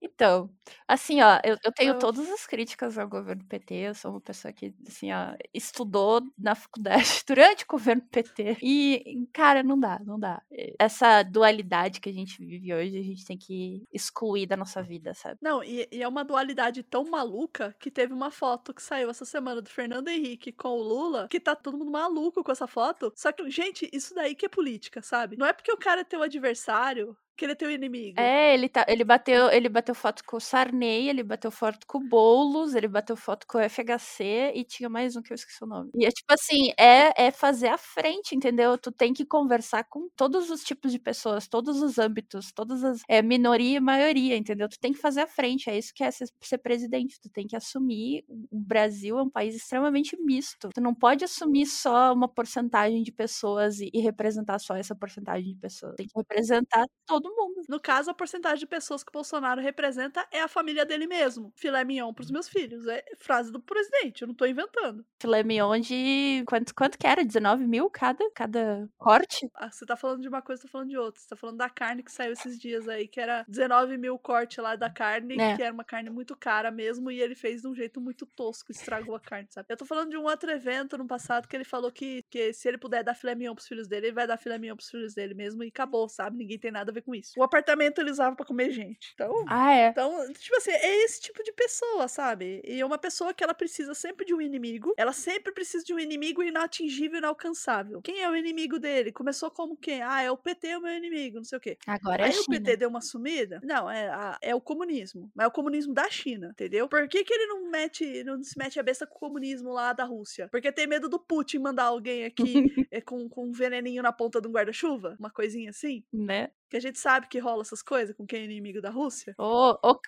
Então, 0.00 0.50
assim, 0.86 1.20
ó, 1.22 1.40
eu, 1.44 1.56
eu 1.64 1.72
tenho 1.72 1.98
todas 1.98 2.28
as 2.30 2.46
críticas 2.46 2.98
ao 2.98 3.08
governo 3.08 3.44
PT. 3.46 3.74
Eu 3.74 3.94
sou 3.94 4.10
uma 4.12 4.20
pessoa 4.20 4.52
que, 4.52 4.74
assim, 4.86 5.10
ó, 5.12 5.34
estudou 5.54 6.22
na 6.38 6.54
faculdade 6.54 7.22
durante 7.26 7.64
o 7.64 7.66
governo 7.68 8.02
PT. 8.10 8.58
E, 8.62 9.26
cara, 9.32 9.62
não 9.62 9.78
dá, 9.78 9.98
não 10.04 10.18
dá. 10.18 10.42
Essa 10.78 11.22
dualidade 11.22 12.00
que 12.00 12.08
a 12.08 12.12
gente 12.12 12.44
vive 12.44 12.72
hoje, 12.74 12.98
a 12.98 13.02
gente 13.02 13.24
tem 13.24 13.38
que 13.38 13.82
excluir 13.92 14.46
da 14.46 14.56
nossa 14.56 14.82
vida, 14.82 15.14
sabe? 15.14 15.38
Não, 15.42 15.62
e, 15.64 15.88
e 15.90 16.02
é 16.02 16.08
uma 16.08 16.24
dualidade 16.24 16.82
tão 16.82 17.04
maluca 17.04 17.74
que 17.78 17.90
teve 17.90 18.12
uma 18.12 18.30
foto 18.30 18.74
que 18.74 18.82
saiu 18.82 19.10
essa 19.10 19.24
semana 19.24 19.62
do 19.62 19.68
Fernando 19.70 20.08
Henrique 20.08 20.52
com 20.52 20.68
o 20.68 20.82
Lula, 20.82 21.26
que 21.28 21.40
tá 21.40 21.54
todo 21.56 21.78
mundo 21.78 21.90
maluco 21.90 22.44
com 22.44 22.52
essa 22.52 22.66
foto. 22.66 23.12
Só 23.16 23.32
que, 23.32 23.48
gente, 23.50 23.88
isso 23.92 24.14
daí 24.14 24.34
que 24.34 24.46
é 24.46 24.48
política, 24.48 25.00
sabe? 25.02 25.36
Não 25.36 25.46
é 25.46 25.52
porque 25.52 25.72
o 25.72 25.76
cara 25.78 26.02
é 26.02 26.04
teu 26.04 26.22
adversário 26.22 27.16
que 27.36 27.44
ele 27.44 27.52
é 27.52 27.54
teu 27.56 27.70
inimigo. 27.70 28.18
É, 28.18 28.54
ele, 28.54 28.68
tá, 28.68 28.84
ele, 28.88 29.04
bateu, 29.04 29.50
ele 29.50 29.68
bateu 29.68 29.94
foto 29.94 30.22
com 30.24 30.36
o 30.36 30.40
Sarney, 30.40 31.08
ele 31.08 31.22
bateu 31.22 31.50
foto 31.50 31.86
com 31.86 31.98
o 31.98 32.08
Boulos, 32.08 32.74
ele 32.74 32.88
bateu 32.88 33.16
foto 33.16 33.46
com 33.46 33.58
o 33.58 33.68
FHC 33.68 34.52
e 34.54 34.64
tinha 34.64 34.88
mais 34.88 35.16
um 35.16 35.22
que 35.22 35.32
eu 35.32 35.34
esqueci 35.34 35.62
o 35.62 35.66
nome. 35.66 35.90
E 35.94 36.06
é 36.06 36.10
tipo 36.10 36.32
assim, 36.32 36.72
é, 36.78 37.26
é 37.26 37.30
fazer 37.30 37.68
a 37.68 37.78
frente, 37.78 38.34
entendeu? 38.34 38.78
Tu 38.78 38.90
tem 38.90 39.12
que 39.12 39.24
conversar 39.24 39.84
com 39.84 40.08
todos 40.16 40.50
os 40.50 40.62
tipos 40.62 40.90
de 40.92 40.98
pessoas, 40.98 41.46
todos 41.46 41.82
os 41.82 41.98
âmbitos, 41.98 42.52
todas 42.52 42.82
as. 42.82 43.02
É, 43.08 43.20
minoria 43.22 43.76
e 43.76 43.80
maioria, 43.80 44.36
entendeu? 44.36 44.68
Tu 44.68 44.78
tem 44.80 44.92
que 44.92 44.98
fazer 44.98 45.20
a 45.20 45.26
frente, 45.26 45.68
é 45.68 45.76
isso 45.76 45.92
que 45.94 46.02
é 46.02 46.10
ser, 46.10 46.28
ser 46.40 46.58
presidente. 46.58 47.20
Tu 47.20 47.28
tem 47.28 47.46
que 47.46 47.56
assumir. 47.56 48.24
O 48.28 48.58
Brasil 48.58 49.18
é 49.18 49.22
um 49.22 49.30
país 49.30 49.54
extremamente 49.54 50.16
misto. 50.20 50.70
Tu 50.74 50.80
não 50.80 50.94
pode 50.94 51.24
assumir 51.24 51.66
só 51.66 52.12
uma 52.12 52.28
porcentagem 52.28 53.02
de 53.02 53.12
pessoas 53.12 53.80
e, 53.80 53.90
e 53.92 54.00
representar 54.00 54.58
só 54.58 54.74
essa 54.76 54.94
porcentagem 54.94 55.52
de 55.52 55.60
pessoas. 55.60 55.94
Tem 55.96 56.06
que 56.06 56.16
representar 56.16 56.86
todo 57.06 57.25
mundo. 57.34 57.62
No 57.68 57.80
caso, 57.80 58.10
a 58.10 58.14
porcentagem 58.14 58.58
de 58.58 58.66
pessoas 58.66 59.02
que 59.02 59.10
o 59.10 59.12
Bolsonaro 59.12 59.60
representa 59.60 60.26
é 60.30 60.40
a 60.40 60.48
família 60.48 60.84
dele 60.84 61.06
mesmo. 61.06 61.52
Filé 61.56 61.84
mignon 61.84 62.12
pros 62.12 62.30
meus 62.30 62.48
filhos. 62.48 62.86
É 62.86 63.04
frase 63.18 63.50
do 63.50 63.60
presidente, 63.60 64.22
eu 64.22 64.28
não 64.28 64.34
tô 64.34 64.44
inventando. 64.46 65.04
filé 65.20 65.42
mignon 65.42 65.78
de. 65.80 66.44
Quanto, 66.46 66.74
quanto 66.74 66.98
que 66.98 67.06
era? 67.06 67.24
19 67.24 67.66
mil 67.66 67.88
cada, 67.90 68.28
cada 68.34 68.88
corte? 68.98 69.48
Ah, 69.54 69.70
você 69.70 69.84
tá 69.86 69.96
falando 69.96 70.20
de 70.22 70.28
uma 70.28 70.42
coisa, 70.42 70.62
tô 70.62 70.68
falando 70.68 70.90
de 70.90 70.98
outra. 70.98 71.20
Você 71.20 71.28
tá 71.28 71.36
falando 71.36 71.56
da 71.56 71.70
carne 71.70 72.02
que 72.02 72.12
saiu 72.12 72.32
esses 72.32 72.58
dias 72.58 72.88
aí, 72.88 73.08
que 73.08 73.20
era 73.20 73.44
19 73.48 73.96
mil 73.98 74.18
corte 74.18 74.60
lá 74.60 74.76
da 74.76 74.90
carne, 74.90 75.36
É. 75.40 75.56
que 75.56 75.62
era 75.62 75.72
uma 75.72 75.84
carne 75.84 76.10
muito 76.10 76.36
cara 76.36 76.70
mesmo, 76.70 77.10
e 77.10 77.20
ele 77.20 77.34
fez 77.34 77.62
de 77.62 77.68
um 77.68 77.74
jeito 77.74 78.00
muito 78.00 78.26
tosco, 78.26 78.70
estragou 78.72 79.14
a 79.14 79.20
carne, 79.20 79.48
sabe? 79.50 79.66
Eu 79.70 79.76
tô 79.76 79.84
falando 79.84 80.10
de 80.10 80.16
um 80.16 80.24
outro 80.24 80.50
evento 80.50 80.96
no 80.98 81.06
passado 81.06 81.46
que 81.48 81.56
ele 81.56 81.64
falou 81.64 81.90
que, 81.90 82.22
que 82.30 82.52
se 82.52 82.68
ele 82.68 82.78
puder 82.78 83.02
dar 83.02 83.14
filé 83.14 83.34
mignon 83.34 83.54
pros 83.54 83.66
filhos 83.68 83.88
dele, 83.88 84.06
ele 84.08 84.14
vai 84.14 84.26
dar 84.26 84.36
filé 84.36 84.58
mignon 84.58 84.76
pros 84.76 84.88
filhos 84.90 85.14
dele 85.14 85.34
mesmo, 85.34 85.62
e 85.64 85.68
acabou, 85.68 86.08
sabe? 86.08 86.36
Ninguém 86.36 86.58
tem 86.58 86.70
nada 86.70 86.90
a 86.90 86.94
ver 86.94 87.02
com 87.02 87.14
isso. 87.18 87.32
O 87.38 87.42
apartamento 87.42 88.00
ele 88.00 88.10
usava 88.10 88.34
pra 88.36 88.44
comer 88.46 88.70
gente. 88.70 89.12
Então. 89.14 89.44
Ah, 89.48 89.72
é. 89.72 89.88
Então, 89.88 90.32
tipo 90.34 90.56
assim, 90.56 90.70
é 90.70 91.04
esse 91.04 91.20
tipo 91.20 91.42
de 91.42 91.52
pessoa, 91.52 92.08
sabe? 92.08 92.60
E 92.64 92.80
é 92.80 92.86
uma 92.86 92.98
pessoa 92.98 93.32
que 93.34 93.42
ela 93.44 93.54
precisa 93.54 93.94
sempre 93.94 94.24
de 94.26 94.34
um 94.34 94.40
inimigo. 94.40 94.94
Ela 94.96 95.12
sempre 95.12 95.52
precisa 95.52 95.84
de 95.84 95.92
um 95.94 95.98
inimigo 95.98 96.42
inatingível 96.42 97.18
inalcançável. 97.18 98.00
Quem 98.02 98.20
é 98.20 98.30
o 98.30 98.36
inimigo 98.36 98.78
dele? 98.78 99.12
Começou 99.12 99.50
como 99.50 99.76
quem? 99.76 100.02
Ah, 100.02 100.22
é 100.22 100.30
o 100.30 100.36
PT 100.36 100.76
o 100.76 100.80
meu 100.80 100.94
inimigo, 100.94 101.36
não 101.36 101.44
sei 101.44 101.58
o 101.58 101.60
quê. 101.60 101.78
Agora 101.86 102.22
é 102.22 102.26
Aí 102.26 102.32
a 102.32 102.40
o 102.40 102.42
China. 102.44 102.58
PT 102.60 102.76
deu 102.76 102.88
uma 102.88 103.00
sumida? 103.00 103.60
Não, 103.62 103.90
é, 103.90 104.08
a- 104.08 104.38
é 104.42 104.54
o 104.54 104.60
comunismo. 104.60 105.30
Mas 105.34 105.44
é 105.44 105.48
o 105.48 105.52
comunismo 105.52 105.92
da 105.94 106.08
China, 106.10 106.48
entendeu? 106.52 106.88
Por 106.88 107.06
que, 107.08 107.24
que 107.24 107.32
ele 107.32 107.46
não 107.46 107.70
mete, 107.70 108.24
não 108.24 108.42
se 108.42 108.58
mete 108.58 108.78
a 108.78 108.82
besta 108.82 109.06
com 109.06 109.16
o 109.16 109.18
comunismo 109.18 109.70
lá 109.70 109.92
da 109.92 110.04
Rússia? 110.04 110.48
Porque 110.50 110.72
tem 110.72 110.86
medo 110.86 111.08
do 111.08 111.18
Putin 111.18 111.58
mandar 111.58 111.84
alguém 111.84 112.24
aqui 112.24 112.86
é, 112.90 113.00
com, 113.02 113.28
com 113.28 113.46
um 113.48 113.52
veneninho 113.52 114.02
na 114.02 114.12
ponta 114.12 114.40
de 114.40 114.48
um 114.48 114.52
guarda-chuva? 114.52 115.16
Uma 115.18 115.30
coisinha 115.30 115.70
assim? 115.70 116.04
Né? 116.12 116.50
Que 116.68 116.76
a 116.76 116.80
gente 116.80 116.98
sabe 116.98 117.28
que 117.28 117.38
rola 117.38 117.62
essas 117.62 117.82
coisas 117.82 118.16
com 118.16 118.26
quem 118.26 118.40
é 118.40 118.44
inimigo 118.44 118.80
da 118.80 118.90
Rússia. 118.90 119.34
Ô, 119.38 119.78
ô, 119.82 120.00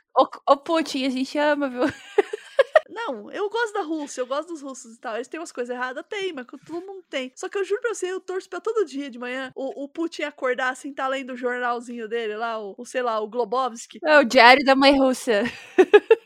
ô, 0.47 0.57
Putin, 0.57 1.07
a 1.07 1.11
gente 1.11 1.38
ama, 1.38 1.68
viu? 1.68 1.83
Não, 2.90 3.31
eu 3.31 3.49
gosto 3.49 3.75
da 3.75 3.83
Rússia, 3.83 4.21
eu 4.21 4.27
gosto 4.27 4.49
dos 4.49 4.62
russos 4.62 4.97
e 4.97 5.01
tal. 5.01 5.14
Eles 5.14 5.29
têm 5.29 5.38
umas 5.38 5.53
coisas 5.53 5.75
erradas? 5.75 6.05
Tem, 6.09 6.33
mas 6.33 6.47
todo 6.47 6.85
mundo 6.85 7.05
tem. 7.09 7.31
Só 7.37 7.49
que 7.49 7.57
eu 7.57 7.64
juro 7.64 7.81
pra 7.81 7.94
você, 7.94 8.11
eu 8.11 8.21
torço 8.21 8.49
pra 8.49 8.61
todo 8.61 8.85
dia 8.85 9.11
de 9.11 9.18
manhã 9.18 9.53
o, 9.55 9.85
o 9.85 9.88
Putin 9.88 10.23
acordar 10.23 10.71
assim, 10.71 10.92
tá 10.92 11.07
lendo 11.07 11.35
o 11.35 11.37
jornalzinho 11.37 12.09
dele 12.09 12.37
lá, 12.37 12.59
o, 12.59 12.75
o, 12.77 12.85
sei 12.85 13.03
lá, 13.03 13.21
o 13.21 13.29
Globovski, 13.29 13.99
É 14.05 14.18
o 14.18 14.25
Diário 14.25 14.64
da 14.64 14.75
Mãe 14.75 14.99
Rússia. 14.99 15.44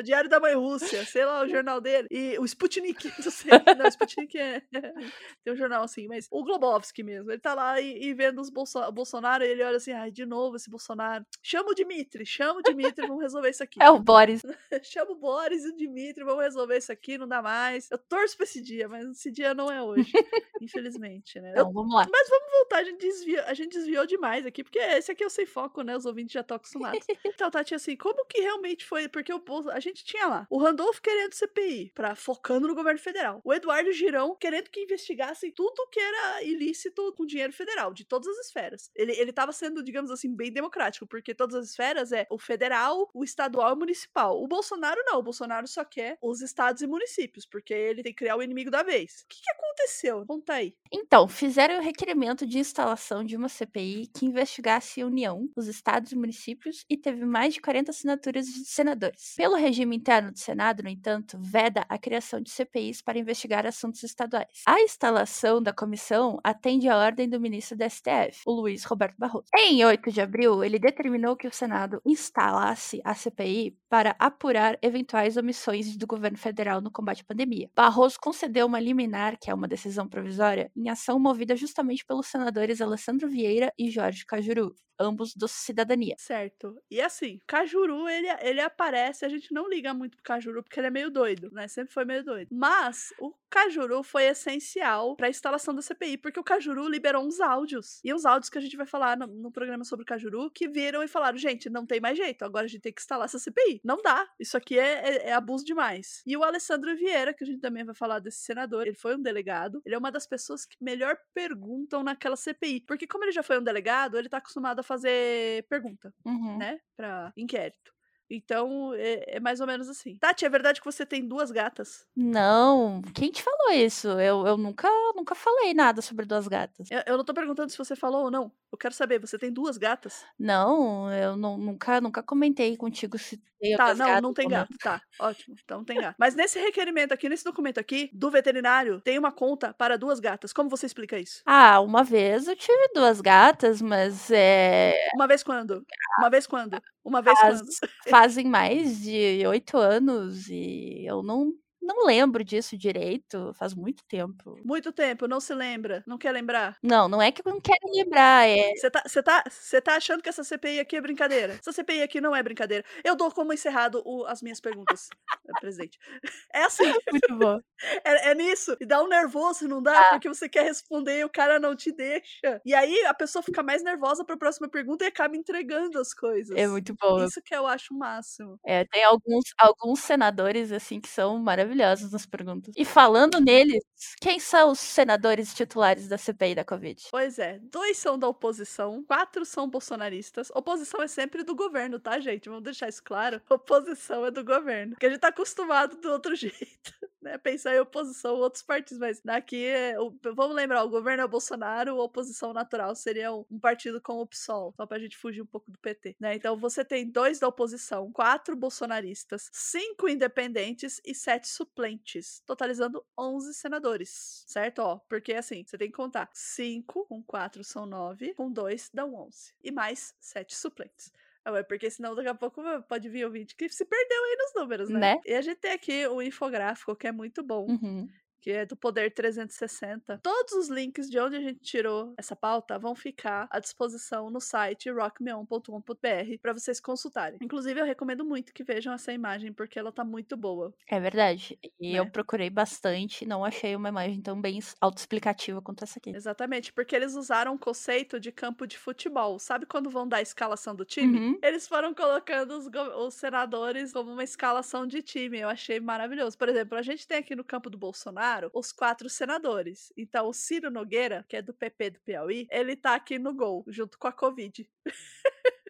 é 0.00 0.02
o 0.02 0.04
Diário 0.04 0.28
da 0.30 0.40
Mãe 0.40 0.54
Rússia, 0.54 1.04
sei 1.04 1.24
lá, 1.24 1.42
o 1.42 1.48
jornal 1.48 1.80
dele. 1.80 2.08
E 2.10 2.38
o 2.38 2.44
Sputnik, 2.44 3.04
não 3.24 3.30
sei. 3.30 3.50
Não, 3.78 3.84
o 3.84 3.88
Sputnik 3.88 4.36
é. 4.38 4.62
Tem 5.44 5.52
um 5.52 5.56
jornal 5.56 5.82
assim, 5.82 6.06
mas 6.08 6.26
o 6.30 6.42
Globovski 6.44 7.02
mesmo. 7.02 7.30
Ele 7.30 7.40
tá 7.40 7.54
lá 7.54 7.80
e, 7.80 8.02
e 8.04 8.14
vendo 8.14 8.40
os 8.40 8.50
Bolso 8.50 8.78
o 8.80 8.92
Bolsonaro 8.92 9.44
e 9.44 9.48
ele 9.48 9.62
olha 9.62 9.76
assim, 9.76 9.92
ai, 9.92 10.10
de 10.10 10.24
novo 10.26 10.56
esse 10.56 10.68
Bolsonaro. 10.70 11.24
Chama 11.42 11.70
o 11.70 11.74
Dimitri, 11.74 12.24
chama 12.26 12.60
o 12.60 12.62
Dimitri, 12.62 13.06
vamos 13.06 13.22
resolver 13.22 13.50
isso 13.50 13.62
aqui. 13.62 13.82
É 13.82 13.90
o 13.90 13.98
Boris. 13.98 14.42
Chama 14.82 15.12
o 15.12 15.14
Boris 15.16 15.64
e 15.64 15.68
o 15.68 15.76
Dimitri, 15.76 16.24
vamos 16.24 16.42
resolver 16.42 16.76
isso 16.78 16.90
aqui, 16.92 17.18
não 17.18 17.26
dá 17.28 17.42
mais. 17.42 17.90
Eu 17.90 17.98
torço 17.98 18.36
pra 18.36 18.44
esse 18.44 18.60
dia, 18.60 18.88
mas 18.88 19.04
esse 19.10 19.30
dia 19.30 19.52
não 19.54 19.70
é 19.70 19.82
hoje, 19.82 20.12
infelizmente, 20.60 21.40
né? 21.40 21.48
Eu- 21.50 21.60
Então, 21.60 21.72
vamos 21.72 21.94
lá. 21.94 22.06
Mas 22.10 22.28
vamos 22.28 22.50
voltar, 22.52 22.78
a 22.78 22.84
gente, 22.84 22.98
desvia, 23.00 23.44
a 23.46 23.54
gente 23.54 23.72
desviou 23.72 24.06
demais 24.06 24.46
aqui, 24.46 24.62
porque 24.62 24.78
esse 24.78 25.10
aqui 25.10 25.24
eu 25.24 25.30
sei 25.30 25.46
foco, 25.46 25.82
né? 25.82 25.96
Os 25.96 26.06
ouvintes 26.06 26.32
já 26.32 26.40
estão 26.40 26.56
acostumados. 26.56 27.04
Então, 27.24 27.50
Tati, 27.50 27.74
assim, 27.74 27.96
como 27.96 28.24
que 28.26 28.40
realmente 28.40 28.84
foi? 28.84 29.08
Porque 29.08 29.32
o, 29.32 29.38
Bolso- 29.38 29.70
a 29.70 29.80
gente 29.90 30.04
tinha 30.04 30.26
lá 30.26 30.46
o 30.50 30.58
Randolph 30.58 30.98
querendo 31.00 31.34
CPI, 31.34 31.92
pra, 31.94 32.14
focando 32.14 32.66
no 32.66 32.74
governo 32.74 32.98
federal. 32.98 33.40
O 33.44 33.52
Eduardo 33.52 33.92
Girão 33.92 34.34
querendo 34.34 34.70
que 34.70 34.80
investigassem 34.80 35.50
tudo 35.52 35.88
que 35.90 36.00
era 36.00 36.42
ilícito 36.42 37.12
com 37.16 37.26
dinheiro 37.26 37.52
federal, 37.52 37.92
de 37.92 38.04
todas 38.04 38.28
as 38.28 38.46
esferas. 38.46 38.90
Ele, 38.94 39.12
ele 39.12 39.32
tava 39.32 39.52
sendo, 39.52 39.82
digamos 39.82 40.10
assim, 40.10 40.34
bem 40.34 40.52
democrático, 40.52 41.06
porque 41.06 41.34
todas 41.34 41.54
as 41.54 41.70
esferas 41.70 42.12
é 42.12 42.26
o 42.30 42.38
federal, 42.38 43.08
o 43.14 43.24
estadual 43.24 43.70
e 43.70 43.72
o 43.74 43.76
municipal. 43.76 44.42
O 44.42 44.48
Bolsonaro 44.48 45.00
não, 45.04 45.18
o 45.18 45.22
Bolsonaro 45.22 45.66
só 45.66 45.84
quer 45.84 46.18
os 46.22 46.40
estados 46.40 46.82
e 46.82 46.86
municípios, 46.86 47.46
porque 47.46 47.74
ele 47.74 48.02
tem 48.02 48.12
que 48.12 48.18
criar 48.18 48.36
o 48.36 48.42
inimigo 48.42 48.70
da 48.70 48.82
vez. 48.82 49.22
O 49.24 49.28
que, 49.28 49.40
que 49.42 49.50
aconteceu? 49.50 50.24
Conta 50.26 50.54
aí. 50.54 50.74
Então, 50.92 51.28
fizeram 51.28 51.78
o 51.78 51.82
requerimento 51.82 52.46
de 52.46 52.58
instalação 52.58 53.24
de 53.24 53.36
uma 53.36 53.48
CPI 53.48 54.08
que 54.14 54.26
investigasse 54.26 55.00
a 55.00 55.06
União, 55.06 55.48
os 55.56 55.66
estados 55.66 56.12
e 56.12 56.16
municípios 56.16 56.84
e 56.88 56.96
teve 56.96 57.24
mais 57.24 57.54
de 57.54 57.60
40 57.60 57.90
assinaturas 57.90 58.46
de 58.46 58.64
senadores. 58.64 59.34
Pelo 59.36 59.56
regime 59.56 59.79
interno 59.94 60.32
do 60.32 60.38
Senado, 60.38 60.82
no 60.82 60.88
entanto, 60.88 61.38
veda 61.40 61.84
a 61.88 61.98
criação 61.98 62.40
de 62.40 62.50
CPIs 62.50 63.02
para 63.02 63.18
investigar 63.18 63.66
assuntos 63.66 64.02
estaduais. 64.02 64.62
A 64.66 64.80
instalação 64.80 65.62
da 65.62 65.72
comissão 65.72 66.38
atende 66.42 66.88
à 66.88 66.96
ordem 66.96 67.28
do 67.28 67.40
ministro 67.40 67.76
da 67.76 67.88
STF, 67.88 68.42
o 68.46 68.52
Luiz 68.52 68.84
Roberto 68.84 69.16
Barroso. 69.18 69.46
Em 69.56 69.84
8 69.84 70.10
de 70.10 70.20
abril, 70.20 70.62
ele 70.62 70.78
determinou 70.78 71.36
que 71.36 71.48
o 71.48 71.52
Senado 71.52 72.00
instalasse 72.04 73.00
a 73.04 73.14
CPI 73.14 73.76
para 73.88 74.14
apurar 74.18 74.78
eventuais 74.82 75.36
omissões 75.36 75.96
do 75.96 76.06
governo 76.06 76.38
federal 76.38 76.80
no 76.80 76.90
combate 76.90 77.22
à 77.22 77.24
pandemia. 77.24 77.70
Barroso 77.74 78.18
concedeu 78.20 78.66
uma 78.66 78.80
liminar, 78.80 79.38
que 79.40 79.50
é 79.50 79.54
uma 79.54 79.68
decisão 79.68 80.08
provisória, 80.08 80.70
em 80.76 80.88
ação 80.88 81.18
movida 81.18 81.56
justamente 81.56 82.04
pelos 82.04 82.26
senadores 82.26 82.80
Alessandro 82.80 83.28
Vieira 83.28 83.72
e 83.78 83.90
Jorge 83.90 84.24
Cajuru. 84.24 84.74
Ambos 85.00 85.34
do 85.34 85.48
cidadania. 85.48 86.14
Certo. 86.18 86.76
E 86.90 87.00
assim, 87.00 87.40
Cajuru, 87.46 88.08
ele, 88.08 88.28
ele 88.42 88.60
aparece, 88.60 89.24
a 89.24 89.28
gente 89.28 89.52
não 89.52 89.68
liga 89.68 89.94
muito 89.94 90.16
pro 90.16 90.22
Cajuru, 90.22 90.62
porque 90.62 90.78
ele 90.78 90.88
é 90.88 90.90
meio 90.90 91.10
doido, 91.10 91.50
né? 91.52 91.66
Sempre 91.66 91.94
foi 91.94 92.04
meio 92.04 92.22
doido. 92.22 92.48
Mas 92.52 93.12
o 93.18 93.32
Cajuru 93.50 94.02
foi 94.02 94.24
essencial 94.24 95.16
para 95.16 95.26
a 95.26 95.30
instalação 95.30 95.74
da 95.74 95.82
CPI, 95.82 96.18
porque 96.18 96.38
o 96.38 96.44
Cajuru 96.44 96.88
liberou 96.88 97.24
uns 97.26 97.40
áudios. 97.40 98.00
E 98.04 98.14
uns 98.14 98.24
áudios 98.24 98.48
que 98.48 98.56
a 98.58 98.60
gente 98.60 98.76
vai 98.76 98.86
falar 98.86 99.16
no, 99.18 99.26
no 99.26 99.50
programa 99.50 99.84
sobre 99.84 100.04
o 100.04 100.06
Cajuru, 100.06 100.50
que 100.50 100.68
viram 100.68 101.02
e 101.02 101.08
falaram: 101.08 101.36
gente, 101.36 101.68
não 101.68 101.84
tem 101.84 102.00
mais 102.00 102.16
jeito, 102.16 102.44
agora 102.44 102.64
a 102.64 102.68
gente 102.68 102.82
tem 102.82 102.92
que 102.92 103.00
instalar 103.00 103.24
essa 103.26 103.38
CPI. 103.38 103.80
Não 103.84 103.96
dá. 104.02 104.28
Isso 104.38 104.56
aqui 104.56 104.78
é, 104.78 105.08
é, 105.08 105.28
é 105.28 105.32
abuso 105.32 105.64
demais. 105.64 106.22
E 106.26 106.36
o 106.36 106.44
Alessandro 106.44 106.94
Vieira, 106.96 107.34
que 107.34 107.44
a 107.44 107.46
gente 107.46 107.60
também 107.60 107.84
vai 107.84 107.94
falar 107.94 108.20
desse 108.20 108.38
senador, 108.38 108.86
ele 108.86 108.96
foi 108.96 109.16
um 109.16 109.22
delegado, 109.22 109.82
ele 109.84 109.94
é 109.94 109.98
uma 109.98 110.12
das 110.12 110.26
pessoas 110.26 110.64
que 110.64 110.76
melhor 110.80 111.16
perguntam 111.34 112.02
naquela 112.02 112.36
CPI. 112.36 112.80
Porque, 112.86 113.06
como 113.06 113.24
ele 113.24 113.32
já 113.32 113.42
foi 113.42 113.58
um 113.58 113.62
delegado, 113.64 114.16
ele 114.16 114.28
tá 114.28 114.38
acostumado 114.38 114.78
a 114.80 114.82
fazer 114.82 115.66
pergunta, 115.68 116.14
Uhum. 116.24 116.56
né? 116.58 116.78
Pra 116.96 117.32
inquérito. 117.36 117.92
Então, 118.30 118.94
é, 118.94 119.36
é 119.36 119.40
mais 119.40 119.60
ou 119.60 119.66
menos 119.66 119.88
assim. 119.88 120.16
Tati, 120.18 120.44
é 120.44 120.48
verdade 120.48 120.80
que 120.80 120.86
você 120.86 121.04
tem 121.04 121.26
duas 121.26 121.50
gatas? 121.50 122.06
Não, 122.16 123.02
quem 123.14 123.30
te 123.30 123.42
falou 123.42 123.72
isso? 123.72 124.08
Eu, 124.08 124.46
eu 124.46 124.56
nunca, 124.56 124.88
nunca 125.16 125.34
falei 125.34 125.74
nada 125.74 126.00
sobre 126.00 126.24
duas 126.24 126.46
gatas. 126.46 126.88
Eu, 126.90 127.02
eu 127.06 127.16
não 127.16 127.24
tô 127.24 127.34
perguntando 127.34 127.70
se 127.70 127.78
você 127.78 127.96
falou 127.96 128.24
ou 128.24 128.30
não. 128.30 128.52
Eu 128.72 128.78
quero 128.78 128.94
saber, 128.94 129.18
você 129.18 129.36
tem 129.36 129.52
duas 129.52 129.76
gatas? 129.76 130.24
Não, 130.38 131.12
eu 131.12 131.36
não- 131.36 131.58
nunca, 131.58 132.00
nunca 132.00 132.22
comentei 132.22 132.76
contigo 132.76 133.18
se 133.18 133.36
tem 133.60 133.76
Tá, 133.76 133.94
não, 133.94 134.06
gatas 134.06 134.22
não 134.22 134.32
tem 134.32 134.48
gato. 134.48 134.78
Tá, 134.78 135.02
ótimo. 135.20 135.56
Então 135.62 135.78
não 135.78 135.84
tem 135.84 135.98
gato. 136.00 136.16
Mas 136.18 136.34
nesse 136.34 136.58
requerimento 136.58 137.12
aqui, 137.12 137.28
nesse 137.28 137.44
documento 137.44 137.78
aqui, 137.78 138.08
do 138.12 138.30
veterinário, 138.30 139.00
tem 139.00 139.18
uma 139.18 139.32
conta 139.32 139.74
para 139.74 139.98
duas 139.98 140.18
gatas. 140.20 140.52
Como 140.52 140.70
você 140.70 140.86
explica 140.86 141.18
isso? 141.18 141.42
Ah, 141.44 141.80
uma 141.80 142.02
vez 142.02 142.48
eu 142.48 142.56
tive 142.56 142.88
duas 142.94 143.20
gatas, 143.20 143.82
mas 143.82 144.30
é, 144.30 144.94
Uma 145.14 145.26
vez 145.26 145.42
quando? 145.42 145.84
Uma 146.18 146.30
vez 146.30 146.46
quando? 146.46 146.80
Uma 147.04 147.22
vez 147.22 147.40
faz- 147.40 147.62
fazem 148.08 148.46
mais 148.46 149.00
de 149.02 149.46
oito 149.46 149.76
anos 149.78 150.48
e 150.48 151.04
eu 151.06 151.22
não, 151.22 151.52
não 151.80 152.04
lembro 152.06 152.44
disso 152.44 152.76
direito, 152.76 153.52
faz 153.54 153.74
muito 153.74 154.04
tempo. 154.08 154.58
Muito 154.64 154.92
tempo, 154.92 155.26
não 155.26 155.40
se 155.40 155.54
lembra, 155.54 156.02
não 156.06 156.18
quer 156.18 156.32
lembrar. 156.32 156.76
Não, 156.82 157.08
não 157.08 157.20
é 157.20 157.32
que 157.32 157.42
eu 157.46 157.52
não 157.52 157.60
quero 157.60 157.78
lembrar, 157.94 158.46
é. 158.48 158.72
Você 158.74 158.90
tá, 158.90 159.02
tá, 159.24 159.44
tá 159.84 159.96
achando 159.96 160.22
que 160.22 160.28
essa 160.28 160.44
CPI 160.44 160.80
aqui 160.80 160.96
é 160.96 161.00
brincadeira? 161.00 161.54
Essa 161.54 161.72
CPI 161.72 162.02
aqui 162.02 162.20
não 162.20 162.34
é 162.34 162.42
brincadeira. 162.42 162.84
Eu 163.04 163.16
dou 163.16 163.30
como 163.30 163.52
encerrado 163.52 164.02
o- 164.04 164.24
as 164.26 164.42
minhas 164.42 164.60
perguntas, 164.60 165.08
eh, 165.48 165.60
presidente. 165.60 165.98
É 166.52 166.64
assim, 166.64 166.82
Muito 167.12 167.38
bom. 167.38 167.58
é, 168.04 168.30
é 168.30 168.34
nisso. 168.34 168.76
E 168.80 168.86
dá 168.86 169.02
um 169.02 169.08
nervoso, 169.08 169.66
não 169.68 169.82
dá? 169.82 169.98
Ah. 169.98 170.10
Porque 170.10 170.28
você 170.28 170.48
quer 170.48 170.64
responder 170.64 171.20
e 171.20 171.24
o 171.24 171.30
cara 171.30 171.58
não 171.58 171.74
te 171.74 171.92
deixa. 171.92 172.60
E 172.64 172.74
aí 172.74 173.04
a 173.06 173.14
pessoa 173.14 173.42
fica 173.42 173.62
mais 173.62 173.82
nervosa 173.82 174.24
pra 174.24 174.36
próxima 174.36 174.68
pergunta 174.68 175.04
e 175.04 175.08
acaba 175.08 175.36
entregando 175.36 175.98
as 175.98 176.12
coisas. 176.12 176.56
É 176.56 176.66
muito 176.66 176.94
bom. 177.00 177.24
Isso 177.24 177.40
que 177.42 177.54
eu 177.54 177.66
acho 177.66 177.94
o 177.94 177.98
máximo. 177.98 178.58
É, 178.64 178.84
tem 178.84 179.04
alguns, 179.04 179.44
alguns 179.58 180.00
senadores, 180.00 180.72
assim, 180.72 181.00
que 181.00 181.08
são 181.08 181.38
maravilhosos 181.38 181.69
nas 181.74 182.26
perguntas. 182.26 182.74
E 182.76 182.84
falando 182.84 183.40
neles, 183.40 183.82
quem 184.20 184.38
são 184.38 184.72
os 184.72 184.78
senadores 184.78 185.54
titulares 185.54 186.08
da 186.08 186.18
CPI 186.18 186.54
da 186.54 186.64
Covid? 186.64 187.08
Pois 187.10 187.38
é, 187.38 187.58
dois 187.62 187.98
são 187.98 188.18
da 188.18 188.28
oposição, 188.28 189.02
quatro 189.04 189.44
são 189.44 189.68
bolsonaristas. 189.68 190.50
Oposição 190.54 191.02
é 191.02 191.08
sempre 191.08 191.42
do 191.42 191.54
governo, 191.54 191.98
tá, 191.98 192.18
gente? 192.20 192.48
Vamos 192.48 192.64
deixar 192.64 192.88
isso 192.88 193.02
claro. 193.02 193.40
Oposição 193.48 194.24
é 194.26 194.30
do 194.30 194.44
governo. 194.44 194.92
Porque 194.92 195.06
a 195.06 195.10
gente 195.10 195.20
tá 195.20 195.28
acostumado 195.28 195.96
do 195.96 196.10
outro 196.10 196.34
jeito, 196.36 196.94
né? 197.20 197.38
Pensar 197.38 197.74
em 197.74 197.80
oposição, 197.80 198.36
outros 198.36 198.62
partidos, 198.62 198.98
mas 198.98 199.20
daqui 199.20 199.64
é. 199.64 199.94
vamos 200.34 200.54
lembrar, 200.54 200.84
o 200.84 200.88
governo 200.88 201.22
é 201.22 201.24
o 201.24 201.28
Bolsonaro, 201.28 202.00
a 202.00 202.04
oposição 202.04 202.52
natural 202.52 202.94
seria 202.94 203.32
um, 203.32 203.44
um 203.50 203.58
partido 203.58 204.00
com 204.00 204.14
o 204.14 204.26
PSOL, 204.26 204.72
só 204.76 204.86
pra 204.86 204.98
gente 204.98 205.16
fugir 205.16 205.42
um 205.42 205.46
pouco 205.46 205.70
do 205.70 205.78
PT, 205.78 206.16
né? 206.18 206.34
Então 206.34 206.56
você 206.56 206.84
tem 206.84 207.08
dois 207.08 207.38
da 207.38 207.48
oposição, 207.48 208.10
quatro 208.12 208.56
bolsonaristas, 208.56 209.48
cinco 209.52 210.08
independentes 210.08 211.00
e 211.04 211.14
sete 211.14 211.48
suplentes, 211.48 212.42
totalizando 212.46 213.04
11 213.18 213.54
senadores, 213.54 214.44
certo? 214.46 214.80
Ó, 214.80 214.98
porque 215.08 215.34
assim, 215.34 215.64
você 215.66 215.76
tem 215.76 215.88
que 215.90 215.96
contar 215.96 216.28
5 216.32 217.06
com 217.06 217.22
4 217.22 217.62
são 217.64 217.86
9, 217.86 218.34
com 218.34 218.50
2 218.50 218.90
dão 218.92 219.14
11. 219.14 219.54
E 219.62 219.70
mais 219.70 220.14
7 220.20 220.54
suplentes. 220.56 221.12
Ah, 221.44 221.52
ué, 221.52 221.62
porque 221.62 221.90
senão 221.90 222.14
daqui 222.14 222.28
a 222.28 222.34
pouco 222.34 222.62
pode 222.88 223.08
vir 223.08 223.24
ouvinte 223.24 223.56
que 223.56 223.68
se 223.68 223.84
perdeu 223.84 224.24
aí 224.24 224.36
nos 224.36 224.54
números, 224.54 224.90
né? 224.90 225.10
Né? 225.10 225.24
E 225.24 225.32
a 225.34 225.40
gente 225.40 225.58
tem 225.58 225.72
aqui 225.72 226.06
um 226.08 226.20
infográfico 226.20 226.94
que 226.96 227.06
é 227.06 227.12
muito 227.12 227.42
bom, 227.42 227.70
Uhum. 227.70 228.20
Que 228.40 228.50
é 228.50 228.64
do 228.66 228.76
Poder 228.76 229.12
360. 229.12 230.18
Todos 230.22 230.52
os 230.54 230.68
links 230.68 231.08
de 231.10 231.18
onde 231.18 231.36
a 231.36 231.40
gente 231.40 231.60
tirou 231.60 232.14
essa 232.16 232.34
pauta 232.34 232.78
vão 232.78 232.94
ficar 232.94 233.46
à 233.50 233.58
disposição 233.60 234.30
no 234.30 234.40
site 234.40 234.90
rockmeon.com.br 234.90 236.38
para 236.40 236.52
vocês 236.52 236.80
consultarem. 236.80 237.38
Inclusive, 237.42 237.80
eu 237.80 237.84
recomendo 237.84 238.24
muito 238.24 238.52
que 238.52 238.64
vejam 238.64 238.92
essa 238.92 239.12
imagem 239.12 239.52
porque 239.52 239.78
ela 239.78 239.92
tá 239.92 240.04
muito 240.04 240.36
boa. 240.36 240.72
É 240.88 240.98
verdade. 241.00 241.58
E 241.80 241.94
eu 241.94 242.04
Né? 242.04 242.10
procurei 242.10 242.50
bastante, 242.50 243.26
não 243.26 243.44
achei 243.44 243.74
uma 243.76 243.88
imagem 243.88 244.20
tão 244.20 244.40
bem 244.40 244.58
autoexplicativa 244.80 245.60
quanto 245.62 245.84
essa 245.84 245.98
aqui. 245.98 246.10
Exatamente, 246.10 246.72
porque 246.72 246.94
eles 246.96 247.14
usaram 247.14 247.54
o 247.54 247.58
conceito 247.58 248.18
de 248.18 248.32
campo 248.32 248.66
de 248.66 248.78
futebol. 248.78 249.38
Sabe 249.38 249.66
quando 249.66 249.90
vão 249.90 250.06
dar 250.08 250.18
a 250.18 250.22
escalação 250.22 250.74
do 250.74 250.84
time? 250.84 251.18
Uhum. 251.18 251.38
Eles 251.42 251.66
foram 251.68 251.94
colocando 251.94 252.52
os, 252.56 252.66
os 253.06 253.14
senadores 253.14 253.92
como 253.92 254.12
uma 254.12 254.24
escalação 254.24 254.86
de 254.86 255.02
time. 255.02 255.38
Eu 255.38 255.48
achei 255.48 255.80
maravilhoso. 255.80 256.36
Por 256.38 256.48
exemplo, 256.48 256.76
a 256.78 256.82
gente 256.82 257.06
tem 257.06 257.18
aqui 257.18 257.34
no 257.36 257.44
campo 257.44 257.68
do 257.70 257.78
Bolsonaro 257.78 258.29
os 258.52 258.72
quatro 258.72 259.08
senadores. 259.08 259.92
Então, 259.96 260.28
o 260.28 260.32
Ciro 260.32 260.70
Nogueira, 260.70 261.24
que 261.28 261.36
é 261.36 261.42
do 261.42 261.54
PP 261.54 261.90
do 261.90 262.00
Piauí, 262.00 262.46
ele 262.50 262.76
tá 262.76 262.94
aqui 262.94 263.18
no 263.18 263.34
gol, 263.34 263.64
junto 263.68 263.98
com 263.98 264.08
a 264.08 264.12
Covid. 264.12 264.68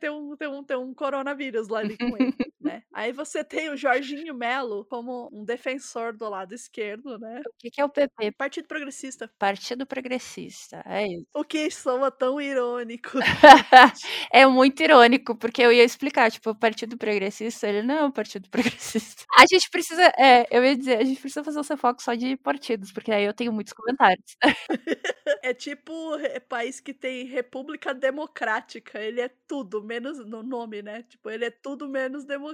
Tem 0.00 0.10
um, 0.10 0.36
tem, 0.36 0.48
um, 0.48 0.64
tem 0.64 0.76
um 0.76 0.92
coronavírus 0.92 1.68
lá 1.68 1.78
ali 1.78 1.96
com 1.96 2.16
ele, 2.16 2.34
né? 2.60 2.82
Aí 2.92 3.12
você 3.12 3.42
tem 3.42 3.70
o 3.70 3.76
Jorginho 3.76 4.34
Melo 4.34 4.84
como 4.84 5.30
um 5.32 5.44
defensor 5.44 6.16
do 6.16 6.28
lado 6.28 6.54
esquerdo, 6.54 7.18
né? 7.18 7.40
O 7.46 7.58
que, 7.58 7.70
que 7.70 7.80
é 7.80 7.84
o 7.84 7.88
PP? 7.88 8.32
Partido 8.32 8.68
Progressista. 8.68 9.30
Partido 9.38 9.86
Progressista. 9.86 10.82
É 10.86 11.06
isso. 11.06 11.26
O 11.34 11.44
que 11.44 11.70
soa 11.70 12.10
tão 12.10 12.40
irônico. 12.40 13.18
é 14.32 14.46
muito 14.46 14.82
irônico, 14.82 15.34
porque 15.34 15.62
eu 15.62 15.72
ia 15.72 15.84
explicar, 15.84 16.30
tipo, 16.30 16.50
o 16.50 16.54
Partido 16.54 16.96
Progressista, 16.96 17.68
ele 17.68 17.82
não 17.82 17.94
é 17.94 18.04
um 18.04 18.10
Partido 18.10 18.48
Progressista. 18.50 19.24
A 19.38 19.44
gente 19.50 19.70
precisa, 19.70 20.12
é, 20.18 20.46
eu 20.50 20.64
ia 20.64 20.76
dizer, 20.76 20.98
a 20.98 21.04
gente 21.04 21.20
precisa 21.20 21.44
fazer 21.44 21.60
um 21.60 21.76
foco 21.76 22.02
só 22.02 22.14
de 22.14 22.36
partidos, 22.36 22.92
porque 22.92 23.12
aí 23.12 23.24
eu 23.24 23.34
tenho 23.34 23.52
muitos 23.52 23.72
comentários. 23.72 24.36
É 25.42 25.54
tipo 25.54 26.16
é, 26.16 26.38
país 26.38 26.80
que 26.80 26.92
tem 26.92 27.24
República 27.24 27.94
Democrática. 27.94 28.98
Ele 29.00 29.20
é 29.20 29.28
tudo, 29.28 29.82
menos 29.82 30.18
no 30.26 30.42
nome, 30.42 30.82
né? 30.82 31.02
Tipo, 31.04 31.30
ele 31.30 31.46
é 31.46 31.50
tudo 31.50 31.88
menos 31.88 32.24
democrático. 32.24 32.49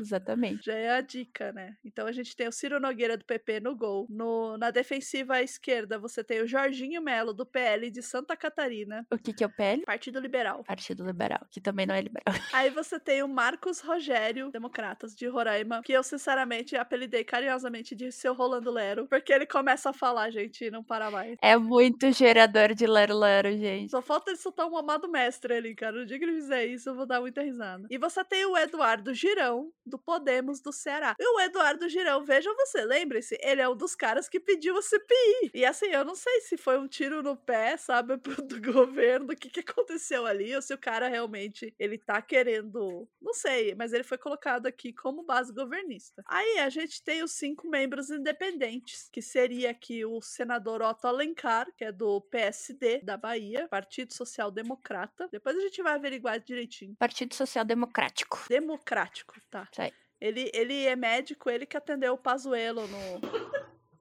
Exatamente. 0.00 0.66
Já 0.66 0.74
é 0.74 0.90
a 0.90 1.00
dica, 1.00 1.52
né? 1.52 1.76
Então 1.84 2.06
a 2.06 2.12
gente 2.12 2.34
tem 2.36 2.48
o 2.48 2.52
Ciro 2.52 2.80
Nogueira 2.80 3.16
do 3.16 3.24
PP 3.24 3.60
no 3.60 3.74
gol. 3.74 4.06
No, 4.08 4.56
na 4.58 4.70
defensiva 4.70 5.34
à 5.34 5.42
esquerda, 5.42 5.98
você 5.98 6.22
tem 6.22 6.42
o 6.42 6.46
Jorginho 6.46 7.02
Melo 7.02 7.32
do 7.32 7.46
PL 7.46 7.90
de 7.90 8.02
Santa 8.02 8.36
Catarina. 8.36 9.06
O 9.10 9.18
que, 9.18 9.32
que 9.32 9.44
é 9.44 9.46
o 9.46 9.50
PL? 9.50 9.82
Partido 9.84 10.20
Liberal. 10.20 10.64
Partido 10.64 11.04
Liberal, 11.04 11.46
que 11.50 11.60
também 11.60 11.86
não 11.86 11.94
é 11.94 12.00
liberal. 12.00 12.24
Aí 12.52 12.70
você 12.70 12.98
tem 12.98 13.22
o 13.22 13.28
Marcos 13.28 13.80
Rogério, 13.80 14.50
Democratas 14.50 15.14
de 15.14 15.26
Roraima, 15.26 15.82
que 15.82 15.92
eu 15.92 16.02
sinceramente 16.02 16.76
apelidei 16.76 17.24
carinhosamente 17.24 17.94
de 17.94 18.10
seu 18.12 18.34
Rolando 18.34 18.70
Lero, 18.70 19.06
porque 19.08 19.32
ele 19.32 19.46
começa 19.46 19.90
a 19.90 19.92
falar, 19.92 20.30
gente, 20.30 20.64
e 20.64 20.70
não 20.70 20.82
para 20.82 21.10
mais. 21.10 21.36
É 21.42 21.56
muito 21.56 22.10
gerador 22.12 22.74
de 22.74 22.86
lero-lero, 22.86 23.50
gente. 23.56 23.90
Só 23.90 24.02
falta 24.02 24.30
ele 24.30 24.38
soltar 24.38 24.66
um 24.66 24.76
amado 24.76 25.08
mestre 25.08 25.54
ali, 25.54 25.74
cara. 25.74 25.98
No 25.98 26.06
dia 26.06 26.18
que 26.18 26.24
ele 26.24 26.34
fizer 26.34 26.66
isso, 26.66 26.90
eu 26.90 26.94
vou 26.94 27.06
dar 27.06 27.20
muita 27.20 27.42
risada. 27.42 27.86
E 27.90 27.98
você 27.98 28.22
tem 28.24 28.44
o 28.46 28.56
Eduardo 28.56 29.14
Girão, 29.28 29.72
do 29.86 29.98
Podemos 29.98 30.60
do 30.60 30.70
Ceará. 30.70 31.16
E 31.18 31.26
o 31.26 31.40
Eduardo 31.40 31.88
Girão, 31.88 32.22
vejam 32.24 32.54
você, 32.56 32.84
lembre-se, 32.84 33.38
ele 33.42 33.62
é 33.62 33.68
um 33.68 33.74
dos 33.76 33.94
caras 33.94 34.28
que 34.28 34.38
pediu 34.38 34.76
a 34.76 34.82
CPI. 34.82 35.50
E 35.54 35.64
assim, 35.64 35.86
eu 35.86 36.04
não 36.04 36.14
sei 36.14 36.42
se 36.42 36.58
foi 36.58 36.78
um 36.78 36.86
tiro 36.86 37.22
no 37.22 37.34
pé, 37.36 37.76
sabe, 37.78 38.18
pro- 38.22 38.42
do 38.42 38.60
governo, 38.60 39.32
o 39.32 39.36
que, 39.36 39.48
que 39.48 39.60
aconteceu 39.60 40.26
ali, 40.26 40.54
ou 40.54 40.60
se 40.60 40.74
o 40.74 40.78
cara 40.78 41.08
realmente, 41.08 41.74
ele 41.78 41.96
tá 41.96 42.20
querendo, 42.20 43.08
não 43.20 43.32
sei, 43.32 43.74
mas 43.74 43.94
ele 43.94 44.04
foi 44.04 44.18
colocado 44.18 44.66
aqui 44.66 44.92
como 44.92 45.22
base 45.24 45.52
governista. 45.54 46.22
Aí 46.26 46.58
a 46.58 46.68
gente 46.68 47.02
tem 47.02 47.22
os 47.22 47.32
cinco 47.32 47.66
membros 47.68 48.10
independentes, 48.10 49.08
que 49.10 49.22
seria 49.22 49.70
aqui 49.70 50.04
o 50.04 50.20
senador 50.20 50.82
Otto 50.82 51.06
Alencar, 51.06 51.66
que 51.76 51.84
é 51.84 51.92
do 51.92 52.20
PSD 52.20 53.00
da 53.02 53.16
Bahia, 53.16 53.68
Partido 53.68 54.12
Social 54.12 54.50
Democrata. 54.50 55.28
Depois 55.32 55.56
a 55.56 55.60
gente 55.60 55.82
vai 55.82 55.94
averiguar 55.94 56.38
direitinho. 56.40 56.94
Partido 56.98 57.34
Social 57.34 57.64
Democrático. 57.64 58.44
Democrático, 58.48 59.13
tá? 59.50 59.68
Isso 59.70 59.82
aí. 59.82 59.92
Ele, 60.20 60.50
ele 60.54 60.86
é 60.86 60.96
médico, 60.96 61.50
ele 61.50 61.66
que 61.66 61.76
atendeu 61.76 62.14
o 62.14 62.18
Pazuello 62.18 62.86
no, 62.86 63.20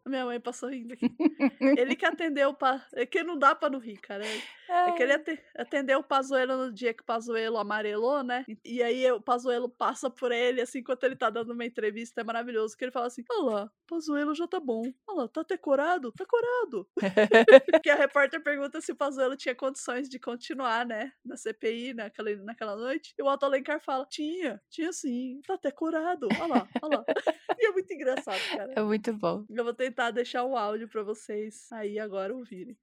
Minha 0.06 0.26
mãe 0.26 0.40
passou 0.40 0.70
rindo 0.70 0.94
aqui. 0.94 1.06
ele 1.80 1.96
que 1.96 2.06
atendeu 2.06 2.54
pra. 2.54 2.86
É 2.94 3.06
que 3.06 3.24
não 3.24 3.38
dá 3.38 3.56
pra 3.56 3.70
não 3.70 3.80
rir, 3.80 3.98
cara. 3.98 4.24
É 4.70 4.92
que 4.92 5.04
ele 5.04 5.14
atendeu 5.58 6.00
o 6.00 6.04
Pazuelo 6.04 6.58
no 6.58 6.74
dia 6.74 6.94
que 6.94 7.02
o 7.02 7.06
Pazuelo 7.06 7.58
amarelou, 7.58 8.24
né? 8.24 8.44
E 8.66 8.84
aí 8.84 9.10
o 9.12 9.22
Pazuelo 9.22 9.70
passa 9.70 10.10
por 10.10 10.32
ele, 10.32 10.62
assim, 10.62 10.80
enquanto 10.80 11.04
ele 11.04 11.16
tá 11.16 11.30
dando 11.30 11.54
uma 11.54 11.66
entrevista. 11.66 12.22
É 12.22 12.24
maravilhoso. 12.24 12.76
Que 12.76 12.84
ele 12.84 12.92
fala 12.92 13.08
assim: 13.08 13.24
Olha 13.32 13.44
lá, 13.44 13.72
Pazuelo 13.88 14.36
já 14.36 14.48
tá 14.48 14.60
bom. 14.60 14.84
Olha 15.08 15.22
lá, 15.22 15.28
tá 15.28 15.42
até 15.42 15.56
corado? 15.58 16.12
Tá 16.12 16.26
corado. 16.26 16.88
que 17.84 17.90
a 17.90 17.96
repórter 17.96 18.44
pergunta 18.44 18.82
se 18.82 18.92
o 18.92 18.96
Pazuelo 18.96 19.38
tinha 19.38 19.56
condições 19.56 20.10
de 20.10 20.20
continuar, 20.20 20.86
né? 20.86 21.12
Na 21.24 21.38
CPI, 21.38 21.94
naquela, 21.94 22.36
naquela 22.38 22.76
noite. 22.76 23.14
E 23.18 23.24
o 23.24 23.28
Otto 23.28 23.46
Alencar 23.46 23.80
fala: 23.80 24.06
Tinha, 24.10 24.62
tinha 24.70 24.92
sim. 24.92 25.40
Tá 25.48 25.54
até 25.54 25.72
corado. 25.72 26.28
Olha 26.42 26.48
lá, 26.48 26.68
olha 26.82 26.98
lá. 26.98 27.06
E 27.60 27.68
é 27.68 27.72
muito 27.72 27.94
engraçado, 27.94 28.40
cara. 28.50 28.74
É 28.76 28.82
muito 28.82 29.14
bom. 29.14 29.46
Eu 29.50 29.64
vou 29.64 29.74
tentar 29.94 30.10
deixar 30.10 30.44
o 30.44 30.58
áudio 30.58 30.88
pra 30.88 31.04
vocês 31.04 31.72
aí 31.72 32.00
agora 32.00 32.34
ouvirem. 32.34 32.76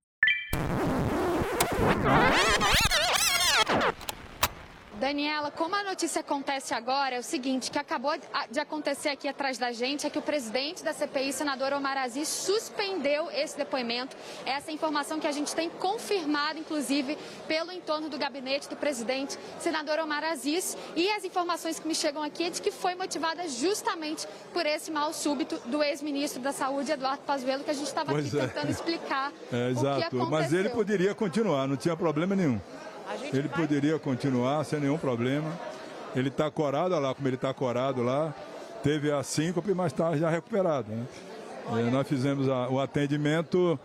Daniela, 5.00 5.50
como 5.50 5.74
a 5.74 5.82
notícia 5.82 6.20
acontece 6.20 6.74
agora, 6.74 7.16
é 7.16 7.18
o 7.18 7.22
seguinte, 7.22 7.70
que 7.70 7.78
acabou 7.78 8.12
de 8.50 8.60
acontecer 8.60 9.08
aqui 9.08 9.26
atrás 9.26 9.56
da 9.56 9.72
gente, 9.72 10.06
é 10.06 10.10
que 10.10 10.18
o 10.18 10.22
presidente 10.22 10.84
da 10.84 10.92
CPI, 10.92 11.32
senador 11.32 11.72
Omar 11.72 11.96
Aziz, 11.96 12.28
suspendeu 12.28 13.30
esse 13.32 13.56
depoimento. 13.56 14.14
Essa 14.44 14.70
é 14.70 14.74
informação 14.74 15.18
que 15.18 15.26
a 15.26 15.32
gente 15.32 15.54
tem 15.54 15.70
confirmada, 15.70 16.58
inclusive, 16.58 17.16
pelo 17.48 17.72
entorno 17.72 18.10
do 18.10 18.18
gabinete 18.18 18.68
do 18.68 18.76
presidente, 18.76 19.38
senador 19.58 19.98
Omar 20.00 20.22
Aziz. 20.22 20.76
E 20.94 21.10
as 21.12 21.24
informações 21.24 21.80
que 21.80 21.88
me 21.88 21.94
chegam 21.94 22.22
aqui 22.22 22.44
é 22.44 22.50
de 22.50 22.60
que 22.60 22.70
foi 22.70 22.94
motivada 22.94 23.48
justamente 23.48 24.28
por 24.52 24.66
esse 24.66 24.90
mal 24.90 25.14
súbito 25.14 25.56
do 25.64 25.82
ex-ministro 25.82 26.42
da 26.42 26.52
Saúde, 26.52 26.92
Eduardo 26.92 27.22
Pazuello, 27.22 27.64
que 27.64 27.70
a 27.70 27.74
gente 27.74 27.86
estava 27.86 28.12
aqui 28.12 28.36
é. 28.36 28.46
tentando 28.46 28.70
explicar 28.70 29.32
é, 29.50 29.70
exato. 29.70 30.14
Mas 30.28 30.52
ele 30.52 30.68
poderia 30.68 31.14
continuar, 31.14 31.66
não 31.66 31.78
tinha 31.78 31.96
problema 31.96 32.36
nenhum. 32.36 32.60
Ele 33.32 33.48
poderia 33.48 33.98
continuar 33.98 34.64
sem 34.64 34.80
nenhum 34.80 34.98
problema. 34.98 35.50
Ele 36.14 36.28
está 36.28 36.50
corado, 36.50 36.98
lá 36.98 37.14
como 37.14 37.28
ele 37.28 37.36
está 37.36 37.52
corado 37.54 38.02
lá. 38.02 38.34
Teve 38.82 39.12
a 39.12 39.22
síncope, 39.22 39.72
mas 39.74 39.92
está 39.92 40.16
já 40.16 40.30
recuperado. 40.30 40.90
Né? 40.90 41.06
É, 41.78 41.90
nós 41.90 42.08
fizemos 42.08 42.48
a, 42.48 42.68
o 42.68 42.80
atendimento 42.80 43.78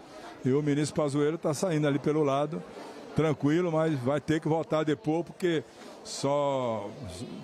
e 0.43 0.51
o 0.51 0.61
ministro 0.61 1.01
Pazuello 1.01 1.35
está 1.35 1.53
saindo 1.53 1.87
ali 1.87 1.99
pelo 1.99 2.23
lado, 2.23 2.61
tranquilo, 3.15 3.71
mas 3.71 3.97
vai 3.99 4.21
ter 4.21 4.39
que 4.39 4.47
voltar 4.47 4.83
depois, 4.83 5.25
porque 5.25 5.63
só 6.03 6.89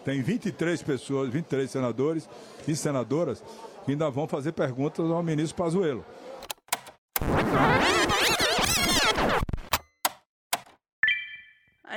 tem 0.06 0.22
23 0.22 0.82
pessoas, 0.84 1.30
23 1.30 1.70
senadores 1.70 2.30
e 2.68 2.76
senadoras 2.76 3.44
que 3.86 3.92
ainda 3.92 4.10
vão 4.10 4.28
fazer 4.28 4.52
perguntas 4.52 5.10
ao 5.10 5.24
ministro 5.24 5.56
Pazuello. 5.56 6.06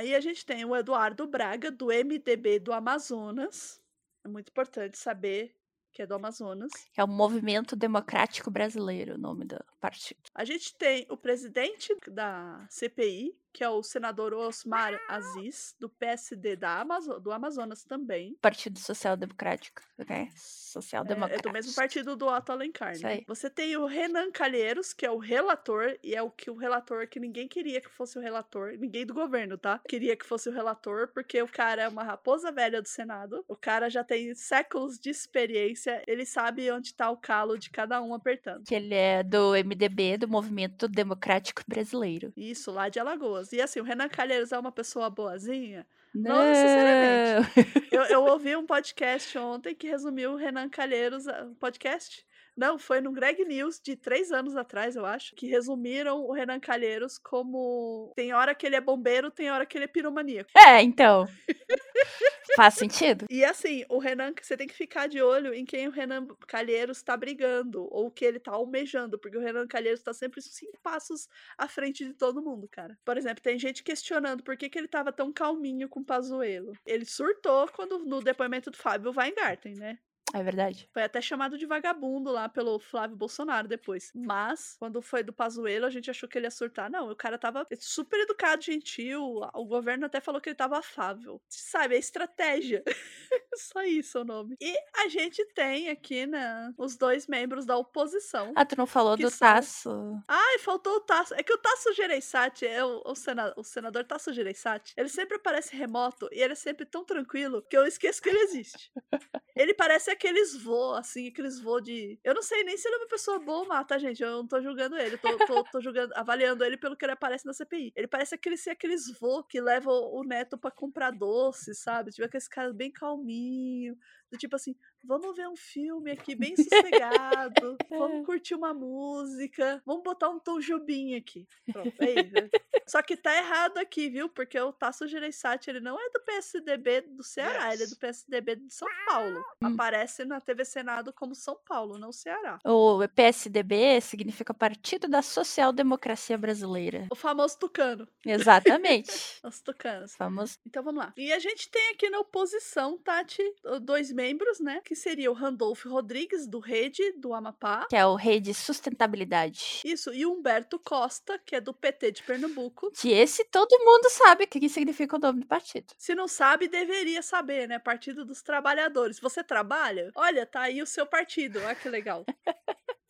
Aí 0.05 0.13
a 0.13 0.19
gente 0.19 0.45
tem 0.45 0.63
o 0.63 0.75
Eduardo 0.75 1.25
Braga, 1.25 1.71
do 1.71 1.87
MDB 1.87 2.59
do 2.59 2.71
Amazonas. 2.71 3.81
É 4.23 4.27
muito 4.27 4.49
importante 4.49 4.99
saber 4.99 5.55
que 5.91 6.03
é 6.03 6.05
do 6.05 6.13
Amazonas. 6.13 6.71
É 6.95 7.03
o 7.03 7.07
Movimento 7.07 7.75
Democrático 7.75 8.51
Brasileiro, 8.51 9.15
o 9.15 9.17
nome 9.17 9.45
do 9.45 9.57
partido. 9.81 10.21
A 10.35 10.45
gente 10.45 10.75
tem 10.75 11.07
o 11.09 11.17
presidente 11.17 11.91
da 12.07 12.67
CPI, 12.69 13.35
que 13.55 13.63
é 13.63 13.69
o 13.69 13.81
senador 13.81 14.33
Osmar 14.33 14.99
Aziz, 15.07 15.73
do 15.79 15.87
PSD 15.87 16.57
da 16.57 16.81
Amazo 16.81 17.21
do 17.21 17.31
Amazonas 17.31 17.85
também. 17.85 18.37
Partido 18.41 18.77
Social 18.77 19.15
Democrático, 19.15 19.81
ok? 19.97 20.27
Social 20.35 21.05
Democrático. 21.05 21.37
É, 21.37 21.39
é 21.39 21.49
do 21.49 21.53
mesmo 21.53 21.73
partido 21.73 22.17
do 22.17 22.27
Otto 22.27 22.51
Alencar, 22.51 22.99
né? 22.99 23.21
Você 23.25 23.49
tem 23.49 23.77
o 23.77 23.85
Renan 23.85 24.29
Calheiros, 24.29 24.91
que 24.91 25.05
é 25.05 25.09
o 25.09 25.17
relator, 25.17 25.97
e 26.03 26.13
é 26.13 26.21
o 26.21 26.29
que 26.29 26.51
o 26.51 26.57
relator 26.57 27.07
que 27.07 27.17
ninguém 27.17 27.47
queria 27.47 27.79
que 27.79 27.89
fosse 27.89 28.19
o 28.19 28.21
relator, 28.21 28.73
ninguém 28.77 29.05
do 29.05 29.13
governo, 29.13 29.57
tá? 29.57 29.79
Queria 29.87 30.17
que 30.17 30.25
fosse 30.25 30.49
o 30.49 30.51
relator, 30.51 31.07
porque 31.13 31.41
o 31.41 31.47
cara 31.47 31.83
é 31.83 31.87
uma 31.87 32.03
raposa 32.03 32.51
velha 32.51 32.81
do 32.81 32.89
Senado, 32.89 33.45
o 33.47 33.55
cara 33.55 33.89
já 33.89 34.03
tem 34.03 34.35
séculos 34.35 34.99
de 34.99 35.09
experiência, 35.09 36.03
ele 36.05 36.25
sabe 36.25 36.69
onde 36.69 36.93
tá 36.93 37.09
o 37.09 37.15
calo 37.15 37.57
de 37.57 37.69
cada 37.69 38.01
um 38.01 38.13
apertando. 38.13 38.65
Que 38.65 38.75
ele 38.75 38.93
é 38.93 39.23
do 39.23 39.53
MDB, 39.53 40.17
do 40.17 40.27
Movimento 40.27 40.89
Democrático 40.89 41.63
Brasileiro. 41.65 42.33
Isso, 42.35 42.69
lá 42.69 42.89
de 42.89 42.99
Alagoas. 42.99 43.44
E 43.53 43.61
assim, 43.61 43.79
o 43.79 43.83
Renan 43.83 44.09
Calheiros 44.09 44.51
é 44.51 44.59
uma 44.59 44.71
pessoa 44.71 45.09
boazinha? 45.09 45.85
Não, 46.13 46.35
não 46.35 46.43
necessariamente. 46.45 47.87
eu, 47.91 48.03
eu 48.03 48.23
ouvi 48.31 48.55
um 48.55 48.65
podcast 48.65 49.37
ontem 49.37 49.75
que 49.75 49.87
resumiu 49.87 50.31
o 50.31 50.37
Renan 50.37 50.69
Calheiros, 50.69 51.27
um 51.27 51.53
podcast 51.55 52.25
não, 52.57 52.79
foi 52.79 53.01
no 53.01 53.11
Greg 53.11 53.43
News 53.43 53.79
de 53.79 53.95
três 53.95 54.31
anos 54.31 54.55
atrás, 54.55 54.95
eu 54.95 55.05
acho, 55.05 55.35
que 55.35 55.47
resumiram 55.47 56.21
o 56.21 56.31
Renan 56.31 56.59
Calheiros 56.59 57.17
como 57.17 58.13
tem 58.15 58.33
hora 58.33 58.55
que 58.55 58.65
ele 58.65 58.75
é 58.75 58.81
bombeiro, 58.81 59.29
tem 59.29 59.51
hora 59.51 59.65
que 59.65 59.77
ele 59.77 59.85
é 59.85 59.87
piromaníaco. 59.87 60.49
É, 60.57 60.81
então. 60.81 61.27
Faz 62.55 62.75
sentido. 62.75 63.25
E 63.29 63.43
assim, 63.43 63.83
o 63.89 63.99
Renan, 63.99 64.33
você 64.41 64.55
tem 64.55 64.67
que 64.67 64.73
ficar 64.73 65.07
de 65.07 65.21
olho 65.21 65.53
em 65.53 65.65
quem 65.65 65.87
o 65.87 65.91
Renan 65.91 66.25
Calheiros 66.47 67.01
tá 67.03 67.17
brigando, 67.17 67.87
ou 67.91 68.09
que 68.09 68.23
ele 68.23 68.39
tá 68.39 68.51
almejando, 68.51 69.19
porque 69.19 69.37
o 69.37 69.41
Renan 69.41 69.67
Calheiros 69.67 70.01
tá 70.01 70.13
sempre 70.13 70.41
cinco 70.41 70.79
passos 70.81 71.27
à 71.57 71.67
frente 71.67 72.05
de 72.05 72.13
todo 72.13 72.41
mundo, 72.41 72.67
cara. 72.69 72.97
Por 73.03 73.17
exemplo, 73.17 73.43
tem 73.43 73.59
gente 73.59 73.83
questionando 73.83 74.43
por 74.43 74.55
que, 74.55 74.69
que 74.69 74.77
ele 74.77 74.87
tava 74.87 75.11
tão 75.11 75.33
calminho 75.33 75.89
com 75.89 75.99
o 75.99 76.05
Pazuelo. 76.05 76.73
Ele 76.85 77.05
surtou 77.05 77.67
quando 77.69 77.99
no 77.99 78.21
depoimento 78.21 78.71
do 78.71 78.77
Fábio 78.77 79.13
Weingarten, 79.15 79.75
né? 79.75 79.97
É 80.35 80.43
verdade. 80.43 80.89
Foi 80.91 81.01
até 81.01 81.21
chamado 81.21 81.57
de 81.57 81.65
vagabundo 81.65 82.29
lá 82.29 82.49
pelo 82.49 82.77
Flávio 82.77 83.15
Bolsonaro 83.15 83.69
depois. 83.69 84.11
Mas, 84.13 84.75
quando 84.77 85.01
foi 85.01 85.23
do 85.23 85.31
Pazuello, 85.31 85.85
a 85.85 85.89
gente 85.89 86.11
achou 86.11 86.27
que 86.27 86.37
ele 86.37 86.45
ia 86.45 86.51
surtar. 86.51 86.91
Não, 86.91 87.09
o 87.09 87.15
cara 87.15 87.37
tava 87.37 87.65
super 87.79 88.19
educado, 88.19 88.61
gentil. 88.61 89.39
O 89.53 89.65
governo 89.65 90.05
até 90.05 90.19
falou 90.19 90.41
que 90.41 90.49
ele 90.49 90.55
tava 90.55 90.77
afável. 90.77 91.41
Sabe, 91.47 91.95
é 91.95 91.99
estratégia. 91.99 92.83
Só 93.55 93.81
isso 93.83 94.19
o 94.19 94.25
nome. 94.25 94.57
E 94.59 94.75
a 94.97 95.07
gente 95.07 95.45
tem 95.53 95.87
aqui, 95.89 96.25
né, 96.25 96.73
os 96.77 96.97
dois 96.97 97.27
membros 97.27 97.65
da 97.65 97.77
oposição. 97.77 98.51
Ah, 98.57 98.65
tu 98.65 98.75
não 98.77 98.85
falou 98.85 99.15
do 99.15 99.29
são... 99.29 99.39
Tasso. 99.39 100.23
Ai, 100.27 100.59
faltou 100.59 100.97
o 100.97 100.99
Tasso. 100.99 101.33
É 101.35 101.43
que 101.43 101.53
o 101.53 101.57
Tasso 101.57 101.93
Gereissati, 101.93 102.67
é 102.67 102.83
o, 102.83 103.01
o, 103.05 103.15
sena... 103.15 103.53
o 103.55 103.63
senador 103.63 104.03
Tasso 104.03 104.33
Gereissati, 104.33 104.93
ele 104.97 105.07
sempre 105.07 105.37
aparece 105.37 105.73
remoto 105.73 106.27
e 106.33 106.41
ele 106.41 106.51
é 106.51 106.55
sempre 106.55 106.85
tão 106.85 107.05
tranquilo 107.05 107.61
que 107.69 107.77
eu 107.77 107.85
esqueço 107.85 108.21
que 108.21 108.27
ele 108.27 108.39
existe. 108.39 108.91
ele 109.55 109.73
parece 109.73 110.11
aqueles 110.25 110.55
voos, 110.55 110.97
assim, 110.97 111.27
aqueles 111.27 111.59
voos 111.61 111.83
de. 111.83 112.19
Eu 112.23 112.33
não 112.33 112.41
sei 112.41 112.63
nem 112.63 112.75
se 112.75 112.87
ele 112.87 112.95
é 112.95 112.97
uma 112.99 113.07
pessoa 113.07 113.37
boa 113.39 113.59
ou 113.59 113.67
má, 113.67 113.83
tá, 113.83 113.97
gente? 113.99 114.23
Eu 114.23 114.31
não 114.31 114.47
tô 114.47 114.59
julgando 114.59 114.97
ele. 114.97 115.17
Tô, 115.17 115.37
tô, 115.45 115.63
tô 115.63 115.79
julgando, 115.79 116.11
avaliando 116.15 116.63
ele 116.63 116.77
pelo 116.77 116.97
que 116.97 117.05
ele 117.05 117.11
aparece 117.11 117.45
na 117.45 117.53
CPI. 117.53 117.93
Ele 117.95 118.07
parece 118.07 118.33
aquele, 118.33 118.57
ser 118.57 118.71
aqueles 118.71 119.05
voos 119.19 119.45
que 119.47 119.61
levam 119.61 119.93
o 119.93 120.23
neto 120.23 120.57
para 120.57 120.71
comprar 120.71 121.11
doce, 121.11 121.75
sabe? 121.75 122.09
Tipo, 122.11 122.25
aqueles 122.25 122.47
caras 122.47 122.73
bem 122.75 122.91
calminho. 122.91 123.95
Do 124.31 124.37
tipo 124.37 124.55
assim, 124.55 124.75
vamos 125.03 125.35
ver 125.35 125.47
um 125.47 125.55
filme 125.55 126.11
aqui 126.11 126.35
bem 126.35 126.55
sossegado, 126.57 127.77
vamos 127.89 128.21
é. 128.21 128.23
curtir 128.23 128.55
uma 128.55 128.73
música, 128.73 129.81
vamos 129.85 130.03
botar 130.03 130.29
um 130.29 130.39
Tom 130.39 130.59
Jobim 130.59 131.15
aqui. 131.15 131.47
Pronto, 131.71 131.93
é 132.01 132.11
isso. 132.21 132.49
Só 132.87 133.01
que 133.01 133.17
tá 133.17 133.35
errado 133.35 133.77
aqui, 133.77 134.09
viu? 134.09 134.29
Porque 134.29 134.59
o 134.59 134.71
Tasso 134.71 135.07
Gereissati, 135.07 135.69
ele 135.69 135.79
não 135.79 135.99
é 135.99 136.09
do 136.09 136.19
PSDB 136.21 137.01
do 137.01 137.23
Ceará, 137.23 137.69
yes. 137.69 137.73
ele 137.73 137.83
é 137.83 137.87
do 137.87 137.97
PSDB 137.97 138.55
de 138.57 138.73
São 138.73 138.87
Paulo. 139.07 139.43
Hum. 139.61 139.73
Aparece 139.73 140.23
na 140.23 140.39
TV 140.39 140.63
Senado 140.63 141.11
como 141.11 141.33
São 141.33 141.57
Paulo, 141.65 141.97
não 141.97 142.11
Ceará. 142.11 142.59
O 142.63 142.99
PSDB 143.07 143.99
significa 144.01 144.53
Partido 144.53 145.07
da 145.07 145.21
Social 145.21 145.73
Democracia 145.73 146.37
Brasileira. 146.37 147.07
O 147.11 147.15
famoso 147.15 147.57
tucano. 147.57 148.07
Exatamente. 148.23 149.11
Os 149.43 149.61
tucanos. 149.61 150.15
Famoso. 150.15 150.57
Então 150.65 150.83
vamos 150.83 151.03
lá. 151.03 151.13
E 151.17 151.33
a 151.33 151.39
gente 151.39 151.69
tem 151.69 151.91
aqui 151.91 152.09
na 152.09 152.19
oposição, 152.19 152.97
Tati, 152.99 153.43
dois 153.81 154.11
membros, 154.15 154.59
né? 154.59 154.81
Que 154.83 154.95
seria 154.95 155.29
o 155.29 155.33
Randolfo 155.33 155.89
Rodrigues, 155.89 156.47
do 156.47 156.59
Rede, 156.59 157.11
do 157.17 157.33
Amapá. 157.33 157.85
Que 157.89 157.95
é 157.95 158.05
o 158.05 158.15
Rede 158.15 158.53
Sustentabilidade. 158.53 159.81
Isso, 159.83 160.13
e 160.13 160.25
o 160.25 160.31
Humberto 160.31 160.79
Costa, 160.79 161.37
que 161.45 161.55
é 161.55 161.61
do 161.61 161.73
PT 161.73 162.13
de 162.13 162.23
Pernambuco. 162.23 162.91
Que 162.91 163.11
esse 163.11 163.43
todo 163.43 163.77
mundo 163.83 164.09
sabe 164.09 164.45
o 164.45 164.47
que 164.47 164.69
significa 164.69 165.17
o 165.17 165.19
nome 165.19 165.41
do 165.41 165.45
partido. 165.45 165.93
Se 165.97 166.15
não 166.15 166.27
sabe, 166.27 166.67
deveria 166.67 167.21
saber, 167.21 167.67
né? 167.67 167.77
Partido 167.77 168.25
dos 168.25 168.41
Trabalhadores. 168.41 169.19
Você 169.19 169.43
trabalha? 169.43 170.11
Olha, 170.15 170.45
tá 170.45 170.61
aí 170.61 170.81
o 170.81 170.87
seu 170.87 171.05
partido. 171.05 171.59
Olha 171.59 171.75
que 171.75 171.89
legal. 171.89 172.25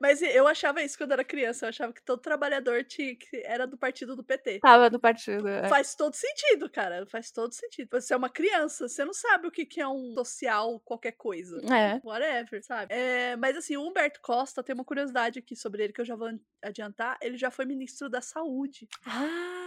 Mas 0.00 0.22
eu 0.22 0.46
achava 0.46 0.82
isso 0.82 0.96
quando 0.96 1.12
era 1.12 1.24
criança. 1.24 1.64
Eu 1.64 1.68
achava 1.68 1.92
que 1.92 2.02
todo 2.02 2.20
trabalhador 2.20 2.84
tinha, 2.84 3.14
que 3.16 3.42
era 3.44 3.66
do 3.66 3.76
partido 3.76 4.14
do 4.14 4.24
PT. 4.24 4.60
Tava 4.60 4.90
do 4.90 4.98
partido. 5.00 5.48
É. 5.48 5.68
Faz 5.68 5.94
todo 5.94 6.14
sentido, 6.14 6.70
cara. 6.70 7.06
Faz 7.06 7.30
todo 7.30 7.52
sentido. 7.52 7.88
Você 7.92 8.14
é 8.14 8.16
uma 8.16 8.30
criança, 8.30 8.88
você 8.88 9.04
não 9.04 9.14
sabe 9.14 9.46
o 9.46 9.50
que, 9.50 9.64
que 9.64 9.80
é 9.80 9.88
um 9.88 10.14
social, 10.14 10.80
qualquer 10.80 11.12
coisa. 11.12 11.60
É. 11.72 12.00
Whatever, 12.04 12.62
sabe? 12.64 12.94
É, 12.94 13.36
mas 13.36 13.56
assim, 13.56 13.76
o 13.76 13.86
Humberto 13.86 14.20
Costa 14.20 14.62
tem 14.62 14.74
uma 14.74 14.84
curiosidade 14.84 15.38
aqui 15.38 15.56
sobre 15.56 15.84
ele 15.84 15.92
que 15.92 16.00
eu 16.00 16.06
já 16.06 16.16
vou 16.16 16.28
adiantar. 16.62 17.18
Ele 17.20 17.36
já 17.36 17.50
foi 17.50 17.64
ministro 17.64 18.08
da 18.08 18.20
Saúde. 18.20 18.88
Ah! 19.04 19.65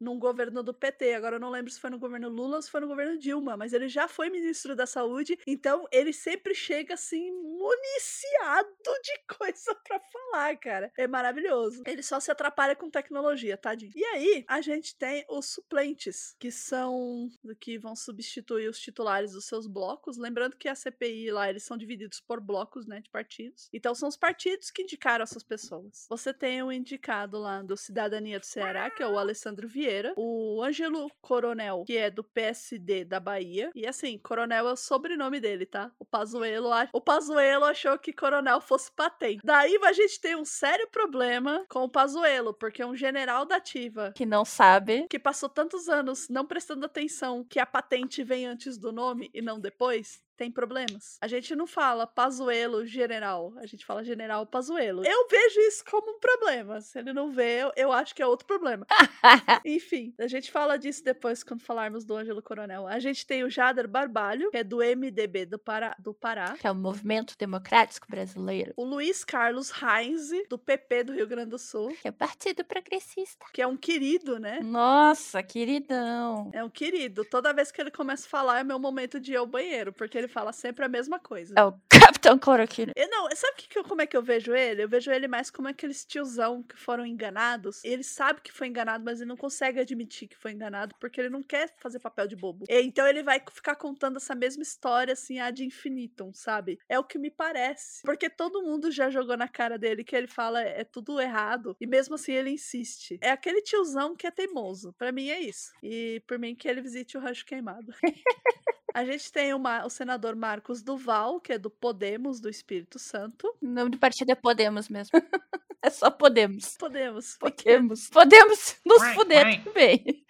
Num 0.00 0.18
governo 0.18 0.62
do 0.62 0.74
PT. 0.74 1.14
Agora 1.14 1.36
eu 1.36 1.40
não 1.40 1.50
lembro 1.50 1.70
se 1.70 1.80
foi 1.80 1.90
no 1.90 1.98
governo 1.98 2.28
Lula 2.28 2.56
ou 2.56 2.62
se 2.62 2.70
foi 2.70 2.80
no 2.80 2.88
governo 2.88 3.18
Dilma, 3.18 3.56
mas 3.56 3.72
ele 3.72 3.88
já 3.88 4.08
foi 4.08 4.30
ministro 4.30 4.74
da 4.74 4.86
Saúde, 4.86 5.38
então 5.46 5.86
ele 5.90 6.12
sempre 6.12 6.54
chega 6.54 6.94
assim 6.94 7.30
municiado 7.30 8.68
de 9.02 9.20
coisa 9.38 9.74
para 9.74 10.00
falar, 10.00 10.56
cara. 10.56 10.92
É 10.96 11.06
maravilhoso. 11.06 11.82
Ele 11.86 12.02
só 12.02 12.20
se 12.20 12.30
atrapalha 12.30 12.76
com 12.76 12.90
tecnologia, 12.90 13.56
tadinho. 13.56 13.92
E 13.94 14.04
aí, 14.04 14.44
a 14.48 14.60
gente 14.60 14.96
tem 14.96 15.24
os 15.28 15.46
suplentes, 15.46 16.34
que 16.38 16.50
são 16.50 17.28
que 17.60 17.78
vão 17.78 17.96
substituir 17.96 18.68
os 18.68 18.78
titulares 18.78 19.32
dos 19.32 19.46
seus 19.46 19.66
blocos. 19.66 20.16
Lembrando 20.16 20.56
que 20.56 20.68
a 20.68 20.74
CPI 20.74 21.30
lá, 21.30 21.48
eles 21.48 21.62
são 21.62 21.76
divididos 21.76 22.20
por 22.20 22.40
blocos, 22.40 22.86
né, 22.86 23.00
de 23.00 23.10
partidos. 23.10 23.68
Então 23.72 23.94
são 23.94 24.08
os 24.08 24.16
partidos 24.16 24.70
que 24.70 24.82
indicaram 24.82 25.22
essas 25.22 25.42
pessoas. 25.42 26.06
Você 26.08 26.32
tem 26.32 26.62
o 26.62 26.66
um 26.66 26.72
indicado 26.72 27.38
lá 27.38 27.62
do 27.62 27.76
Cidadania 27.76 28.38
do 28.38 28.46
Ceará, 28.46 28.90
que 28.90 29.02
é 29.02 29.06
o 29.06 29.18
Alessandro 29.18 29.45
Vieira, 29.68 30.14
o 30.16 30.62
Ângelo 30.62 31.10
Coronel, 31.20 31.84
que 31.86 31.96
é 31.96 32.10
do 32.10 32.24
PSD 32.24 33.04
da 33.04 33.20
Bahia. 33.20 33.70
E 33.74 33.86
assim, 33.86 34.18
Coronel 34.18 34.68
é 34.68 34.72
o 34.72 34.76
sobrenome 34.76 35.40
dele, 35.40 35.66
tá? 35.66 35.92
O 35.98 36.04
Pazuello, 36.04 36.70
o 36.92 37.00
Pazuello 37.00 37.64
achou 37.64 37.98
que 37.98 38.12
Coronel 38.12 38.60
fosse 38.60 38.90
patente. 38.90 39.40
Daí 39.44 39.78
a 39.82 39.92
gente 39.92 40.20
tem 40.20 40.34
um 40.34 40.44
sério 40.44 40.88
problema 40.90 41.64
com 41.68 41.84
o 41.84 41.88
Pazuello, 41.88 42.54
porque 42.54 42.82
é 42.82 42.86
um 42.86 42.96
general 42.96 43.44
da 43.44 43.56
ativa 43.56 44.12
que 44.14 44.26
não 44.26 44.44
sabe, 44.44 45.06
que 45.08 45.18
passou 45.18 45.48
tantos 45.48 45.88
anos 45.88 46.28
não 46.28 46.46
prestando 46.46 46.86
atenção 46.86 47.44
que 47.44 47.60
a 47.60 47.66
patente 47.66 48.24
vem 48.24 48.46
antes 48.46 48.78
do 48.78 48.92
nome 48.92 49.30
e 49.32 49.42
não 49.42 49.60
depois 49.60 50.25
tem 50.36 50.50
problemas. 50.50 51.18
A 51.20 51.26
gente 51.26 51.54
não 51.56 51.66
fala 51.66 52.06
Pazuelo 52.06 52.84
general, 52.84 53.54
a 53.56 53.66
gente 53.66 53.84
fala 53.84 54.04
general 54.04 54.46
Pazuelo. 54.46 55.04
Eu 55.04 55.26
vejo 55.28 55.60
isso 55.60 55.84
como 55.84 56.12
um 56.12 56.20
problema. 56.20 56.80
Se 56.80 56.98
ele 56.98 57.12
não 57.12 57.30
vê, 57.30 57.62
eu, 57.62 57.72
eu 57.76 57.92
acho 57.92 58.14
que 58.14 58.22
é 58.22 58.26
outro 58.26 58.46
problema. 58.46 58.86
Enfim, 59.64 60.14
a 60.18 60.26
gente 60.26 60.50
fala 60.50 60.76
disso 60.76 61.02
depois 61.02 61.42
quando 61.42 61.62
falarmos 61.62 62.04
do 62.04 62.14
Ângelo 62.14 62.42
Coronel. 62.42 62.86
A 62.86 62.98
gente 62.98 63.26
tem 63.26 63.42
o 63.44 63.50
Jader 63.50 63.88
Barbalho, 63.88 64.50
que 64.50 64.58
é 64.58 64.64
do 64.64 64.78
MDB 64.78 65.46
do 65.46 65.58
Pará, 65.58 65.96
do 65.98 66.12
Pará. 66.12 66.56
Que 66.58 66.66
é 66.66 66.70
o 66.70 66.74
Movimento 66.74 67.34
Democrático 67.38 68.06
Brasileiro. 68.08 68.72
O 68.76 68.84
Luiz 68.84 69.24
Carlos 69.24 69.72
Heinz, 69.82 70.30
do 70.48 70.58
PP 70.58 71.04
do 71.04 71.12
Rio 71.12 71.26
Grande 71.26 71.50
do 71.50 71.58
Sul. 71.58 71.88
Que 72.00 72.08
é 72.08 72.10
o 72.10 72.14
Partido 72.14 72.64
Progressista. 72.64 73.46
Que 73.52 73.62
é 73.62 73.66
um 73.66 73.76
querido, 73.76 74.38
né? 74.38 74.60
Nossa, 74.60 75.42
queridão. 75.42 76.50
É 76.52 76.62
um 76.62 76.70
querido. 76.70 77.24
Toda 77.24 77.52
vez 77.52 77.70
que 77.70 77.80
ele 77.80 77.90
começa 77.90 78.26
a 78.26 78.30
falar 78.30 78.60
é 78.60 78.64
meu 78.64 78.78
momento 78.78 79.18
de 79.18 79.32
ir 79.32 79.36
ao 79.36 79.46
banheiro, 79.46 79.92
porque 79.92 80.18
ele 80.18 80.25
ele 80.26 80.32
fala 80.32 80.52
sempre 80.52 80.84
a 80.84 80.88
mesma 80.88 81.18
coisa. 81.18 81.54
É 81.56 81.64
o 81.64 81.72
Capitão 81.88 82.38
Cloroquina. 82.38 82.92
Eu, 82.96 83.08
não, 83.08 83.28
sabe 83.34 83.56
que, 83.56 83.82
como 83.84 84.02
é 84.02 84.06
que 84.06 84.16
eu 84.16 84.22
vejo 84.22 84.54
ele? 84.54 84.82
Eu 84.82 84.88
vejo 84.88 85.10
ele 85.10 85.28
mais 85.28 85.50
como 85.50 85.68
aqueles 85.68 86.04
tiozão 86.04 86.62
que 86.62 86.76
foram 86.76 87.06
enganados. 87.06 87.82
Ele 87.84 88.02
sabe 88.02 88.40
que 88.40 88.52
foi 88.52 88.66
enganado, 88.66 89.04
mas 89.04 89.20
ele 89.20 89.28
não 89.28 89.36
consegue 89.36 89.80
admitir 89.80 90.28
que 90.28 90.36
foi 90.36 90.52
enganado 90.52 90.94
porque 91.00 91.20
ele 91.20 91.30
não 91.30 91.42
quer 91.42 91.72
fazer 91.78 92.00
papel 92.00 92.26
de 92.26 92.36
bobo. 92.36 92.64
E, 92.68 92.82
então 92.82 93.06
ele 93.06 93.22
vai 93.22 93.40
ficar 93.50 93.76
contando 93.76 94.16
essa 94.16 94.34
mesma 94.34 94.62
história 94.62 95.12
assim 95.12 95.38
ad 95.38 95.64
infinitum, 95.64 96.32
sabe? 96.34 96.78
É 96.88 96.98
o 96.98 97.04
que 97.04 97.18
me 97.18 97.30
parece. 97.30 98.02
Porque 98.02 98.28
todo 98.28 98.62
mundo 98.62 98.90
já 98.90 99.08
jogou 99.08 99.36
na 99.36 99.48
cara 99.48 99.78
dele 99.78 100.04
que 100.04 100.16
ele 100.16 100.26
fala 100.26 100.60
é 100.60 100.84
tudo 100.84 101.20
errado 101.20 101.76
e 101.80 101.86
mesmo 101.86 102.16
assim 102.16 102.32
ele 102.32 102.50
insiste. 102.50 103.18
É 103.20 103.30
aquele 103.30 103.62
tiozão 103.62 104.16
que 104.16 104.26
é 104.26 104.30
teimoso. 104.30 104.92
Para 104.94 105.12
mim 105.12 105.28
é 105.28 105.40
isso. 105.40 105.72
E 105.82 106.22
por 106.26 106.38
mim 106.38 106.54
que 106.54 106.68
ele 106.68 106.80
visite 106.80 107.16
o 107.16 107.20
rancho 107.20 107.44
queimado. 107.44 107.92
A 108.96 109.04
gente 109.04 109.30
tem 109.30 109.52
uma, 109.52 109.84
o 109.84 109.90
senador 109.90 110.34
Marcos 110.34 110.80
Duval, 110.80 111.38
que 111.38 111.52
é 111.52 111.58
do 111.58 111.68
Podemos, 111.68 112.40
do 112.40 112.48
Espírito 112.48 112.98
Santo. 112.98 113.54
O 113.60 113.66
nome 113.66 113.90
do 113.90 113.98
partido 113.98 114.30
é 114.30 114.34
Podemos 114.34 114.88
mesmo. 114.88 115.10
é 115.84 115.90
só 115.90 116.10
Podemos. 116.10 116.78
Podemos. 116.78 117.36
Podemos. 117.36 118.08
Podemos 118.08 118.76
nos 118.86 119.02
fuder 119.08 119.62
também. 119.62 120.24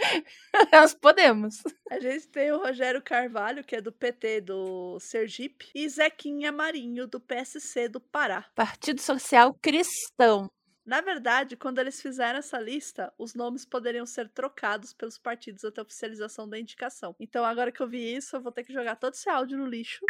Nós 0.73 0.93
podemos. 1.01 1.63
A 1.89 2.01
gente 2.01 2.27
tem 2.27 2.51
o 2.51 2.59
Rogério 2.59 3.01
Carvalho, 3.01 3.63
que 3.63 3.77
é 3.77 3.81
do 3.81 3.93
PT 3.93 4.41
do 4.41 4.99
Sergipe, 4.99 5.71
e 5.73 5.89
Zequinha 5.89 6.51
Marinho, 6.51 7.07
do 7.07 7.21
PSC 7.21 7.89
do 7.89 8.01
Pará. 8.01 8.47
Partido 8.57 9.01
Social 9.01 9.55
Cristão. 9.63 10.51
Na 10.87 11.01
verdade, 11.01 11.57
quando 11.57 11.81
eles 11.81 12.01
fizeram 12.01 12.39
essa 12.39 12.61
lista, 12.61 13.13
os 13.19 13.35
nomes 13.35 13.65
poderiam 13.65 14.07
ser 14.07 14.29
trocados 14.29 14.93
pelos 14.93 15.19
partidos 15.19 15.65
até 15.65 15.81
a 15.81 15.83
oficialização 15.83 16.49
da 16.49 16.61
indicação. 16.61 17.17
Então, 17.19 17.45
agora 17.45 17.73
que 17.73 17.83
eu 17.83 17.89
vi 17.89 18.15
isso, 18.15 18.37
eu 18.37 18.41
vou 18.41 18.53
ter 18.53 18.63
que 18.63 18.73
jogar 18.73 18.95
todo 18.95 19.15
esse 19.15 19.29
áudio 19.29 19.59
no 19.59 19.67
lixo. 19.67 20.07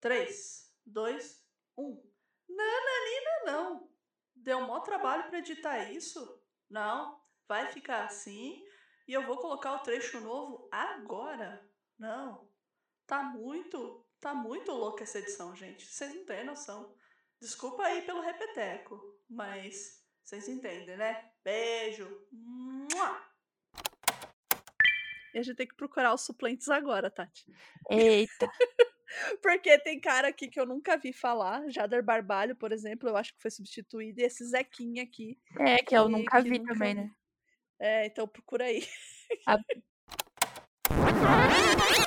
3, 0.00 0.72
2, 0.84 1.44
1. 1.78 2.12
Nananina, 2.48 3.30
não. 3.44 3.88
Deu 4.34 4.60
maior 4.62 4.80
trabalho 4.80 5.28
para 5.28 5.38
editar 5.38 5.88
isso? 5.92 6.42
Não, 6.68 7.22
vai 7.46 7.70
ficar 7.70 8.06
assim. 8.06 8.60
E 9.06 9.12
eu 9.12 9.24
vou 9.24 9.36
colocar 9.36 9.74
o 9.74 9.84
trecho 9.84 10.20
novo 10.20 10.68
agora. 10.72 11.64
Não. 11.96 12.50
Tá 13.06 13.22
muito, 13.22 14.04
tá 14.18 14.34
muito 14.34 14.72
louca 14.72 15.04
essa 15.04 15.20
edição, 15.20 15.54
gente. 15.54 15.86
Vocês 15.86 16.12
não 16.12 16.24
têm 16.24 16.44
noção. 16.44 16.92
Desculpa 17.40 17.84
aí 17.84 18.02
pelo 18.02 18.20
repeteco, 18.20 19.00
mas 19.28 20.02
vocês 20.22 20.48
entendem, 20.48 20.96
né? 20.96 21.30
Beijo. 21.44 22.08
E 25.34 25.38
a 25.38 25.42
gente 25.42 25.56
tem 25.56 25.66
que 25.66 25.76
procurar 25.76 26.14
os 26.14 26.22
suplentes 26.22 26.68
agora, 26.68 27.10
Tati. 27.10 27.44
Eita. 27.90 28.50
Porque 29.42 29.78
tem 29.78 30.00
cara 30.00 30.28
aqui 30.28 30.48
que 30.48 30.58
eu 30.58 30.66
nunca 30.66 30.96
vi 30.96 31.12
falar. 31.12 31.68
Jader 31.70 32.02
Barbalho, 32.02 32.56
por 32.56 32.72
exemplo, 32.72 33.08
eu 33.08 33.16
acho 33.16 33.32
que 33.34 33.42
foi 33.42 33.50
substituído. 33.50 34.20
E 34.20 34.24
esse 34.24 34.44
Zequinha 34.44 35.02
aqui. 35.02 35.38
É, 35.58 35.76
que 35.76 35.96
eu 35.96 36.08
nunca 36.08 36.40
vi 36.40 36.58
nunca... 36.58 36.72
também, 36.72 36.94
né? 36.94 37.10
É, 37.78 38.06
então 38.06 38.26
procura 38.26 38.64
aí. 38.64 38.86
A... 39.46 39.58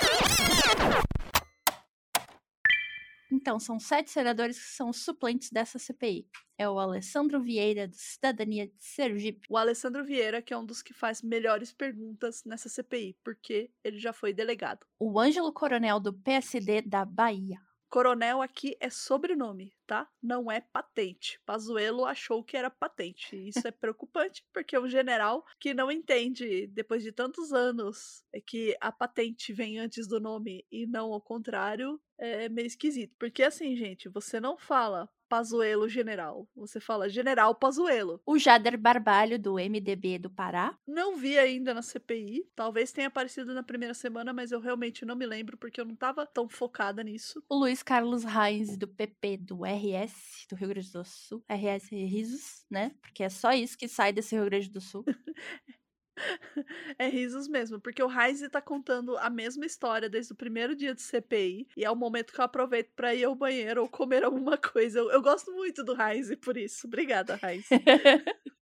Então, 3.32 3.60
são 3.60 3.80
sete 3.80 4.10
senadores 4.10 4.60
que 4.60 4.70
são 4.70 4.92
suplentes 4.92 5.52
dessa 5.52 5.78
CPI. 5.78 6.28
É 6.58 6.68
o 6.68 6.80
Alessandro 6.80 7.42
Vieira, 7.42 7.88
do 7.88 7.96
Cidadania 7.96 8.68
de 8.68 8.74
Sergipe. 8.80 9.48
O 9.50 9.58
Alessandro 9.58 10.04
Vieira, 10.04 10.42
que 10.42 10.54
é 10.54 10.58
um 10.58 10.66
dos 10.66 10.82
que 10.82 10.94
faz 10.94 11.22
melhores 11.22 11.72
perguntas 11.72 12.44
nessa 12.44 12.68
CPI, 12.68 13.16
porque 13.24 13.72
ele 13.84 14.00
já 14.00 14.12
foi 14.12 14.34
delegado. 14.34 14.86
O 15.00 15.20
Ângelo 15.20 15.54
Coronel, 15.54 16.00
do 16.00 16.12
PSD 16.12 16.82
da 16.82 17.06
Bahia. 17.06 17.69
Coronel 17.90 18.42
aqui 18.42 18.78
é 18.80 18.90
sobrenome, 18.90 19.74
tá? 19.88 20.08
Não 20.22 20.52
é 20.52 20.62
patente. 20.62 21.40
Pazuello 21.46 22.06
achou 22.06 22.44
que 22.44 22.56
era 22.56 22.70
patente. 22.70 23.36
Isso 23.36 23.68
é 23.68 23.72
preocupante, 23.72 24.46
porque 24.54 24.76
é 24.76 24.80
um 24.80 24.88
general 24.88 25.44
que 25.60 25.74
não 25.74 25.92
entende, 25.92 26.68
depois 26.68 27.04
de 27.04 27.12
tantos 27.12 27.52
anos, 27.52 28.24
é 28.32 28.40
que 28.40 28.78
a 28.80 28.92
patente 28.92 29.52
vem 29.52 29.80
antes 29.80 30.08
do 30.08 30.20
nome 30.20 30.66
e 30.72 30.86
não 30.86 31.12
ao 31.12 31.22
contrário, 31.22 32.00
é 32.18 32.48
meio 32.48 32.68
esquisito. 32.68 33.16
Porque 33.18 33.44
assim, 33.44 33.76
gente, 33.76 34.08
você 34.08 34.40
não 34.40 34.58
fala 34.58 35.10
Pazuelo 35.30 35.88
General. 35.88 36.48
Você 36.56 36.80
fala 36.80 37.08
General 37.08 37.54
Pazuelo. 37.54 38.20
O 38.26 38.40
Jader 38.40 38.78
Barbalho, 38.78 39.38
do 39.38 39.54
MDB 39.54 40.18
do 40.18 40.30
Pará. 40.30 40.76
Não 40.88 41.16
vi 41.16 41.38
ainda 41.38 41.74
na 41.74 41.84
CPI. 41.84 42.50
Talvez 42.56 42.92
tenha 42.92 43.08
aparecido 43.08 43.54
na 43.54 43.62
primeira 43.62 43.94
semana, 43.94 44.34
mas 44.34 44.52
eu 44.52 44.60
realmente 44.60 45.06
não 45.06 45.16
me 45.16 45.28
lembro 45.28 45.56
porque 45.56 45.80
eu 45.80 45.86
não 45.86 45.94
estava 45.94 46.26
tão 46.26 46.50
focada 46.50 47.04
nisso. 47.04 47.44
O 47.48 47.56
Luiz 47.56 47.84
Carlos 47.84 48.24
Reis, 48.24 48.76
do 48.76 48.88
PP 48.88 49.38
do 49.38 49.64
RS, 49.64 50.48
do 50.50 50.56
Rio 50.56 50.70
Grande 50.70 50.92
do 50.92 51.06
Sul. 51.06 51.44
RS 51.48 51.90
Risos, 51.92 52.66
né? 52.70 52.92
Porque 53.00 53.24
é 53.24 53.30
só 53.30 53.54
isso 53.54 53.78
que 53.78 53.88
sai 53.88 54.12
desse 54.12 54.36
Rio 54.36 54.46
Grande 54.46 54.70
do 54.70 54.82
Sul. 54.82 55.06
é 56.98 57.08
risos 57.08 57.48
mesmo, 57.48 57.80
porque 57.80 58.04
o 58.04 58.10
Heise 58.10 58.50
tá 58.50 58.62
contando 58.62 59.18
a 59.18 59.30
mesma 59.30 59.66
história 59.66 60.10
desde 60.10 60.34
o 60.34 60.36
primeiro 60.36 60.76
dia 60.76 60.94
de 60.94 61.02
CPI, 61.02 61.68
e 61.76 61.86
é 61.86 61.92
o 61.92 61.96
momento 61.96 62.34
que 62.34 62.40
eu 62.40 62.46
aproveito 62.46 62.92
para 62.96 63.14
ir 63.14 63.24
ao 63.24 63.36
banheiro 63.36 63.82
ou 63.82 63.90
comer 63.90 64.24
alguma 64.24 64.58
coisa. 64.58 65.00
Eu, 65.00 65.12
eu 65.12 65.22
gosto 65.22 65.52
muito 65.52 65.84
do 65.84 66.00
Heise 66.00 66.36
por 66.36 66.58
isso. 66.58 66.88
Obrigada, 66.88 67.40
Heise. 67.42 67.68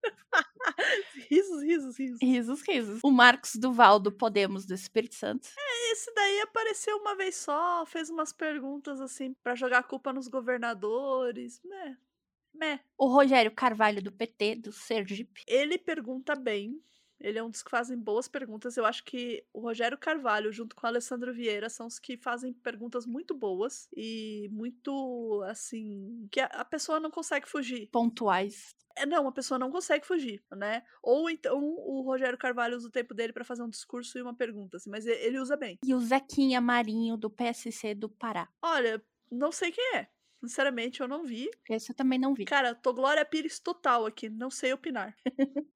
risos, 1.29 1.63
risos, 1.63 1.97
risos. 1.97 2.19
Risos, 2.21 2.61
risos. 2.61 2.99
O 3.03 3.11
Marcos 3.11 3.55
Duval 3.55 3.99
do 3.99 4.11
Podemos 4.11 4.65
do 4.65 4.73
Espírito 4.73 5.15
Santo. 5.15 5.47
É, 5.57 5.91
esse 5.91 6.13
daí 6.13 6.41
apareceu 6.41 6.97
uma 6.97 7.15
vez 7.15 7.35
só, 7.35 7.85
fez 7.85 8.09
umas 8.09 8.33
perguntas 8.33 8.99
assim 9.01 9.33
para 9.43 9.55
jogar 9.55 9.79
a 9.79 9.83
culpa 9.83 10.11
nos 10.11 10.27
governadores, 10.27 11.61
né? 11.63 11.97
Meh. 12.53 12.79
O 12.97 13.07
Rogério 13.07 13.51
Carvalho 13.51 14.01
do 14.01 14.11
PT 14.11 14.55
do 14.55 14.71
Sergipe. 14.71 15.43
Ele 15.47 15.77
pergunta 15.77 16.35
bem, 16.35 16.81
ele 17.19 17.39
é 17.39 17.43
um 17.43 17.49
dos 17.49 17.63
que 17.63 17.71
fazem 17.71 17.97
boas 17.97 18.27
perguntas. 18.27 18.77
Eu 18.77 18.85
acho 18.85 19.03
que 19.03 19.43
o 19.53 19.61
Rogério 19.61 19.97
Carvalho, 19.97 20.51
junto 20.51 20.75
com 20.75 20.85
o 20.85 20.89
Alessandro 20.89 21.33
Vieira, 21.33 21.69
são 21.69 21.87
os 21.87 21.99
que 21.99 22.17
fazem 22.17 22.53
perguntas 22.53 23.05
muito 23.05 23.33
boas 23.33 23.87
e 23.95 24.49
muito, 24.51 25.43
assim, 25.47 26.27
que 26.31 26.39
a 26.39 26.65
pessoa 26.65 26.99
não 26.99 27.09
consegue 27.09 27.47
fugir. 27.47 27.89
Pontuais. 27.91 28.75
É, 28.97 29.05
não, 29.05 29.27
a 29.27 29.31
pessoa 29.31 29.59
não 29.59 29.69
consegue 29.69 30.05
fugir, 30.05 30.41
né? 30.55 30.83
Ou 31.03 31.29
então 31.29 31.61
o 31.61 32.01
Rogério 32.01 32.37
Carvalho 32.37 32.77
usa 32.77 32.87
o 32.87 32.91
tempo 32.91 33.13
dele 33.13 33.33
para 33.33 33.43
fazer 33.43 33.61
um 33.61 33.69
discurso 33.69 34.17
e 34.17 34.21
uma 34.21 34.33
pergunta, 34.33 34.77
assim, 34.77 34.89
mas 34.89 35.05
ele 35.05 35.39
usa 35.39 35.57
bem. 35.57 35.77
E 35.83 35.93
o 35.93 35.99
Zequinha 35.99 36.61
Marinho, 36.61 37.17
do 37.17 37.29
PSC 37.29 37.93
do 37.93 38.07
Pará. 38.07 38.47
Olha, 38.61 39.03
não 39.29 39.51
sei 39.51 39.71
quem 39.71 39.97
é. 39.97 40.07
Sinceramente, 40.39 41.01
eu 41.01 41.07
não 41.07 41.25
vi. 41.25 41.49
Esse 41.69 41.91
eu 41.91 41.95
também 41.95 42.19
não 42.19 42.33
vi. 42.33 42.45
Cara, 42.45 42.75
tô 42.75 42.93
Glória 42.93 43.25
Pires 43.25 43.59
total 43.59 44.05
aqui, 44.05 44.29
não 44.29 44.49
sei 44.49 44.71
opinar. 44.73 45.15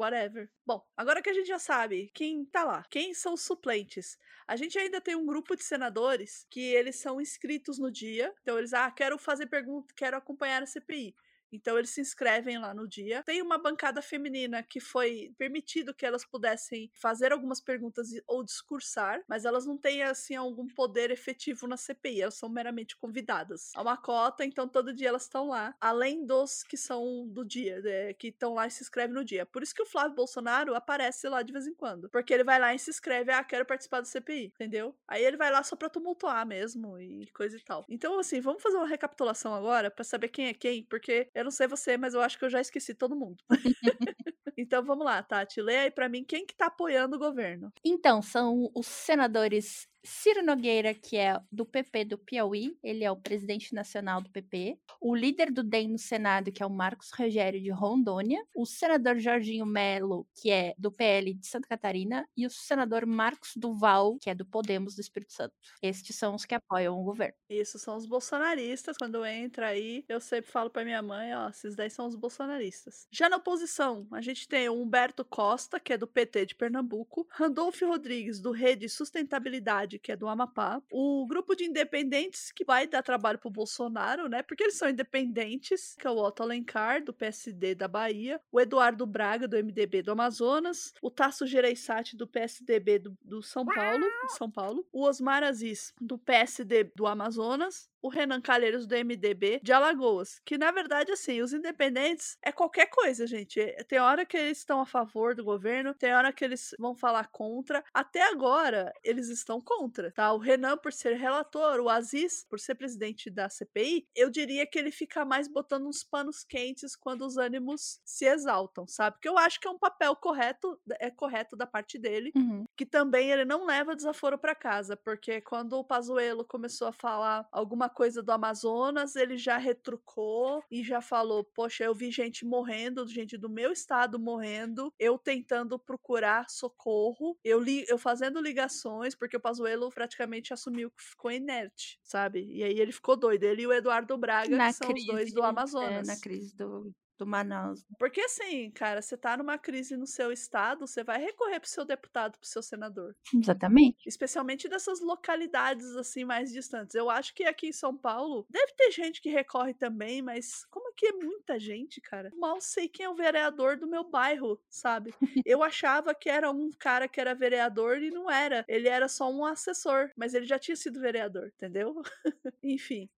whatever. 0.00 0.50
Bom, 0.66 0.84
agora 0.96 1.22
que 1.22 1.30
a 1.30 1.32
gente 1.32 1.46
já 1.46 1.58
sabe 1.58 2.10
quem 2.14 2.44
tá 2.44 2.64
lá, 2.64 2.84
quem 2.90 3.12
são 3.14 3.34
os 3.34 3.42
suplentes, 3.42 4.18
a 4.46 4.56
gente 4.56 4.78
ainda 4.78 5.00
tem 5.00 5.14
um 5.14 5.26
grupo 5.26 5.54
de 5.54 5.62
senadores 5.62 6.46
que 6.50 6.60
eles 6.60 6.96
são 6.96 7.20
inscritos 7.20 7.78
no 7.78 7.90
dia, 7.90 8.34
então 8.42 8.58
eles, 8.58 8.72
ah, 8.72 8.90
quero 8.90 9.18
fazer 9.18 9.46
pergunta, 9.46 9.94
quero 9.94 10.16
acompanhar 10.16 10.62
a 10.62 10.66
CPI. 10.66 11.14
Então 11.52 11.76
eles 11.76 11.90
se 11.90 12.00
inscrevem 12.00 12.58
lá 12.58 12.72
no 12.74 12.86
dia. 12.88 13.22
Tem 13.24 13.42
uma 13.42 13.58
bancada 13.58 14.02
feminina 14.02 14.62
que 14.62 14.80
foi 14.80 15.32
permitido 15.36 15.94
que 15.94 16.06
elas 16.06 16.24
pudessem 16.24 16.90
fazer 16.94 17.32
algumas 17.32 17.60
perguntas 17.60 18.08
ou 18.26 18.44
discursar, 18.44 19.22
mas 19.28 19.44
elas 19.44 19.66
não 19.66 19.76
têm 19.76 20.02
assim 20.02 20.34
algum 20.34 20.66
poder 20.66 21.10
efetivo 21.10 21.66
na 21.66 21.76
CPI, 21.76 22.22
elas 22.22 22.34
são 22.34 22.48
meramente 22.48 22.96
convidadas. 22.96 23.70
Há 23.74 23.82
uma 23.82 23.96
cota, 23.96 24.44
então 24.44 24.68
todo 24.68 24.92
dia 24.92 25.08
elas 25.08 25.22
estão 25.22 25.48
lá, 25.48 25.74
além 25.80 26.24
dos 26.24 26.62
que 26.62 26.76
são 26.76 27.26
do 27.28 27.44
dia, 27.44 27.80
né, 27.80 28.12
que 28.14 28.28
estão 28.28 28.54
lá 28.54 28.66
e 28.66 28.70
se 28.70 28.82
inscrevem 28.82 29.14
no 29.14 29.24
dia. 29.24 29.46
Por 29.46 29.62
isso 29.62 29.74
que 29.74 29.82
o 29.82 29.86
Flávio 29.86 30.14
Bolsonaro 30.14 30.74
aparece 30.74 31.28
lá 31.28 31.42
de 31.42 31.52
vez 31.52 31.66
em 31.66 31.74
quando, 31.74 32.08
porque 32.10 32.32
ele 32.32 32.44
vai 32.44 32.58
lá 32.58 32.74
e 32.74 32.78
se 32.78 32.90
inscreve, 32.90 33.32
ah, 33.32 33.44
quero 33.44 33.64
participar 33.64 34.00
do 34.00 34.08
CPI, 34.08 34.46
entendeu? 34.46 34.94
Aí 35.06 35.24
ele 35.24 35.36
vai 35.36 35.50
lá 35.50 35.62
só 35.62 35.76
pra 35.76 35.88
tumultuar 35.88 36.46
mesmo 36.46 36.98
e 36.98 37.26
coisa 37.32 37.56
e 37.56 37.60
tal. 37.60 37.84
Então 37.88 38.18
assim, 38.18 38.40
vamos 38.40 38.62
fazer 38.62 38.76
uma 38.76 38.86
recapitulação 38.86 39.54
agora 39.54 39.90
para 39.90 40.04
saber 40.04 40.28
quem 40.28 40.46
é 40.46 40.54
quem, 40.54 40.84
porque 40.84 41.28
eu 41.40 41.44
não 41.44 41.50
sei 41.50 41.66
você, 41.66 41.96
mas 41.96 42.14
eu 42.14 42.20
acho 42.20 42.38
que 42.38 42.44
eu 42.44 42.50
já 42.50 42.60
esqueci 42.60 42.94
todo 42.94 43.16
mundo. 43.16 43.42
então 44.56 44.84
vamos 44.84 45.04
lá, 45.04 45.22
Tati. 45.22 45.60
Lê 45.60 45.76
aí 45.78 45.90
pra 45.90 46.08
mim 46.08 46.24
quem 46.24 46.46
que 46.46 46.54
tá 46.54 46.66
apoiando 46.66 47.16
o 47.16 47.18
governo. 47.18 47.72
Então, 47.84 48.22
são 48.22 48.70
os 48.74 48.86
senadores 48.86 49.88
Ciro 50.02 50.42
Nogueira, 50.42 50.94
que 50.94 51.16
é 51.16 51.38
do 51.52 51.66
PP 51.66 52.04
do 52.06 52.18
Piauí, 52.18 52.76
ele 52.82 53.04
é 53.04 53.10
o 53.10 53.16
presidente 53.16 53.74
nacional 53.74 54.20
do 54.22 54.30
PP. 54.30 54.78
O 55.00 55.14
líder 55.14 55.50
do 55.50 55.62
DEM 55.62 55.88
no 55.88 55.98
Senado, 55.98 56.50
que 56.50 56.62
é 56.62 56.66
o 56.66 56.70
Marcos 56.70 57.10
Rogério 57.10 57.60
de 57.60 57.70
Rondônia. 57.70 58.42
O 58.54 58.64
senador 58.64 59.18
Jorginho 59.18 59.66
Melo, 59.66 60.26
que 60.40 60.50
é 60.50 60.74
do 60.78 60.90
PL 60.90 61.34
de 61.34 61.46
Santa 61.46 61.68
Catarina. 61.68 62.26
E 62.36 62.46
o 62.46 62.50
senador 62.50 63.04
Marcos 63.04 63.52
Duval, 63.56 64.16
que 64.20 64.30
é 64.30 64.34
do 64.34 64.46
Podemos 64.46 64.94
do 64.94 65.00
Espírito 65.00 65.32
Santo. 65.32 65.54
Estes 65.82 66.16
são 66.16 66.34
os 66.34 66.44
que 66.44 66.54
apoiam 66.54 66.98
o 66.98 67.04
governo. 67.04 67.34
Isso, 67.48 67.78
são 67.78 67.96
os 67.96 68.06
bolsonaristas. 68.06 68.96
Quando 68.96 69.24
entra 69.24 69.68
aí, 69.68 70.04
eu 70.08 70.20
sempre 70.20 70.50
falo 70.50 70.70
pra 70.70 70.84
minha 70.84 71.02
mãe, 71.02 71.34
ó, 71.34 71.50
esses 71.50 71.76
daí 71.76 71.90
são 71.90 72.06
os 72.06 72.14
bolsonaristas. 72.14 73.06
Já 73.10 73.28
na 73.28 73.36
oposição, 73.36 74.06
a 74.12 74.20
gente 74.20 74.48
tem 74.48 74.68
o 74.68 74.80
Humberto 74.80 75.24
Costa, 75.24 75.78
que 75.78 75.92
é 75.92 75.98
do 75.98 76.06
PT 76.06 76.46
de 76.46 76.54
Pernambuco. 76.54 77.26
Randolfo 77.30 77.86
Rodrigues, 77.86 78.40
do 78.40 78.50
Rede 78.50 78.88
Sustentabilidade 78.88 79.89
que 79.98 80.12
é 80.12 80.16
do 80.16 80.28
Amapá. 80.28 80.80
O 80.90 81.26
grupo 81.26 81.54
de 81.54 81.64
independentes 81.64 82.52
que 82.52 82.64
vai 82.64 82.86
dar 82.86 83.02
trabalho 83.02 83.38
pro 83.38 83.50
Bolsonaro, 83.50 84.28
né? 84.28 84.42
Porque 84.42 84.62
eles 84.62 84.76
são 84.76 84.88
independentes, 84.88 85.96
que 85.98 86.06
é 86.06 86.10
o 86.10 86.16
Otto 86.16 86.42
Alencar, 86.42 87.04
do 87.04 87.12
PSD 87.12 87.74
da 87.74 87.88
Bahia, 87.88 88.40
o 88.52 88.60
Eduardo 88.60 89.04
Braga, 89.04 89.48
do 89.48 89.56
MDB 89.56 90.02
do 90.02 90.12
Amazonas, 90.12 90.94
o 91.02 91.10
Tasso 91.10 91.46
Gereissati, 91.46 92.16
do 92.16 92.26
PSDB 92.26 92.98
do, 93.00 93.18
do 93.22 93.42
São 93.42 93.64
Paulo, 93.64 94.06
de 94.26 94.36
São 94.36 94.50
Paulo, 94.50 94.86
o 94.92 95.04
Osmar 95.04 95.42
Aziz, 95.42 95.92
do 96.00 96.16
PSD 96.16 96.84
do 96.94 97.06
Amazonas, 97.06 97.89
o 98.02 98.08
Renan 98.08 98.40
Calheiros 98.40 98.86
do 98.86 98.94
MDB 98.94 99.60
de 99.62 99.72
Alagoas. 99.72 100.40
Que 100.44 100.56
na 100.56 100.70
verdade, 100.70 101.12
assim, 101.12 101.40
os 101.40 101.52
independentes 101.52 102.36
é 102.42 102.52
qualquer 102.52 102.86
coisa, 102.86 103.26
gente. 103.26 103.60
É, 103.60 103.82
tem 103.84 103.98
hora 103.98 104.24
que 104.24 104.36
eles 104.36 104.58
estão 104.58 104.80
a 104.80 104.86
favor 104.86 105.34
do 105.34 105.44
governo, 105.44 105.94
tem 105.94 106.14
hora 106.14 106.32
que 106.32 106.44
eles 106.44 106.74
vão 106.78 106.94
falar 106.94 107.28
contra. 107.28 107.84
Até 107.92 108.22
agora, 108.30 108.92
eles 109.02 109.28
estão 109.28 109.60
contra, 109.60 110.10
tá? 110.12 110.32
O 110.32 110.38
Renan, 110.38 110.76
por 110.76 110.92
ser 110.92 111.14
relator, 111.14 111.80
o 111.80 111.88
Aziz, 111.88 112.44
por 112.48 112.58
ser 112.58 112.74
presidente 112.74 113.30
da 113.30 113.48
CPI, 113.48 114.06
eu 114.14 114.30
diria 114.30 114.66
que 114.66 114.78
ele 114.78 114.90
fica 114.90 115.24
mais 115.24 115.48
botando 115.48 115.86
uns 115.86 116.02
panos 116.02 116.44
quentes 116.44 116.96
quando 116.96 117.26
os 117.26 117.36
ânimos 117.36 118.00
se 118.04 118.24
exaltam, 118.24 118.86
sabe? 118.86 119.18
Que 119.20 119.28
eu 119.28 119.38
acho 119.38 119.60
que 119.60 119.68
é 119.68 119.70
um 119.70 119.78
papel 119.78 120.16
correto, 120.16 120.80
é 120.98 121.10
correto 121.10 121.56
da 121.56 121.66
parte 121.66 121.98
dele, 121.98 122.32
uhum. 122.34 122.64
que 122.76 122.86
também 122.86 123.30
ele 123.30 123.44
não 123.44 123.66
leva 123.66 123.96
desaforo 123.96 124.38
para 124.38 124.54
casa, 124.54 124.96
porque 124.96 125.40
quando 125.40 125.74
o 125.74 125.84
Pazuello 125.84 126.44
começou 126.44 126.88
a 126.88 126.92
falar 126.92 127.46
alguma 127.52 127.89
coisa 127.90 128.22
do 128.22 128.32
Amazonas, 128.32 129.16
ele 129.16 129.36
já 129.36 129.56
retrucou 129.56 130.62
e 130.70 130.82
já 130.82 131.00
falou: 131.00 131.44
Poxa, 131.44 131.84
eu 131.84 131.94
vi 131.94 132.10
gente 132.10 132.44
morrendo, 132.44 133.06
gente 133.06 133.36
do 133.36 133.50
meu 133.50 133.72
estado 133.72 134.18
morrendo, 134.18 134.92
eu 134.98 135.18
tentando 135.18 135.78
procurar 135.78 136.48
socorro, 136.48 137.38
eu, 137.44 137.60
li, 137.60 137.84
eu 137.88 137.98
fazendo 137.98 138.40
ligações, 138.40 139.14
porque 139.14 139.36
o 139.36 139.40
Pazuello 139.40 139.90
praticamente 139.90 140.52
assumiu 140.52 140.90
que 140.90 141.02
ficou 141.02 141.30
inerte, 141.30 141.98
sabe? 142.02 142.46
E 142.50 142.62
aí 142.62 142.78
ele 142.78 142.92
ficou 142.92 143.16
doido. 143.16 143.44
Ele 143.44 143.62
e 143.62 143.66
o 143.66 143.72
Eduardo 143.72 144.16
Braga, 144.16 144.56
na 144.56 144.68
que 144.68 144.74
são 144.74 144.88
crise, 144.88 145.06
os 145.08 145.14
dois 145.14 145.32
do 145.32 145.42
Amazonas. 145.42 146.08
É, 146.08 146.12
na 146.14 146.20
crise 146.20 146.56
do, 146.56 146.92
do 147.20 147.26
Manaus. 147.26 147.84
Porque 147.98 148.22
assim, 148.22 148.70
cara, 148.70 149.02
você 149.02 149.16
tá 149.16 149.36
numa 149.36 149.58
crise 149.58 149.96
no 149.96 150.06
seu 150.06 150.32
estado, 150.32 150.86
você 150.86 151.04
vai 151.04 151.20
recorrer 151.20 151.60
pro 151.60 151.68
seu 151.68 151.84
deputado, 151.84 152.38
pro 152.38 152.48
seu 152.48 152.62
senador. 152.62 153.14
Exatamente. 153.34 154.08
Especialmente 154.08 154.68
dessas 154.68 155.00
localidades 155.00 155.94
assim 155.96 156.24
mais 156.24 156.50
distantes. 156.50 156.94
Eu 156.94 157.10
acho 157.10 157.34
que 157.34 157.44
aqui 157.44 157.68
em 157.68 157.72
São 157.72 157.96
Paulo 157.96 158.46
deve 158.48 158.72
ter 158.72 158.90
gente 158.90 159.20
que 159.20 159.28
recorre 159.28 159.74
também, 159.74 160.22
mas 160.22 160.64
como 160.70 160.88
aqui 160.90 161.06
é 161.06 161.12
muita 161.12 161.60
gente, 161.60 162.00
cara, 162.00 162.32
mal 162.36 162.58
sei 162.60 162.88
quem 162.88 163.04
é 163.04 163.10
o 163.10 163.14
vereador 163.14 163.76
do 163.76 163.86
meu 163.86 164.02
bairro, 164.02 164.58
sabe? 164.68 165.14
Eu 165.46 165.62
achava 165.62 166.14
que 166.14 166.30
era 166.30 166.50
um 166.50 166.70
cara 166.78 167.06
que 167.06 167.20
era 167.20 167.34
vereador 167.34 168.02
e 168.02 168.10
não 168.10 168.30
era. 168.30 168.64
Ele 168.66 168.88
era 168.88 169.08
só 169.08 169.30
um 169.30 169.44
assessor, 169.44 170.10
mas 170.16 170.32
ele 170.32 170.46
já 170.46 170.58
tinha 170.58 170.76
sido 170.76 171.00
vereador, 171.00 171.48
entendeu? 171.54 172.00
Enfim, 172.62 173.10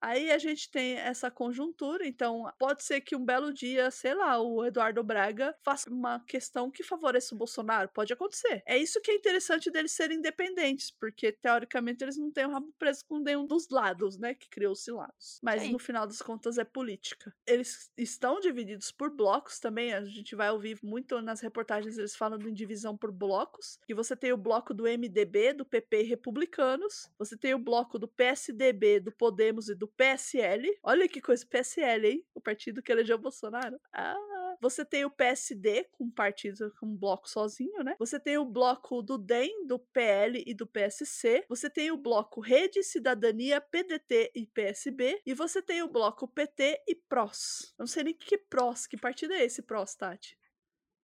Aí 0.00 0.30
a 0.30 0.38
gente 0.38 0.70
tem 0.70 0.94
essa 0.94 1.30
conjuntura, 1.30 2.06
então 2.06 2.50
pode 2.58 2.82
ser 2.82 3.02
que 3.02 3.14
um 3.14 3.24
belo 3.24 3.52
dia, 3.52 3.90
sei 3.90 4.14
lá, 4.14 4.40
o 4.40 4.64
Eduardo 4.64 5.02
Braga 5.02 5.54
faça 5.62 5.90
uma 5.90 6.20
questão 6.20 6.70
que 6.70 6.82
favoreça 6.82 7.34
o 7.34 7.38
Bolsonaro, 7.38 7.90
pode 7.92 8.12
acontecer. 8.12 8.62
É 8.66 8.78
isso 8.78 9.00
que 9.00 9.10
é 9.10 9.14
interessante 9.14 9.70
deles 9.70 9.92
serem 9.92 10.18
independentes, 10.18 10.90
porque 10.90 11.32
teoricamente 11.32 12.02
eles 12.02 12.16
não 12.16 12.30
têm 12.30 12.46
o 12.46 12.50
rabo 12.50 12.72
preso 12.78 13.04
com 13.06 13.18
nenhum 13.18 13.46
dos 13.46 13.68
lados, 13.68 14.18
né, 14.18 14.34
que 14.34 14.48
criou-se 14.48 14.90
lados. 14.90 15.38
Mas 15.42 15.62
Sim. 15.62 15.72
no 15.72 15.78
final 15.78 16.06
das 16.06 16.22
contas 16.22 16.56
é 16.56 16.64
política. 16.64 17.34
Eles 17.46 17.90
estão 17.96 18.40
divididos 18.40 18.90
por 18.90 19.10
blocos 19.10 19.58
também, 19.58 19.92
a 19.92 20.02
gente 20.04 20.34
vai 20.34 20.50
ouvir 20.50 20.78
muito 20.82 21.20
nas 21.20 21.40
reportagens 21.40 21.98
eles 21.98 22.16
falando 22.16 22.48
em 22.48 22.54
divisão 22.54 22.96
por 22.96 23.12
blocos, 23.12 23.78
que 23.86 23.94
você 23.94 24.16
tem 24.16 24.32
o 24.32 24.36
bloco 24.36 24.72
do 24.72 24.84
MDB, 24.84 25.52
do 25.52 25.64
PP 25.64 26.02
republicanos, 26.02 27.10
você 27.18 27.36
tem 27.36 27.52
o 27.54 27.58
bloco 27.58 27.98
do 27.98 28.08
PSDB, 28.08 29.00
do 29.00 29.12
Podemos 29.12 29.68
e 29.68 29.74
do 29.74 29.89
PSL. 29.96 30.78
Olha 30.82 31.08
que 31.08 31.20
coisa, 31.20 31.46
PSL, 31.46 32.08
hein? 32.08 32.26
O 32.34 32.40
partido 32.40 32.82
que 32.82 32.92
elegeu 32.92 33.18
Bolsonaro. 33.18 33.80
Ah, 33.92 34.16
você 34.60 34.84
tem 34.84 35.04
o 35.04 35.10
PSD, 35.10 35.84
com 35.92 36.10
partido, 36.10 36.72
com 36.78 36.86
um 36.86 36.96
bloco 36.96 37.28
sozinho, 37.28 37.82
né? 37.82 37.96
Você 37.98 38.20
tem 38.20 38.36
o 38.38 38.44
bloco 38.44 39.02
do 39.02 39.16
DEM, 39.16 39.66
do 39.66 39.78
PL 39.78 40.42
e 40.46 40.54
do 40.54 40.66
PSC. 40.66 41.44
Você 41.48 41.70
tem 41.70 41.90
o 41.90 41.96
bloco 41.96 42.40
Rede, 42.40 42.82
Cidadania, 42.82 43.60
PDT 43.60 44.32
e 44.34 44.46
PSB. 44.46 45.20
E 45.24 45.34
você 45.34 45.62
tem 45.62 45.82
o 45.82 45.88
bloco 45.88 46.28
PT 46.28 46.82
e 46.86 46.94
PROS. 46.94 47.74
Eu 47.78 47.82
não 47.82 47.86
sei 47.86 48.04
nem 48.04 48.14
o 48.14 48.16
que 48.16 48.34
é 48.34 48.38
PROS. 48.38 48.86
Que 48.86 48.96
partido 48.96 49.32
é 49.32 49.44
esse, 49.44 49.62
PROS, 49.62 49.94
Tati? 49.94 50.38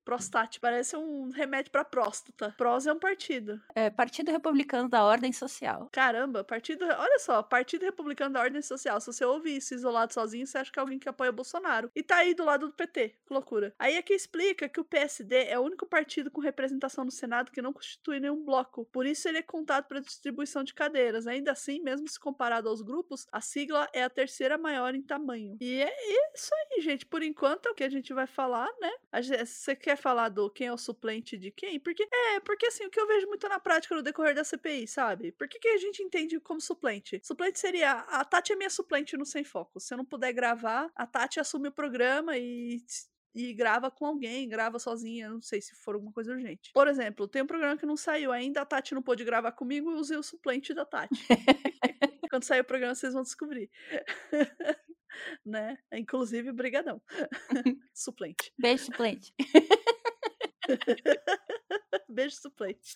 Prostate, 0.07 0.61
parece 0.61 0.97
um 0.97 1.31
remédio 1.31 1.73
pra 1.73 1.85
próstata. 1.85 2.55
Prós 2.57 2.87
é 2.87 2.93
um 2.93 2.99
partido. 2.99 3.61
É, 3.75 3.91
Partido 3.91 4.31
Republicano 4.31 4.89
da 4.89 5.03
Ordem 5.03 5.33
Social. 5.33 5.89
Caramba, 5.91 6.45
partido. 6.45 6.85
Olha 6.85 7.19
só, 7.19 7.43
Partido 7.43 7.83
Republicano 7.83 8.35
da 8.35 8.41
Ordem 8.41 8.63
Social. 8.63 9.01
Se 9.01 9.09
você 9.09 9.25
ouve 9.25 9.57
isso 9.57 9.75
isolado 9.75 10.15
sozinho, 10.15 10.47
você 10.47 10.59
acha 10.59 10.71
que 10.71 10.79
é 10.79 10.81
alguém 10.81 11.01
que 11.01 11.09
apoia 11.09 11.33
Bolsonaro. 11.33 11.91
E 11.93 12.05
tá 12.05 12.19
aí 12.19 12.35
do 12.35 12.45
lado 12.45 12.69
do 12.69 12.73
PT. 12.73 13.17
Que 13.27 13.35
loucura. 13.35 13.75
Aí 13.81 13.97
é 13.97 14.03
que 14.03 14.15
explica 14.15 14.69
que 14.69 14.79
o 14.79 14.85
PSD 14.85 15.47
é 15.47 15.59
o 15.59 15.63
único 15.63 15.85
partido 15.85 16.31
com 16.31 16.41
representação 16.41 17.05
no 17.05 17.11
Senado 17.11 17.51
que 17.51 17.61
não 17.61 17.73
constitui 17.73 18.21
nenhum 18.21 18.45
bloco. 18.45 18.85
Por 18.93 19.07
isso 19.07 19.29
ele 19.29 19.39
é 19.39 19.43
contado 19.43 19.87
para 19.87 19.99
distribuição 19.99 20.63
de 20.63 20.73
cadeiras. 20.73 21.27
Ainda 21.27 21.51
assim, 21.51 21.81
mesmo 21.81 22.07
se 22.07 22.21
comparado 22.21 22.69
aos 22.69 22.81
grupos, 22.81 23.27
a 23.33 23.41
sigla 23.41 23.89
é 23.93 24.05
a 24.05 24.11
terceira 24.11 24.57
maior 24.57 24.95
em 24.95 25.03
tamanho. 25.03 25.57
E 25.61 25.83
é 25.83 26.33
isso 26.33 26.51
aí, 26.55 26.81
gente. 26.81 27.05
Por 27.05 27.25
enquanto 27.25 27.67
é 27.67 27.71
o 27.73 27.75
que 27.75 27.83
a 27.83 27.91
gente 27.91 28.15
vai 28.15 28.29
falar, 28.29 28.71
né? 28.81 28.93
Você 29.45 29.75
quer 29.75 29.96
falar 29.97 30.29
do 30.29 30.51
quem 30.51 30.69
é 30.69 30.73
o 30.73 30.79
suplente 30.79 31.37
de 31.37 31.51
quem? 31.51 31.79
Porque 31.81 32.07
é, 32.11 32.41
porque 32.41 32.67
assim, 32.67 32.85
o 32.85 32.91
que 32.91 33.01
eu 33.01 33.07
vejo 33.07 33.27
muito 33.27 33.49
na 33.49 33.59
prática 33.59 33.95
no 33.95 34.03
decorrer 34.03 34.35
da 34.35 34.45
CPI, 34.45 34.87
sabe? 34.87 35.33
Por 35.33 35.49
que, 35.49 35.59
que 35.59 35.69
a 35.69 35.79
gente 35.79 36.03
entende 36.03 36.39
como 36.41 36.61
suplente? 36.61 37.21
Suplente 37.23 37.59
seria 37.59 37.93
a 37.93 38.25
Tati 38.25 38.53
é 38.53 38.57
minha 38.57 38.71
suplente 38.71 39.17
no 39.17 39.27
Sem 39.27 39.45
Foco. 39.45 39.81
Se 39.81 39.95
eu 39.95 39.99
não 39.99 40.05
puder 40.05 40.33
gravar, 40.33 40.91
a 40.95 41.07
Tati 41.07 41.41
assume 41.41 41.69
o 41.69 41.73
programa 41.73 42.37
e 42.37 42.81
e 43.37 43.53
grava 43.53 43.91
com 43.91 44.07
alguém, 44.07 44.49
grava 44.49 44.79
sozinha, 44.79 45.29
não 45.29 45.43
sei 45.43 45.61
se 45.61 45.75
for 45.75 45.95
alguma 45.95 46.11
coisa 46.11 46.33
urgente. 46.33 46.71
Por 46.73 46.89
exemplo, 46.89 47.29
tem 47.29 47.43
um 47.43 47.47
programa 47.47 47.77
que 47.77 47.85
não 47.85 47.97
saiu 47.97 48.33
ainda, 48.33 48.63
a 48.63 48.65
Tati 48.65 48.95
não 48.95 49.03
pôde 49.03 49.25
gravar 49.25 49.53
comigo 49.53 49.91
e 49.91 49.95
usei 49.95 50.17
o 50.17 50.23
suplente 50.23 50.73
da 50.73 50.87
Tati. 50.87 51.15
Quando 52.31 52.45
sair 52.45 52.61
o 52.61 52.65
programa, 52.65 52.95
vocês 52.95 53.13
vão 53.13 53.23
descobrir. 53.23 53.71
né? 55.45 55.77
Inclusive, 55.93 56.51
brigadão. 56.53 57.01
suplente. 57.95 58.53
Beijo, 58.59 58.87
suplente. 58.87 59.35
Beijo 62.09 62.37
suplente. 62.37 62.93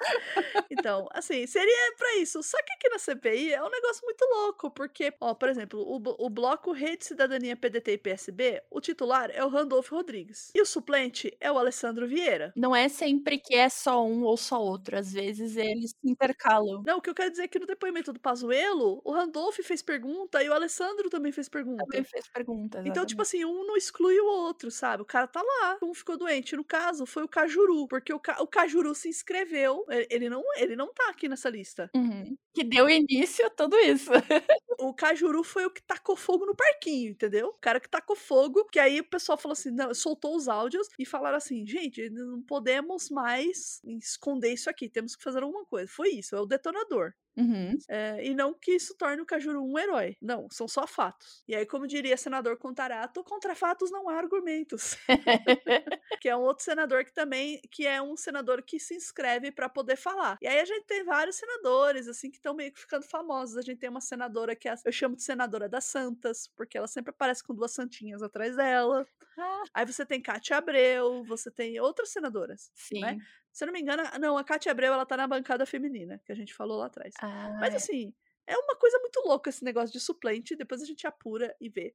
Então, 0.70 1.08
assim, 1.12 1.46
seria 1.46 1.94
para 1.96 2.16
isso. 2.16 2.42
Só 2.42 2.58
que 2.62 2.72
aqui 2.72 2.88
na 2.88 2.98
CPI 2.98 3.52
é 3.52 3.62
um 3.62 3.70
negócio 3.70 4.04
muito 4.04 4.24
louco, 4.24 4.70
porque, 4.70 5.12
ó, 5.20 5.34
por 5.34 5.48
exemplo, 5.48 5.80
o, 5.80 6.26
o 6.26 6.30
bloco 6.30 6.72
Rede 6.72 7.04
Cidadania 7.04 7.56
PDT 7.56 7.92
e 7.92 7.98
PSB, 7.98 8.62
o 8.70 8.80
titular 8.80 9.30
é 9.32 9.44
o 9.44 9.48
Randolfo 9.48 9.94
Rodrigues. 9.94 10.50
E 10.54 10.60
o 10.60 10.66
suplente 10.66 11.36
é 11.40 11.50
o 11.50 11.58
Alessandro 11.58 12.06
Vieira. 12.06 12.52
Não 12.56 12.74
é 12.74 12.88
sempre 12.88 13.38
que 13.38 13.54
é 13.54 13.68
só 13.68 14.04
um 14.04 14.22
ou 14.24 14.36
só 14.36 14.60
outro. 14.60 14.96
Às 14.96 15.12
vezes 15.12 15.56
eles 15.56 15.90
se 15.90 16.10
intercalam. 16.10 16.82
Não, 16.86 16.98
o 16.98 17.02
que 17.02 17.10
eu 17.10 17.14
quero 17.14 17.30
dizer 17.30 17.44
é 17.44 17.48
que 17.48 17.58
no 17.58 17.66
depoimento 17.66 18.12
do 18.12 18.20
Pazuello, 18.20 19.00
o 19.04 19.12
Randolfo 19.12 19.62
fez 19.62 19.82
pergunta 19.82 20.42
e 20.42 20.48
o 20.48 20.52
Alessandro 20.54 21.10
também 21.10 21.32
fez 21.32 21.48
pergunta. 21.48 21.84
Também 21.84 22.04
fez 22.04 22.28
pergunta. 22.28 22.80
Exatamente. 22.80 22.90
Então, 22.90 23.06
tipo 23.06 23.22
assim, 23.22 23.44
um 23.44 23.66
não 23.66 23.76
exclui 23.76 24.18
o 24.18 24.26
outro, 24.26 24.70
sabe? 24.70 25.02
O 25.02 25.06
cara 25.06 25.26
tá 25.26 25.42
lá, 25.42 25.78
um 25.82 25.94
ficou 25.94 26.16
doente. 26.16 26.56
No 26.56 26.64
caso, 26.64 27.06
foi 27.06 27.22
o 27.24 27.28
Cajuru, 27.60 27.86
porque 27.86 28.12
o, 28.12 28.18
Ca... 28.18 28.42
o 28.42 28.46
Cajuru 28.46 28.94
se 28.94 29.08
inscreveu. 29.08 29.84
Ele 30.08 30.28
não, 30.28 30.42
ele 30.56 30.76
não 30.76 30.92
tá 30.92 31.08
aqui 31.10 31.28
nessa 31.28 31.48
lista. 31.48 31.90
Uhum. 31.94 32.36
Que 32.52 32.64
deu 32.64 32.88
início 32.88 33.46
a 33.46 33.50
tudo 33.50 33.76
isso. 33.78 34.10
o 34.78 34.94
Cajuru 34.94 35.44
foi 35.44 35.66
o 35.66 35.70
que 35.70 35.82
tacou 35.82 36.16
fogo 36.16 36.46
no 36.46 36.54
parquinho, 36.54 37.10
entendeu? 37.10 37.48
O 37.48 37.58
cara 37.60 37.80
que 37.80 37.88
tacou 37.88 38.16
fogo, 38.16 38.64
que 38.66 38.78
aí 38.78 39.00
o 39.00 39.08
pessoal 39.08 39.38
falou 39.38 39.52
assim, 39.52 39.70
não, 39.70 39.92
soltou 39.94 40.36
os 40.36 40.48
áudios 40.48 40.88
e 40.98 41.04
falaram 41.04 41.36
assim, 41.36 41.66
gente, 41.66 42.08
não 42.10 42.42
podemos 42.42 43.10
mais 43.10 43.80
esconder 43.84 44.52
isso 44.52 44.68
aqui, 44.70 44.88
temos 44.88 45.14
que 45.14 45.22
fazer 45.22 45.42
alguma 45.42 45.64
coisa. 45.64 45.90
Foi 45.90 46.10
isso, 46.10 46.34
é 46.34 46.40
o 46.40 46.46
detonador. 46.46 47.12
Uhum. 47.36 47.76
É, 47.88 48.24
e 48.24 48.34
não 48.34 48.52
que 48.52 48.72
isso 48.72 48.94
torne 48.96 49.22
o 49.22 49.26
Cajuru 49.26 49.64
um 49.64 49.78
herói. 49.78 50.16
Não, 50.20 50.48
são 50.50 50.66
só 50.68 50.86
fatos. 50.86 51.42
E 51.46 51.54
aí, 51.54 51.64
como 51.64 51.86
diria 51.86 52.16
senador 52.16 52.56
Contarato, 52.58 53.22
contra 53.24 53.54
fatos 53.54 53.90
não 53.90 54.08
há 54.08 54.14
argumentos. 54.14 54.96
que 56.20 56.28
é 56.28 56.36
um 56.36 56.42
outro 56.42 56.64
senador 56.64 57.04
que 57.04 57.12
também, 57.12 57.60
que 57.70 57.86
é 57.86 58.00
um 58.02 58.16
senador 58.16 58.62
que 58.62 58.78
se 58.78 58.94
inscreve 58.94 59.50
para 59.50 59.68
poder 59.68 59.96
falar. 59.96 60.38
E 60.42 60.46
aí 60.46 60.60
a 60.60 60.64
gente 60.64 60.84
tem 60.86 61.04
vários 61.04 61.36
senadores, 61.36 62.08
assim, 62.08 62.30
que 62.30 62.36
estão 62.36 62.54
meio 62.54 62.72
que 62.72 62.80
ficando 62.80 63.04
famosos. 63.04 63.56
A 63.56 63.62
gente 63.62 63.78
tem 63.78 63.90
uma 63.90 64.00
senadora 64.00 64.54
que 64.54 64.68
é, 64.68 64.74
eu 64.84 64.92
chamo 64.92 65.16
de 65.16 65.22
senadora 65.22 65.68
das 65.68 65.84
santas, 65.84 66.48
porque 66.56 66.76
ela 66.76 66.88
sempre 66.88 67.10
aparece 67.10 67.42
com 67.42 67.54
duas 67.54 67.72
santinhas 67.72 68.22
atrás 68.22 68.56
dela. 68.56 69.06
Ah. 69.38 69.62
Aí 69.74 69.86
você 69.86 70.04
tem 70.04 70.20
Cátia 70.20 70.56
Abreu, 70.56 71.24
você 71.24 71.50
tem 71.50 71.80
outras 71.80 72.10
senadoras, 72.10 72.70
né? 72.70 72.74
Sim. 72.74 73.00
né? 73.00 73.18
Se 73.52 73.64
eu 73.64 73.66
não 73.66 73.72
me 73.72 73.80
engano, 73.80 74.02
não, 74.18 74.38
a 74.38 74.44
Cátia 74.44 74.72
Abreu, 74.72 74.92
ela 74.92 75.06
tá 75.06 75.16
na 75.16 75.26
bancada 75.26 75.66
feminina, 75.66 76.20
que 76.24 76.32
a 76.32 76.34
gente 76.34 76.54
falou 76.54 76.78
lá 76.78 76.86
atrás. 76.86 77.14
Ah, 77.20 77.56
Mas 77.60 77.74
assim, 77.74 78.12
é 78.46 78.56
uma 78.56 78.76
coisa 78.76 78.98
muito 78.98 79.20
louca 79.26 79.50
esse 79.50 79.64
negócio 79.64 79.92
de 79.92 80.00
suplente, 80.00 80.56
depois 80.56 80.82
a 80.82 80.86
gente 80.86 81.06
apura 81.06 81.54
e 81.60 81.68
vê. 81.68 81.94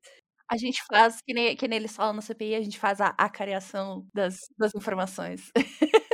A 0.50 0.58
gente 0.58 0.84
faz, 0.86 1.22
que 1.22 1.34
nem, 1.34 1.56
que 1.56 1.68
nem 1.68 1.78
eles 1.78 1.96
falam 1.96 2.14
na 2.14 2.22
CPI, 2.22 2.56
a 2.56 2.62
gente 2.62 2.80
faz 2.80 3.02
a 3.02 3.08
acariação 3.18 4.08
das, 4.14 4.38
das 4.58 4.76
informações. 4.76 5.52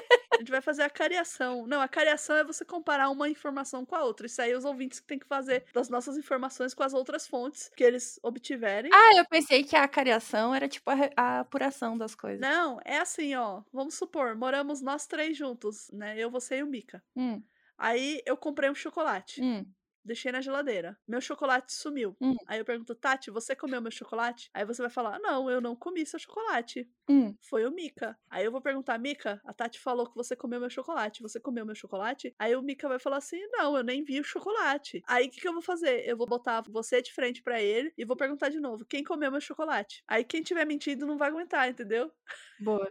A 0.42 0.44
gente 0.44 0.52
vai 0.52 0.62
fazer 0.62 0.82
a 0.82 0.90
cariação. 0.90 1.68
Não, 1.68 1.80
a 1.80 1.88
cariação 1.88 2.36
é 2.36 2.44
você 2.44 2.66
comparar 2.66 3.12
uma 3.12 3.30
informação 3.30 3.86
com 3.86 3.96
a 3.96 4.04
outra. 4.04 4.26
Isso 4.26 4.42
aí 4.42 4.52
é 4.52 4.58
os 4.58 4.66
ouvintes 4.66 5.00
que 5.00 5.06
tem 5.06 5.20
que 5.20 5.28
fazer 5.28 5.66
das 5.72 5.88
nossas 5.88 6.18
informações 6.18 6.74
com 6.74 6.82
as 6.82 6.96
outras 6.96 7.28
fontes 7.28 7.70
que 7.76 7.84
eles 7.84 8.20
obtiverem. 8.24 8.90
Ah, 8.92 9.16
eu 9.16 9.26
pensei 9.30 9.64
que 9.64 9.76
a 9.76 9.88
cariação 9.88 10.54
era 10.56 10.68
tipo 10.68 10.90
a, 10.90 10.96
a 11.16 11.40
apuração 11.42 11.96
das 11.96 12.16
coisas. 12.16 12.42
Não, 12.42 12.80
é 12.84 12.98
assim, 12.98 13.36
ó. 13.36 13.62
Vamos 13.72 13.94
supor, 13.94 14.36
moramos 14.36 14.82
nós 14.82 15.06
três 15.06 15.38
juntos, 15.38 15.92
né? 15.94 16.18
Eu, 16.18 16.32
você 16.32 16.58
e 16.58 16.64
o 16.64 16.68
Mika. 16.68 17.04
Hum. 17.16 17.44
Aí 17.78 18.20
eu 18.26 18.36
comprei 18.36 18.68
um 18.68 18.76
chocolate. 18.76 19.44
Hum 19.44 19.64
deixei 20.04 20.32
na 20.32 20.42
geladeira. 20.42 20.98
Meu 21.08 21.22
chocolate 21.22 21.74
sumiu. 21.74 22.16
Hum. 22.22 22.36
Aí 22.48 22.60
eu 22.60 22.66
pergunto, 22.66 22.96
Tati, 22.96 23.32
você 23.32 23.56
comeu 23.56 23.82
meu 23.82 23.92
chocolate? 23.92 24.50
Aí 24.54 24.66
você 24.66 24.82
vai 24.82 24.90
falar, 24.92 25.20
não, 25.20 25.50
eu 25.50 25.62
não 25.62 25.76
comi 25.76 26.06
seu 26.06 26.20
chocolate. 26.20 26.90
Hum. 27.10 27.36
Foi 27.50 27.66
o 27.66 27.72
Mika. 27.72 28.18
Aí 28.30 28.46
eu 28.46 28.52
vou 28.52 28.62
perguntar, 28.62 28.98
Mika, 29.00 29.42
a 29.46 29.54
Tati 29.54 29.80
falou 29.80 30.10
que 30.10 30.16
você 30.16 30.36
comeu 30.36 30.60
meu 30.60 30.70
chocolate. 30.70 31.22
Você 31.22 31.40
comeu 31.40 31.66
meu 31.66 31.76
chocolate? 31.76 32.34
Aí 32.40 32.56
o 32.56 32.62
Mika 32.62 32.88
vai 32.88 33.00
falar 33.00 33.18
assim, 33.18 33.40
não, 33.52 33.76
eu 33.78 33.84
nem 33.84 34.04
vi 34.04 34.20
o 34.20 34.24
chocolate. 34.24 35.02
Aí 35.08 35.28
o 35.28 35.30
que, 35.30 35.42
que 35.42 35.48
eu 35.48 35.54
vou 35.54 35.62
fazer? 35.62 36.08
Eu 36.08 36.18
vou 36.18 36.28
botar 36.28 36.62
você 36.70 37.02
de 37.02 37.14
frente 37.14 37.42
para 37.44 37.62
ele 37.62 37.94
e 37.98 38.06
vou 38.06 38.16
perguntar 38.16 38.50
de 38.50 38.60
novo, 38.60 38.86
quem 38.86 39.04
comeu 39.04 39.32
meu 39.32 39.42
chocolate? 39.42 40.04
Aí 40.08 40.24
quem 40.24 40.42
tiver 40.42 40.66
mentindo 40.66 41.06
não 41.06 41.18
vai 41.18 41.30
aguentar, 41.30 41.70
entendeu? 41.70 42.12
Boa. 42.60 42.90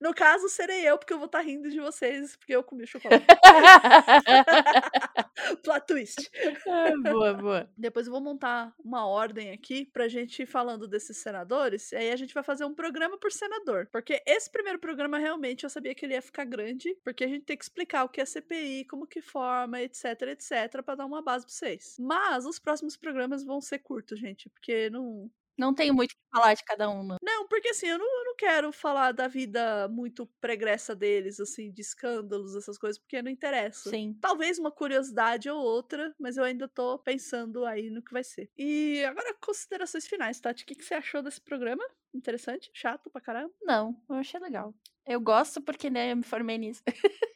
No 0.00 0.14
caso, 0.14 0.48
serei 0.48 0.88
eu, 0.88 0.98
porque 0.98 1.12
eu 1.12 1.18
vou 1.18 1.26
estar 1.26 1.38
tá 1.38 1.44
rindo 1.44 1.70
de 1.70 1.80
vocês, 1.80 2.36
porque 2.36 2.54
eu 2.54 2.62
comi 2.62 2.86
chocolate. 2.86 3.24
Plot 5.62 5.86
twist. 5.86 6.30
Ah, 6.68 6.92
boa, 7.10 7.34
boa. 7.34 7.70
Depois 7.76 8.06
eu 8.06 8.12
vou 8.12 8.20
montar 8.20 8.74
uma 8.82 9.06
ordem 9.06 9.50
aqui 9.50 9.86
pra 9.86 10.08
gente 10.08 10.42
ir 10.42 10.46
falando 10.46 10.86
desses 10.86 11.16
senadores. 11.18 11.92
E 11.92 11.96
aí 11.96 12.10
a 12.10 12.16
gente 12.16 12.34
vai 12.34 12.42
fazer 12.42 12.64
um 12.64 12.74
programa 12.74 13.18
por 13.18 13.32
senador. 13.32 13.88
Porque 13.90 14.22
esse 14.26 14.50
primeiro 14.50 14.78
programa 14.78 15.18
realmente 15.18 15.64
eu 15.64 15.70
sabia 15.70 15.94
que 15.94 16.04
ele 16.04 16.14
ia 16.14 16.22
ficar 16.22 16.44
grande, 16.44 16.94
porque 17.02 17.24
a 17.24 17.28
gente 17.28 17.44
tem 17.44 17.56
que 17.56 17.64
explicar 17.64 18.04
o 18.04 18.08
que 18.08 18.20
é 18.20 18.24
CPI, 18.24 18.86
como 18.86 19.06
que 19.06 19.22
forma, 19.22 19.80
etc, 19.80 20.04
etc, 20.28 20.82
para 20.84 20.96
dar 20.96 21.06
uma 21.06 21.22
base 21.22 21.46
pra 21.46 21.54
vocês. 21.54 21.96
Mas 21.98 22.44
os 22.44 22.58
próximos 22.58 22.96
programas 22.96 23.44
vão 23.44 23.60
ser 23.60 23.78
curtos, 23.78 24.18
gente, 24.18 24.48
porque 24.50 24.90
não, 24.90 25.30
não 25.60 25.74
tenho 25.74 25.94
muito 25.94 26.12
o 26.12 26.14
que 26.14 26.20
falar 26.32 26.54
de 26.54 26.64
cada 26.64 26.88
uma. 26.88 27.16
Não, 27.22 27.46
porque 27.46 27.68
assim, 27.68 27.86
eu 27.86 27.98
não, 27.98 28.18
eu 28.20 28.24
não 28.24 28.36
quero 28.36 28.72
falar 28.72 29.12
da 29.12 29.28
vida 29.28 29.86
muito 29.88 30.26
pregressa 30.40 30.96
deles, 30.96 31.38
assim, 31.38 31.70
de 31.70 31.82
escândalos, 31.82 32.56
essas 32.56 32.78
coisas, 32.78 32.98
porque 32.98 33.20
não 33.22 33.30
interessa. 33.30 33.90
Sim. 33.90 34.16
Talvez 34.20 34.58
uma 34.58 34.70
curiosidade 34.70 35.50
ou 35.50 35.62
outra, 35.62 36.14
mas 36.18 36.36
eu 36.36 36.44
ainda 36.44 36.66
tô 36.66 36.98
pensando 36.98 37.64
aí 37.64 37.90
no 37.90 38.02
que 38.02 38.12
vai 38.12 38.24
ser. 38.24 38.50
E 38.56 39.04
agora, 39.04 39.34
considerações 39.40 40.06
finais, 40.06 40.40
Tati. 40.40 40.64
O 40.64 40.66
que, 40.66 40.74
que 40.74 40.84
você 40.84 40.94
achou 40.94 41.22
desse 41.22 41.40
programa? 41.40 41.84
Interessante? 42.14 42.70
Chato 42.72 43.10
pra 43.10 43.20
caramba? 43.20 43.52
Não, 43.62 43.94
eu 44.08 44.16
achei 44.16 44.40
legal. 44.40 44.74
Eu 45.06 45.20
gosto 45.20 45.60
porque, 45.60 45.90
né, 45.90 46.12
eu 46.12 46.16
me 46.16 46.22
formei 46.22 46.58
nisso. 46.58 46.82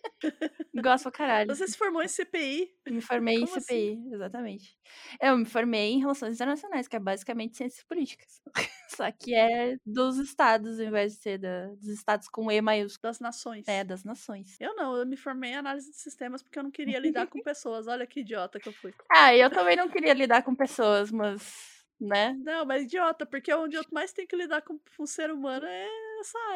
Gosto 0.75 1.05
pra 1.05 1.13
caralho. 1.13 1.55
Você 1.55 1.67
se 1.69 1.77
formou 1.77 2.03
em 2.03 2.09
CPI? 2.09 2.75
Me 2.89 3.01
formei 3.01 3.41
Como 3.41 3.47
em 3.57 3.61
CPI, 3.61 3.91
assim? 3.93 4.15
exatamente. 4.15 4.77
Eu 5.21 5.37
me 5.37 5.45
formei 5.45 5.93
em 5.93 6.01
Relações 6.01 6.35
Internacionais, 6.35 6.89
que 6.89 6.97
é 6.97 6.99
basicamente 7.01 7.57
ciências 7.57 7.85
políticas. 7.85 8.43
Só 8.89 9.11
que 9.11 9.35
é 9.35 9.77
dos 9.85 10.19
estados, 10.19 10.79
ao 10.79 10.87
invés 10.87 11.15
de 11.15 11.23
ser 11.23 11.39
da, 11.39 11.69
dos 11.69 11.89
estados 11.89 12.29
com 12.29 12.51
E 12.51 12.61
maiúsculo. 12.61 13.11
Das 13.11 13.21
nações. 13.21 13.67
É, 13.69 13.85
das 13.85 14.05
nações. 14.05 14.57
Eu 14.61 14.75
não, 14.75 14.97
eu 14.97 15.07
me 15.07 15.17
formei 15.17 15.51
em 15.51 15.57
análise 15.57 15.91
de 15.91 15.97
sistemas 15.97 16.43
porque 16.43 16.59
eu 16.59 16.63
não 16.63 16.71
queria 16.71 16.99
lidar 16.99 17.27
com 17.27 17.41
pessoas. 17.43 17.87
Olha 17.87 18.07
que 18.07 18.21
idiota 18.21 18.59
que 18.59 18.69
eu 18.69 18.73
fui. 18.73 18.93
Ah, 19.11 19.35
eu 19.35 19.51
também 19.51 19.77
não 19.77 19.89
queria 19.89 20.15
lidar 20.15 20.43
com 20.43 20.55
pessoas, 20.55 21.11
mas 21.11 21.75
né? 22.01 22.37
Não, 22.45 22.65
mas 22.65 22.83
idiota, 22.83 23.25
porque 23.25 23.53
onde 23.55 23.77
eu 23.77 23.85
mais 23.93 24.13
tenho 24.13 24.29
que 24.29 24.37
lidar 24.37 24.63
com 24.63 24.79
um 24.99 25.07
ser 25.07 25.31
humano 25.31 25.67
é 25.67 25.89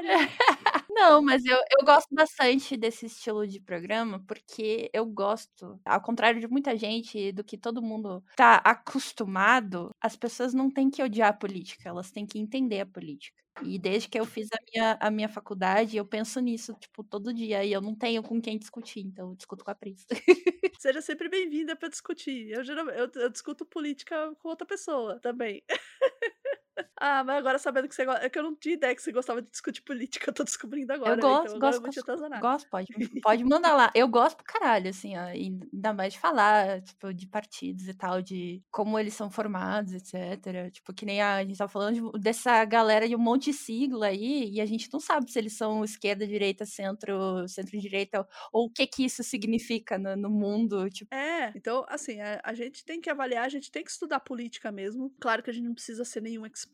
Não, 0.91 1.23
mas 1.23 1.45
eu, 1.45 1.57
eu 1.79 1.85
gosto 1.85 2.09
bastante 2.15 2.77
desse 2.77 3.07
estilo 3.07 3.47
de 3.47 3.61
programa, 3.61 4.23
porque 4.27 4.91
eu 4.93 5.05
gosto, 5.07 5.81
ao 5.85 6.01
contrário 6.01 6.41
de 6.41 6.49
muita 6.49 6.77
gente, 6.77 7.33
do 7.33 7.45
que 7.45 7.57
todo 7.59 7.83
mundo 7.83 8.23
tá 8.37 8.57
acostumado, 8.65 9.91
as 10.01 10.17
pessoas 10.17 10.55
não 10.55 10.71
têm 10.71 10.91
que 10.91 11.03
odiar 11.03 11.31
a 11.31 11.33
política, 11.33 11.89
elas 11.89 12.11
têm 12.11 12.27
que 12.27 12.39
entender 12.39 12.81
a 12.81 12.87
política. 12.87 13.37
E 13.63 13.77
desde 13.79 14.09
que 14.09 14.19
eu 14.19 14.25
fiz 14.25 14.49
a 14.53 14.59
minha, 14.73 14.97
a 15.01 15.11
minha 15.11 15.29
faculdade, 15.29 15.97
eu 15.97 16.05
penso 16.07 16.39
nisso, 16.41 16.75
tipo, 16.81 17.03
todo 17.03 17.35
dia. 17.35 17.65
E 17.65 17.73
eu 17.73 17.81
não 17.81 17.93
tenho 17.95 18.23
com 18.23 18.41
quem 18.41 18.57
discutir, 18.57 19.01
então 19.01 19.31
eu 19.31 19.35
discuto 19.37 19.65
com 19.65 19.71
a 19.73 19.75
Pris. 19.75 20.07
Seja 20.81 21.03
sempre 21.03 21.29
bem-vinda 21.29 21.75
para 21.75 21.89
discutir. 21.89 22.51
Eu, 22.53 22.63
eu, 22.65 23.11
eu 23.17 23.29
discuto 23.31 23.67
política 23.67 24.33
com 24.39 24.49
outra 24.49 24.65
pessoa 24.65 25.19
também. 25.21 25.65
Ah, 26.97 27.23
mas 27.25 27.37
agora 27.37 27.59
sabendo 27.59 27.89
que 27.89 27.95
você 27.95 28.05
gosta. 28.05 28.25
É 28.25 28.29
que 28.29 28.39
eu 28.39 28.43
não 28.43 28.55
tinha 28.55 28.75
ideia 28.75 28.95
que 28.95 29.03
você 29.03 29.13
gostava 29.13 29.43
de 29.43 29.51
discutir 29.51 29.83
política, 29.83 30.31
eu 30.31 30.35
tô 30.35 30.45
descobrindo 30.45 30.93
agora. 30.93 31.15
Eu 31.15 31.21
gosto, 31.21 31.57
então 31.57 31.59
gosto, 31.59 31.83
gosto, 31.83 32.41
gosto, 32.41 32.69
pode, 32.69 32.89
pode 33.23 33.45
mandar 33.45 33.75
lá. 33.75 33.91
Eu 33.95 34.09
gosto 34.09 34.37
pro 34.37 34.47
caralho, 34.47 34.91
assim, 34.91 35.17
ó, 35.17 35.23
ainda 35.23 35.93
mais 35.93 36.15
de 36.15 36.19
falar, 36.19 36.81
tipo, 36.83 37.13
de 37.13 37.27
partidos 37.27 37.89
e 37.89 37.95
tal, 37.95 38.23
de 38.23 38.63
como 38.71 38.99
eles 38.99 39.15
são 39.15 39.31
formados, 39.31 39.93
etc. 39.93 40.71
Tipo, 40.73 40.93
que 40.93 41.05
nem 41.05 41.21
a, 41.21 41.37
a 41.37 41.45
gente 41.45 41.59
tá 41.59 41.69
falando 41.69 41.95
de, 41.95 42.21
dessa 42.21 42.65
galera 42.65 43.09
de 43.09 43.15
um 43.15 43.19
monte 43.19 43.47
de 43.51 43.53
sigla 43.53 44.07
aí, 44.07 44.51
e 44.53 44.61
a 44.61 44.67
gente 44.67 44.89
não 44.93 45.01
sabe 45.01 45.31
se 45.31 45.39
eles 45.39 45.57
são 45.57 45.85
esquerda, 45.85 46.27
direita, 46.27 46.65
centro, 46.65 47.47
centro-direita, 47.49 48.27
ou 48.53 48.67
o 48.67 48.71
que 48.71 48.87
que 48.87 49.05
isso 49.05 49.23
significa 49.23 49.99
no, 49.99 50.17
no 50.17 50.31
mundo, 50.31 50.89
tipo. 50.91 51.15
É, 51.15 51.53
então, 51.55 51.85
assim, 51.89 52.21
a, 52.21 52.41
a 52.43 52.55
gente 52.55 52.85
tem 52.85 53.01
que 53.01 53.11
avaliar, 53.11 53.45
a 53.45 53.49
gente 53.49 53.71
tem 53.71 53.85
que 53.85 53.91
estudar 53.91 54.21
política 54.21 54.73
mesmo. 54.73 55.15
Claro 55.21 55.43
que 55.43 55.51
a 55.51 55.53
gente 55.53 55.65
não 55.65 55.75
precisa 55.75 56.05
ser 56.05 56.23
nenhum 56.23 56.47
expert 56.47 56.68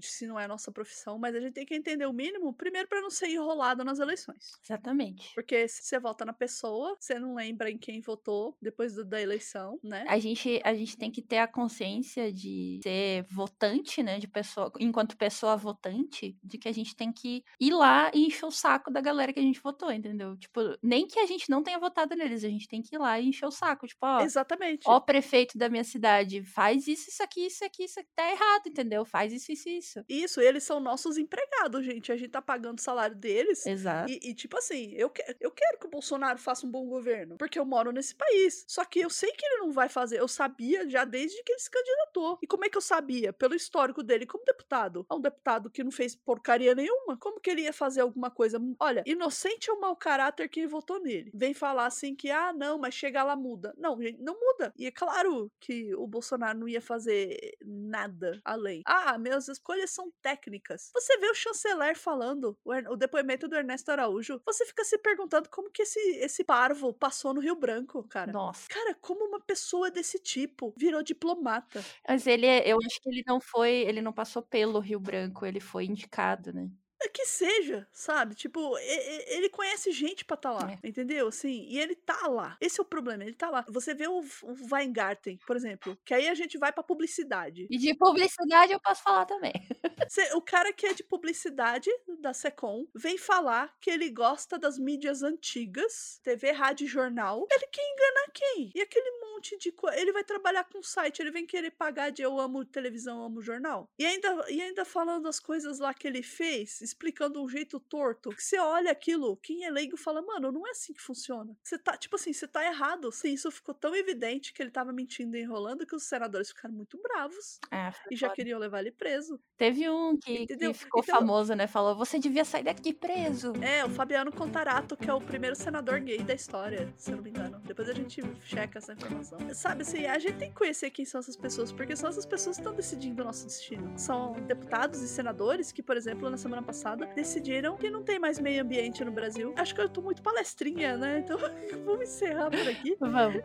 se 0.00 0.26
não 0.26 0.38
é 0.38 0.44
a 0.44 0.48
nossa 0.48 0.70
profissão, 0.70 1.18
mas 1.18 1.34
a 1.34 1.40
gente 1.40 1.52
tem 1.52 1.66
que 1.66 1.74
entender 1.74 2.06
o 2.06 2.12
mínimo, 2.12 2.52
primeiro 2.52 2.88
para 2.88 3.00
não 3.00 3.10
ser 3.10 3.28
enrolado 3.28 3.84
nas 3.84 3.98
eleições. 3.98 4.52
Exatamente. 4.64 5.34
Porque 5.34 5.66
se 5.68 5.82
você 5.82 5.98
vota 5.98 6.24
na 6.24 6.32
pessoa, 6.32 6.96
você 6.98 7.18
não 7.18 7.34
lembra 7.34 7.70
em 7.70 7.78
quem 7.78 8.00
votou 8.00 8.56
depois 8.60 8.94
do, 8.94 9.04
da 9.04 9.20
eleição, 9.20 9.78
né? 9.82 10.04
A 10.08 10.18
gente, 10.18 10.60
a 10.64 10.74
gente 10.74 10.96
tem 10.96 11.10
que 11.10 11.22
ter 11.22 11.38
a 11.38 11.46
consciência 11.46 12.32
de 12.32 12.80
ser 12.82 13.24
votante, 13.24 14.02
né, 14.02 14.18
de 14.18 14.28
pessoa, 14.28 14.72
enquanto 14.78 15.16
pessoa 15.16 15.56
votante, 15.56 16.36
de 16.42 16.58
que 16.58 16.68
a 16.68 16.72
gente 16.72 16.96
tem 16.96 17.12
que 17.12 17.44
ir 17.60 17.72
lá 17.72 18.10
e 18.14 18.26
encher 18.26 18.46
o 18.46 18.50
saco 18.50 18.90
da 18.90 19.00
galera 19.00 19.32
que 19.32 19.38
a 19.38 19.42
gente 19.42 19.60
votou, 19.60 19.90
entendeu? 19.92 20.36
Tipo, 20.36 20.60
nem 20.82 21.06
que 21.06 21.18
a 21.18 21.26
gente 21.26 21.50
não 21.50 21.62
tenha 21.62 21.78
votado 21.78 22.14
neles, 22.14 22.44
a 22.44 22.48
gente 22.48 22.68
tem 22.68 22.82
que 22.82 22.94
ir 22.94 22.98
lá 22.98 23.18
e 23.18 23.28
encher 23.28 23.46
o 23.46 23.50
saco, 23.50 23.86
tipo, 23.86 24.04
ó, 24.04 24.20
Exatamente. 24.20 24.82
Ó, 24.86 25.00
prefeito 25.00 25.58
da 25.58 25.68
minha 25.68 25.84
cidade, 25.84 26.42
faz 26.44 26.86
isso, 26.86 27.08
isso 27.10 27.22
aqui, 27.22 27.46
isso 27.46 27.64
aqui, 27.64 27.84
isso 27.84 28.00
aqui 28.00 28.08
tá 28.14 28.30
errado, 28.30 28.66
entendeu? 28.66 29.04
Faz 29.04 29.31
isso 29.32 29.52
isso, 29.52 29.68
isso. 29.68 30.04
Isso, 30.08 30.40
eles 30.40 30.64
são 30.64 30.80
nossos 30.80 31.18
empregados, 31.18 31.84
gente. 31.84 32.12
A 32.12 32.16
gente 32.16 32.30
tá 32.30 32.42
pagando 32.42 32.78
o 32.78 32.82
salário 32.82 33.16
deles. 33.16 33.66
Exato. 33.66 34.10
E, 34.10 34.20
e, 34.22 34.34
tipo 34.34 34.56
assim, 34.56 34.92
eu, 34.94 35.10
que, 35.10 35.22
eu 35.40 35.50
quero 35.50 35.78
que 35.78 35.86
o 35.86 35.90
Bolsonaro 35.90 36.38
faça 36.38 36.66
um 36.66 36.70
bom 36.70 36.86
governo, 36.86 37.36
porque 37.38 37.58
eu 37.58 37.64
moro 37.64 37.92
nesse 37.92 38.14
país. 38.14 38.64
Só 38.68 38.84
que 38.84 39.00
eu 39.00 39.10
sei 39.10 39.32
que 39.32 39.44
ele 39.44 39.58
não 39.58 39.72
vai 39.72 39.88
fazer. 39.88 40.20
Eu 40.20 40.28
sabia 40.28 40.88
já 40.88 41.04
desde 41.04 41.42
que 41.42 41.52
ele 41.52 41.58
se 41.58 41.70
candidatou. 41.70 42.38
E 42.42 42.46
como 42.46 42.64
é 42.64 42.68
que 42.68 42.76
eu 42.76 42.82
sabia? 42.82 43.32
Pelo 43.32 43.54
histórico 43.54 44.02
dele 44.02 44.26
como 44.26 44.44
deputado. 44.44 45.06
É 45.10 45.14
um 45.14 45.20
deputado 45.20 45.70
que 45.70 45.84
não 45.84 45.90
fez 45.90 46.14
porcaria 46.14 46.74
nenhuma. 46.74 47.16
Como 47.16 47.40
que 47.40 47.50
ele 47.50 47.62
ia 47.62 47.72
fazer 47.72 48.00
alguma 48.00 48.30
coisa? 48.30 48.58
Olha, 48.78 49.02
inocente 49.06 49.70
é 49.70 49.72
um 49.72 49.80
mau 49.80 49.96
caráter 49.96 50.48
quem 50.48 50.66
votou 50.66 51.00
nele. 51.00 51.30
Vem 51.34 51.54
falar 51.54 51.86
assim 51.86 52.14
que, 52.14 52.30
ah, 52.30 52.52
não, 52.52 52.78
mas 52.78 52.94
chega 52.94 53.22
lá 53.22 53.36
muda. 53.36 53.74
Não, 53.76 54.00
gente, 54.00 54.20
não 54.22 54.38
muda. 54.38 54.72
E 54.76 54.86
é 54.86 54.90
claro 54.90 55.50
que 55.60 55.94
o 55.94 56.06
Bolsonaro 56.06 56.58
não 56.58 56.68
ia 56.68 56.80
fazer 56.80 57.56
nada 57.64 58.40
além. 58.44 58.82
Ah, 58.86 59.11
minhas 59.18 59.48
escolhas 59.48 59.90
são 59.90 60.12
técnicas. 60.22 60.90
Você 60.94 61.18
vê 61.18 61.30
o 61.30 61.34
chanceler 61.34 61.98
falando, 61.98 62.58
o, 62.64 62.72
o 62.92 62.96
depoimento 62.96 63.48
do 63.48 63.56
Ernesto 63.56 63.90
Araújo, 63.90 64.40
você 64.44 64.64
fica 64.66 64.84
se 64.84 64.98
perguntando 64.98 65.48
como 65.48 65.70
que 65.70 65.82
esse, 65.82 66.00
esse 66.18 66.44
parvo 66.44 66.92
passou 66.92 67.34
no 67.34 67.40
Rio 67.40 67.56
Branco, 67.56 68.02
cara. 68.04 68.32
Nossa. 68.32 68.68
Cara, 68.68 68.94
como 69.00 69.24
uma 69.26 69.40
pessoa 69.40 69.90
desse 69.90 70.18
tipo 70.18 70.72
virou 70.76 71.02
diplomata? 71.02 71.84
Mas 72.08 72.26
ele, 72.26 72.46
é, 72.46 72.70
eu 72.70 72.78
acho 72.84 73.00
que 73.00 73.08
ele 73.08 73.22
não 73.26 73.40
foi, 73.40 73.70
ele 73.70 74.00
não 74.00 74.12
passou 74.12 74.42
pelo 74.42 74.78
Rio 74.80 75.00
Branco, 75.00 75.46
ele 75.46 75.60
foi 75.60 75.84
indicado, 75.86 76.52
né? 76.52 76.70
Que 77.08 77.26
seja, 77.26 77.86
sabe? 77.92 78.34
Tipo, 78.34 78.76
ele 78.78 79.48
conhece 79.48 79.92
gente 79.92 80.24
pra 80.24 80.36
tá 80.36 80.52
lá, 80.52 80.72
é. 80.72 80.88
entendeu? 80.88 81.28
Assim, 81.28 81.66
e 81.68 81.78
ele 81.78 81.94
tá 81.94 82.26
lá. 82.28 82.56
Esse 82.60 82.80
é 82.80 82.82
o 82.82 82.86
problema, 82.86 83.24
ele 83.24 83.34
tá 83.34 83.50
lá. 83.50 83.64
Você 83.68 83.94
vê 83.94 84.06
o, 84.08 84.20
o 84.20 84.56
Weingarten, 84.70 85.38
por 85.46 85.56
exemplo, 85.56 85.96
que 86.04 86.14
aí 86.14 86.28
a 86.28 86.34
gente 86.34 86.58
vai 86.58 86.72
pra 86.72 86.82
publicidade. 86.82 87.66
E 87.70 87.78
de 87.78 87.94
publicidade 87.94 88.72
eu 88.72 88.80
posso 88.80 89.02
falar 89.02 89.26
também. 89.26 89.52
o 90.34 90.42
cara 90.42 90.72
que 90.72 90.86
é 90.86 90.94
de 90.94 91.04
publicidade 91.04 91.90
da 92.20 92.34
Secom 92.34 92.86
vem 92.94 93.16
falar 93.16 93.74
que 93.80 93.90
ele 93.90 94.10
gosta 94.10 94.58
das 94.58 94.78
mídias 94.78 95.22
antigas, 95.22 96.20
TV, 96.22 96.52
rádio 96.52 96.84
e 96.84 96.88
jornal. 96.88 97.46
Ele 97.50 97.66
quer 97.66 97.82
enganar 97.82 98.30
quem? 98.32 98.70
E 98.74 98.80
aquele 98.80 99.10
monte 99.20 99.56
de 99.58 99.72
coisa. 99.72 99.98
Ele 99.98 100.12
vai 100.12 100.24
trabalhar 100.24 100.64
com 100.64 100.82
site, 100.82 101.20
ele 101.20 101.30
vem 101.30 101.46
querer 101.46 101.70
pagar 101.70 102.10
de 102.10 102.22
eu 102.22 102.38
amo 102.38 102.64
televisão, 102.64 103.18
eu 103.18 103.24
amo 103.24 103.42
jornal. 103.42 103.88
E 103.98 104.04
ainda, 104.04 104.44
e 104.50 104.60
ainda 104.60 104.84
falando 104.84 105.28
as 105.28 105.40
coisas 105.40 105.78
lá 105.78 105.92
que 105.94 106.06
ele 106.06 106.22
fez, 106.22 106.80
explicando 106.92 107.42
um 107.42 107.48
jeito 107.48 107.80
torto. 107.80 108.30
Que 108.30 108.42
você 108.42 108.58
olha 108.58 108.92
aquilo, 108.92 109.36
quem 109.36 109.64
é 109.64 109.70
leigo 109.70 109.96
fala, 109.96 110.22
mano, 110.22 110.52
não 110.52 110.66
é 110.66 110.70
assim 110.70 110.92
que 110.92 111.00
funciona. 111.00 111.56
Você 111.62 111.78
tá, 111.78 111.96
tipo 111.96 112.16
assim, 112.16 112.32
você 112.32 112.46
tá 112.46 112.64
errado. 112.64 113.10
Sim, 113.10 113.32
isso 113.32 113.50
ficou 113.50 113.74
tão 113.74 113.94
evidente 113.94 114.52
que 114.52 114.62
ele 114.62 114.70
tava 114.70 114.92
mentindo 114.92 115.36
e 115.36 115.40
enrolando 115.40 115.86
que 115.86 115.96
os 115.96 116.04
senadores 116.04 116.48
ficaram 116.48 116.74
muito 116.74 117.00
bravos. 117.02 117.58
É, 117.70 117.92
e 118.10 118.16
já 118.16 118.30
queriam 118.30 118.58
levar 118.58 118.80
ele 118.80 118.92
preso. 118.92 119.40
Teve 119.56 119.88
um 119.88 120.16
que, 120.16 120.46
que 120.46 120.74
ficou 120.74 121.02
então, 121.02 121.18
famoso, 121.18 121.54
né? 121.54 121.66
Falou, 121.66 121.96
você 121.96 122.18
devia 122.18 122.44
sair 122.44 122.64
daqui 122.64 122.92
preso. 122.92 123.52
É, 123.62 123.84
o 123.84 123.88
Fabiano 123.88 124.32
Contarato, 124.32 124.96
que 124.96 125.08
é 125.08 125.14
o 125.14 125.20
primeiro 125.20 125.56
senador 125.56 126.00
gay 126.00 126.22
da 126.22 126.34
história, 126.34 126.92
se 126.96 127.10
eu 127.10 127.16
não 127.16 127.22
me 127.22 127.30
engano. 127.30 127.60
Depois 127.60 127.88
a 127.88 127.94
gente 127.94 128.20
checa 128.44 128.78
essa 128.78 128.92
informação. 128.92 129.38
Sabe 129.54 129.82
assim, 129.82 130.06
a 130.06 130.18
gente 130.18 130.36
tem 130.36 130.50
que 130.50 130.56
conhecer 130.56 130.90
quem 130.90 131.04
são 131.04 131.20
essas 131.20 131.36
pessoas, 131.36 131.72
porque 131.72 131.96
são 131.96 132.08
essas 132.08 132.26
pessoas 132.26 132.56
que 132.56 132.62
estão 132.62 132.74
decidindo 132.74 133.22
o 133.22 133.24
nosso 133.24 133.46
destino. 133.46 133.92
São 133.98 134.32
deputados 134.46 135.00
e 135.00 135.08
senadores 135.08 135.72
que, 135.72 135.82
por 135.82 135.96
exemplo, 135.96 136.28
na 136.28 136.36
semana 136.36 136.62
passada 136.62 136.71
passada, 136.72 137.06
decidiram 137.14 137.76
que 137.76 137.90
não 137.90 138.02
tem 138.02 138.18
mais 138.18 138.38
meio 138.38 138.62
ambiente 138.62 139.04
no 139.04 139.12
Brasil. 139.12 139.52
Acho 139.56 139.74
que 139.74 139.80
eu 139.82 139.90
tô 139.90 140.00
muito 140.00 140.22
palestrinha, 140.22 140.96
né? 140.96 141.18
Então 141.18 141.36
vamos 141.84 142.04
encerrar 142.04 142.50
por 142.50 142.66
aqui. 142.66 142.96
Vamos. 142.98 143.42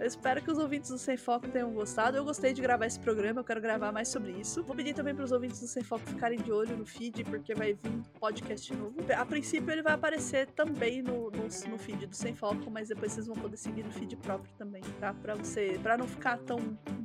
Eu 0.00 0.06
espero 0.06 0.42
que 0.42 0.50
os 0.50 0.58
ouvintes 0.58 0.90
do 0.90 0.98
Sem 0.98 1.16
Foco 1.16 1.48
tenham 1.48 1.72
gostado. 1.72 2.16
Eu 2.16 2.24
gostei 2.24 2.52
de 2.52 2.60
gravar 2.60 2.86
esse 2.86 2.98
programa, 2.98 3.40
eu 3.40 3.44
quero 3.44 3.60
gravar 3.60 3.92
mais 3.92 4.08
sobre 4.08 4.32
isso. 4.32 4.64
Vou 4.64 4.74
pedir 4.74 4.92
também 4.92 5.14
para 5.14 5.24
os 5.24 5.30
ouvintes 5.30 5.60
do 5.60 5.68
Sem 5.68 5.84
Foco 5.84 6.04
ficarem 6.04 6.36
de 6.40 6.50
olho 6.50 6.76
no 6.76 6.84
feed, 6.84 7.22
porque 7.22 7.54
vai 7.54 7.74
vir 7.74 8.02
podcast 8.18 8.74
novo. 8.74 8.96
A 9.16 9.24
princípio, 9.24 9.70
ele 9.70 9.82
vai 9.82 9.92
aparecer 9.92 10.48
também 10.48 11.00
no, 11.00 11.30
no, 11.30 11.44
no 11.44 11.78
feed 11.78 12.06
do 12.06 12.16
Sem 12.16 12.34
Foco, 12.34 12.68
mas 12.72 12.88
depois 12.88 13.12
vocês 13.12 13.28
vão 13.28 13.36
poder 13.36 13.56
seguir 13.56 13.84
no 13.84 13.92
feed 13.92 14.16
próprio 14.16 14.52
também, 14.58 14.82
tá? 14.98 15.14
Pra 15.14 15.36
você, 15.36 15.78
para 15.80 15.96
não 15.96 16.08
ficar 16.08 16.38
tão 16.38 16.58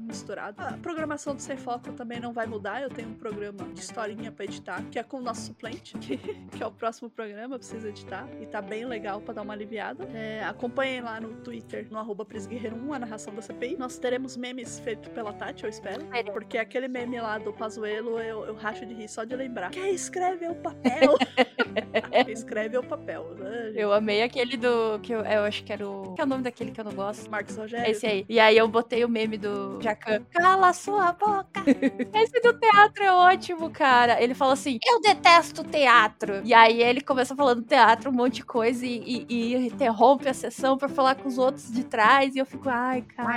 misturado. 0.10 0.60
A 0.62 0.74
programação 0.74 1.36
do 1.36 1.42
Sem 1.42 1.58
Foco 1.58 1.94
também 1.94 2.20
não 2.20 2.34
vai 2.34 2.48
mudar. 2.48 2.82
Eu 2.82 2.90
tenho 2.90 3.10
um 3.10 3.14
programa 3.14 3.64
de 3.72 3.80
historinha 3.80 4.32
para 4.32 4.46
editar, 4.46 4.84
que 4.90 4.98
é 4.98 5.04
com 5.04 5.18
o 5.18 5.22
nosso 5.22 5.54
que, 5.68 6.18
que 6.58 6.64
é 6.64 6.66
o 6.66 6.72
próximo 6.72 7.10
programa, 7.10 7.56
eu 7.56 7.60
preciso 7.60 7.88
editar. 7.88 8.28
E 8.42 8.46
tá 8.46 8.62
bem 8.62 8.86
legal 8.86 9.22
para 9.22 9.36
dar 9.36 9.42
uma 9.42 9.54
aliviada. 9.54 10.06
É, 10.14 10.44
acompanhem 10.44 11.02
lá 11.02 11.20
no 11.20 11.30
Twitter, 11.42 11.88
no 11.90 11.98
arroba 11.98 12.26
Prisguerreiro1, 12.26 12.96
a 12.96 13.00
narração 13.00 13.34
da 13.34 13.42
CPI. 13.42 13.78
Nós 13.78 13.98
teremos 13.98 14.38
memes 14.38 14.80
feitos 14.80 15.10
pela 15.10 15.34
Tati, 15.34 15.64
eu 15.64 15.70
espero. 15.70 16.06
Porque 16.32 16.58
aquele 16.58 16.88
meme 16.88 17.20
lá 17.20 17.38
do 17.38 17.52
Pazuelo, 17.52 18.20
eu, 18.20 18.46
eu 18.46 18.56
racho 18.56 18.86
de 18.86 18.94
rir 18.94 19.08
só 19.08 19.24
de 19.24 19.36
lembrar. 19.36 19.72
Quem 19.72 19.94
escreve 19.94 20.46
é 20.46 20.52
o 20.52 20.56
papel. 20.56 21.18
Quem 22.26 22.34
escreve 22.34 22.76
é 22.76 22.80
o 22.80 22.84
papel. 22.84 23.36
Né, 23.36 23.74
eu 23.76 23.94
amei 23.94 24.22
aquele 24.24 24.58
do. 24.58 25.00
que 25.02 25.14
eu, 25.14 25.20
eu, 25.22 25.44
acho 25.44 25.64
que 25.64 25.74
era 25.74 25.88
o. 25.88 26.14
Que 26.14 26.22
é 26.22 26.24
o 26.24 26.28
nome 26.28 26.44
daquele 26.44 26.72
que 26.72 26.80
eu 26.80 26.86
não 26.86 26.94
gosto? 26.94 27.30
Marcos 27.30 27.56
Rogério. 27.58 27.90
Esse 27.90 28.06
aí. 28.06 28.26
E 28.28 28.40
aí 28.40 28.58
eu 28.58 28.68
botei 28.68 29.04
o 29.04 29.10
meme 29.10 29.38
do 29.38 29.80
Jacan. 29.82 30.24
Cala 30.32 30.74
sua 30.74 31.12
boca! 31.14 31.64
Esse 32.14 32.40
do 32.42 32.54
teatro 32.54 33.04
é 33.04 33.12
ótimo, 33.12 33.70
cara. 33.70 34.22
Ele 34.22 34.34
falou 34.34 34.54
assim: 34.54 34.80
Eu 34.86 35.02
detesto 35.02 35.49
teatro. 35.64 36.42
E 36.44 36.54
aí 36.54 36.82
ele 36.82 37.02
começa 37.02 37.36
falando 37.36 37.62
teatro, 37.64 38.10
um 38.10 38.14
monte 38.14 38.36
de 38.36 38.46
coisa 38.46 38.86
e, 38.86 39.26
e, 39.30 39.54
e 39.56 39.68
interrompe 39.68 40.28
a 40.28 40.34
sessão 40.34 40.78
pra 40.78 40.90
falar 40.90 41.16
com 41.16 41.28
os 41.28 41.38
outros 41.38 41.72
de 41.72 41.84
trás. 41.84 42.36
E 42.36 42.40
eu 42.40 42.46
fico, 42.46 42.70
ai, 42.70 43.02
cara. 43.16 43.30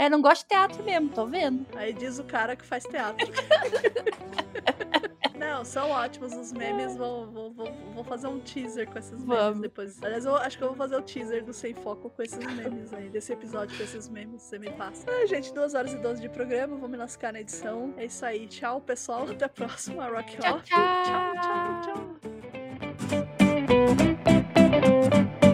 É, 0.00 0.08
não 0.08 0.22
gosto 0.22 0.44
de 0.44 0.48
teatro 0.48 0.82
mesmo, 0.82 1.10
tô 1.10 1.26
vendo. 1.26 1.66
Aí 1.76 1.92
diz 1.92 2.18
o 2.18 2.24
cara 2.24 2.56
que 2.56 2.64
faz 2.64 2.84
teatro. 2.84 3.28
não, 5.38 5.62
são 5.62 5.90
ótimos 5.90 6.32
os 6.32 6.54
memes. 6.54 6.96
Vou, 6.96 7.26
vou, 7.26 7.52
vou, 7.52 7.70
vou 7.92 8.02
fazer 8.02 8.26
um 8.26 8.40
teaser 8.40 8.88
com 8.88 8.98
esses 8.98 9.12
memes 9.12 9.26
Vamos. 9.26 9.60
depois. 9.60 10.02
Aliás, 10.02 10.24
eu 10.24 10.34
acho 10.36 10.56
que 10.56 10.64
eu 10.64 10.68
vou 10.68 10.76
fazer 10.76 10.96
o 10.96 11.00
um 11.00 11.02
teaser 11.02 11.44
do 11.44 11.52
Sem 11.52 11.74
Foco 11.74 12.08
com 12.08 12.22
esses 12.22 12.38
memes 12.38 12.94
aí. 12.94 13.10
Desse 13.10 13.34
episódio 13.34 13.76
com 13.76 13.82
esses 13.82 14.08
memes, 14.08 14.40
você 14.40 14.58
me 14.58 14.70
passa. 14.70 15.04
Ah, 15.06 15.26
gente, 15.26 15.52
2 15.52 15.74
horas 15.74 15.92
e 15.92 15.98
12 15.98 16.22
de 16.22 16.30
programa. 16.30 16.78
Vou 16.78 16.88
me 16.88 16.96
lascar 16.96 17.34
na 17.34 17.42
edição. 17.42 17.92
É 17.98 18.06
isso 18.06 18.24
aí. 18.24 18.46
Tchau, 18.46 18.80
pessoal. 18.80 19.28
Até 19.30 19.44
a 19.44 19.50
próxima. 19.50 20.08
Rock 20.08 20.38
tchau, 20.38 20.62
tchau, 20.62 21.04
tchau, 21.04 21.82
tchau. 21.82 22.20
tchau. 25.10 25.49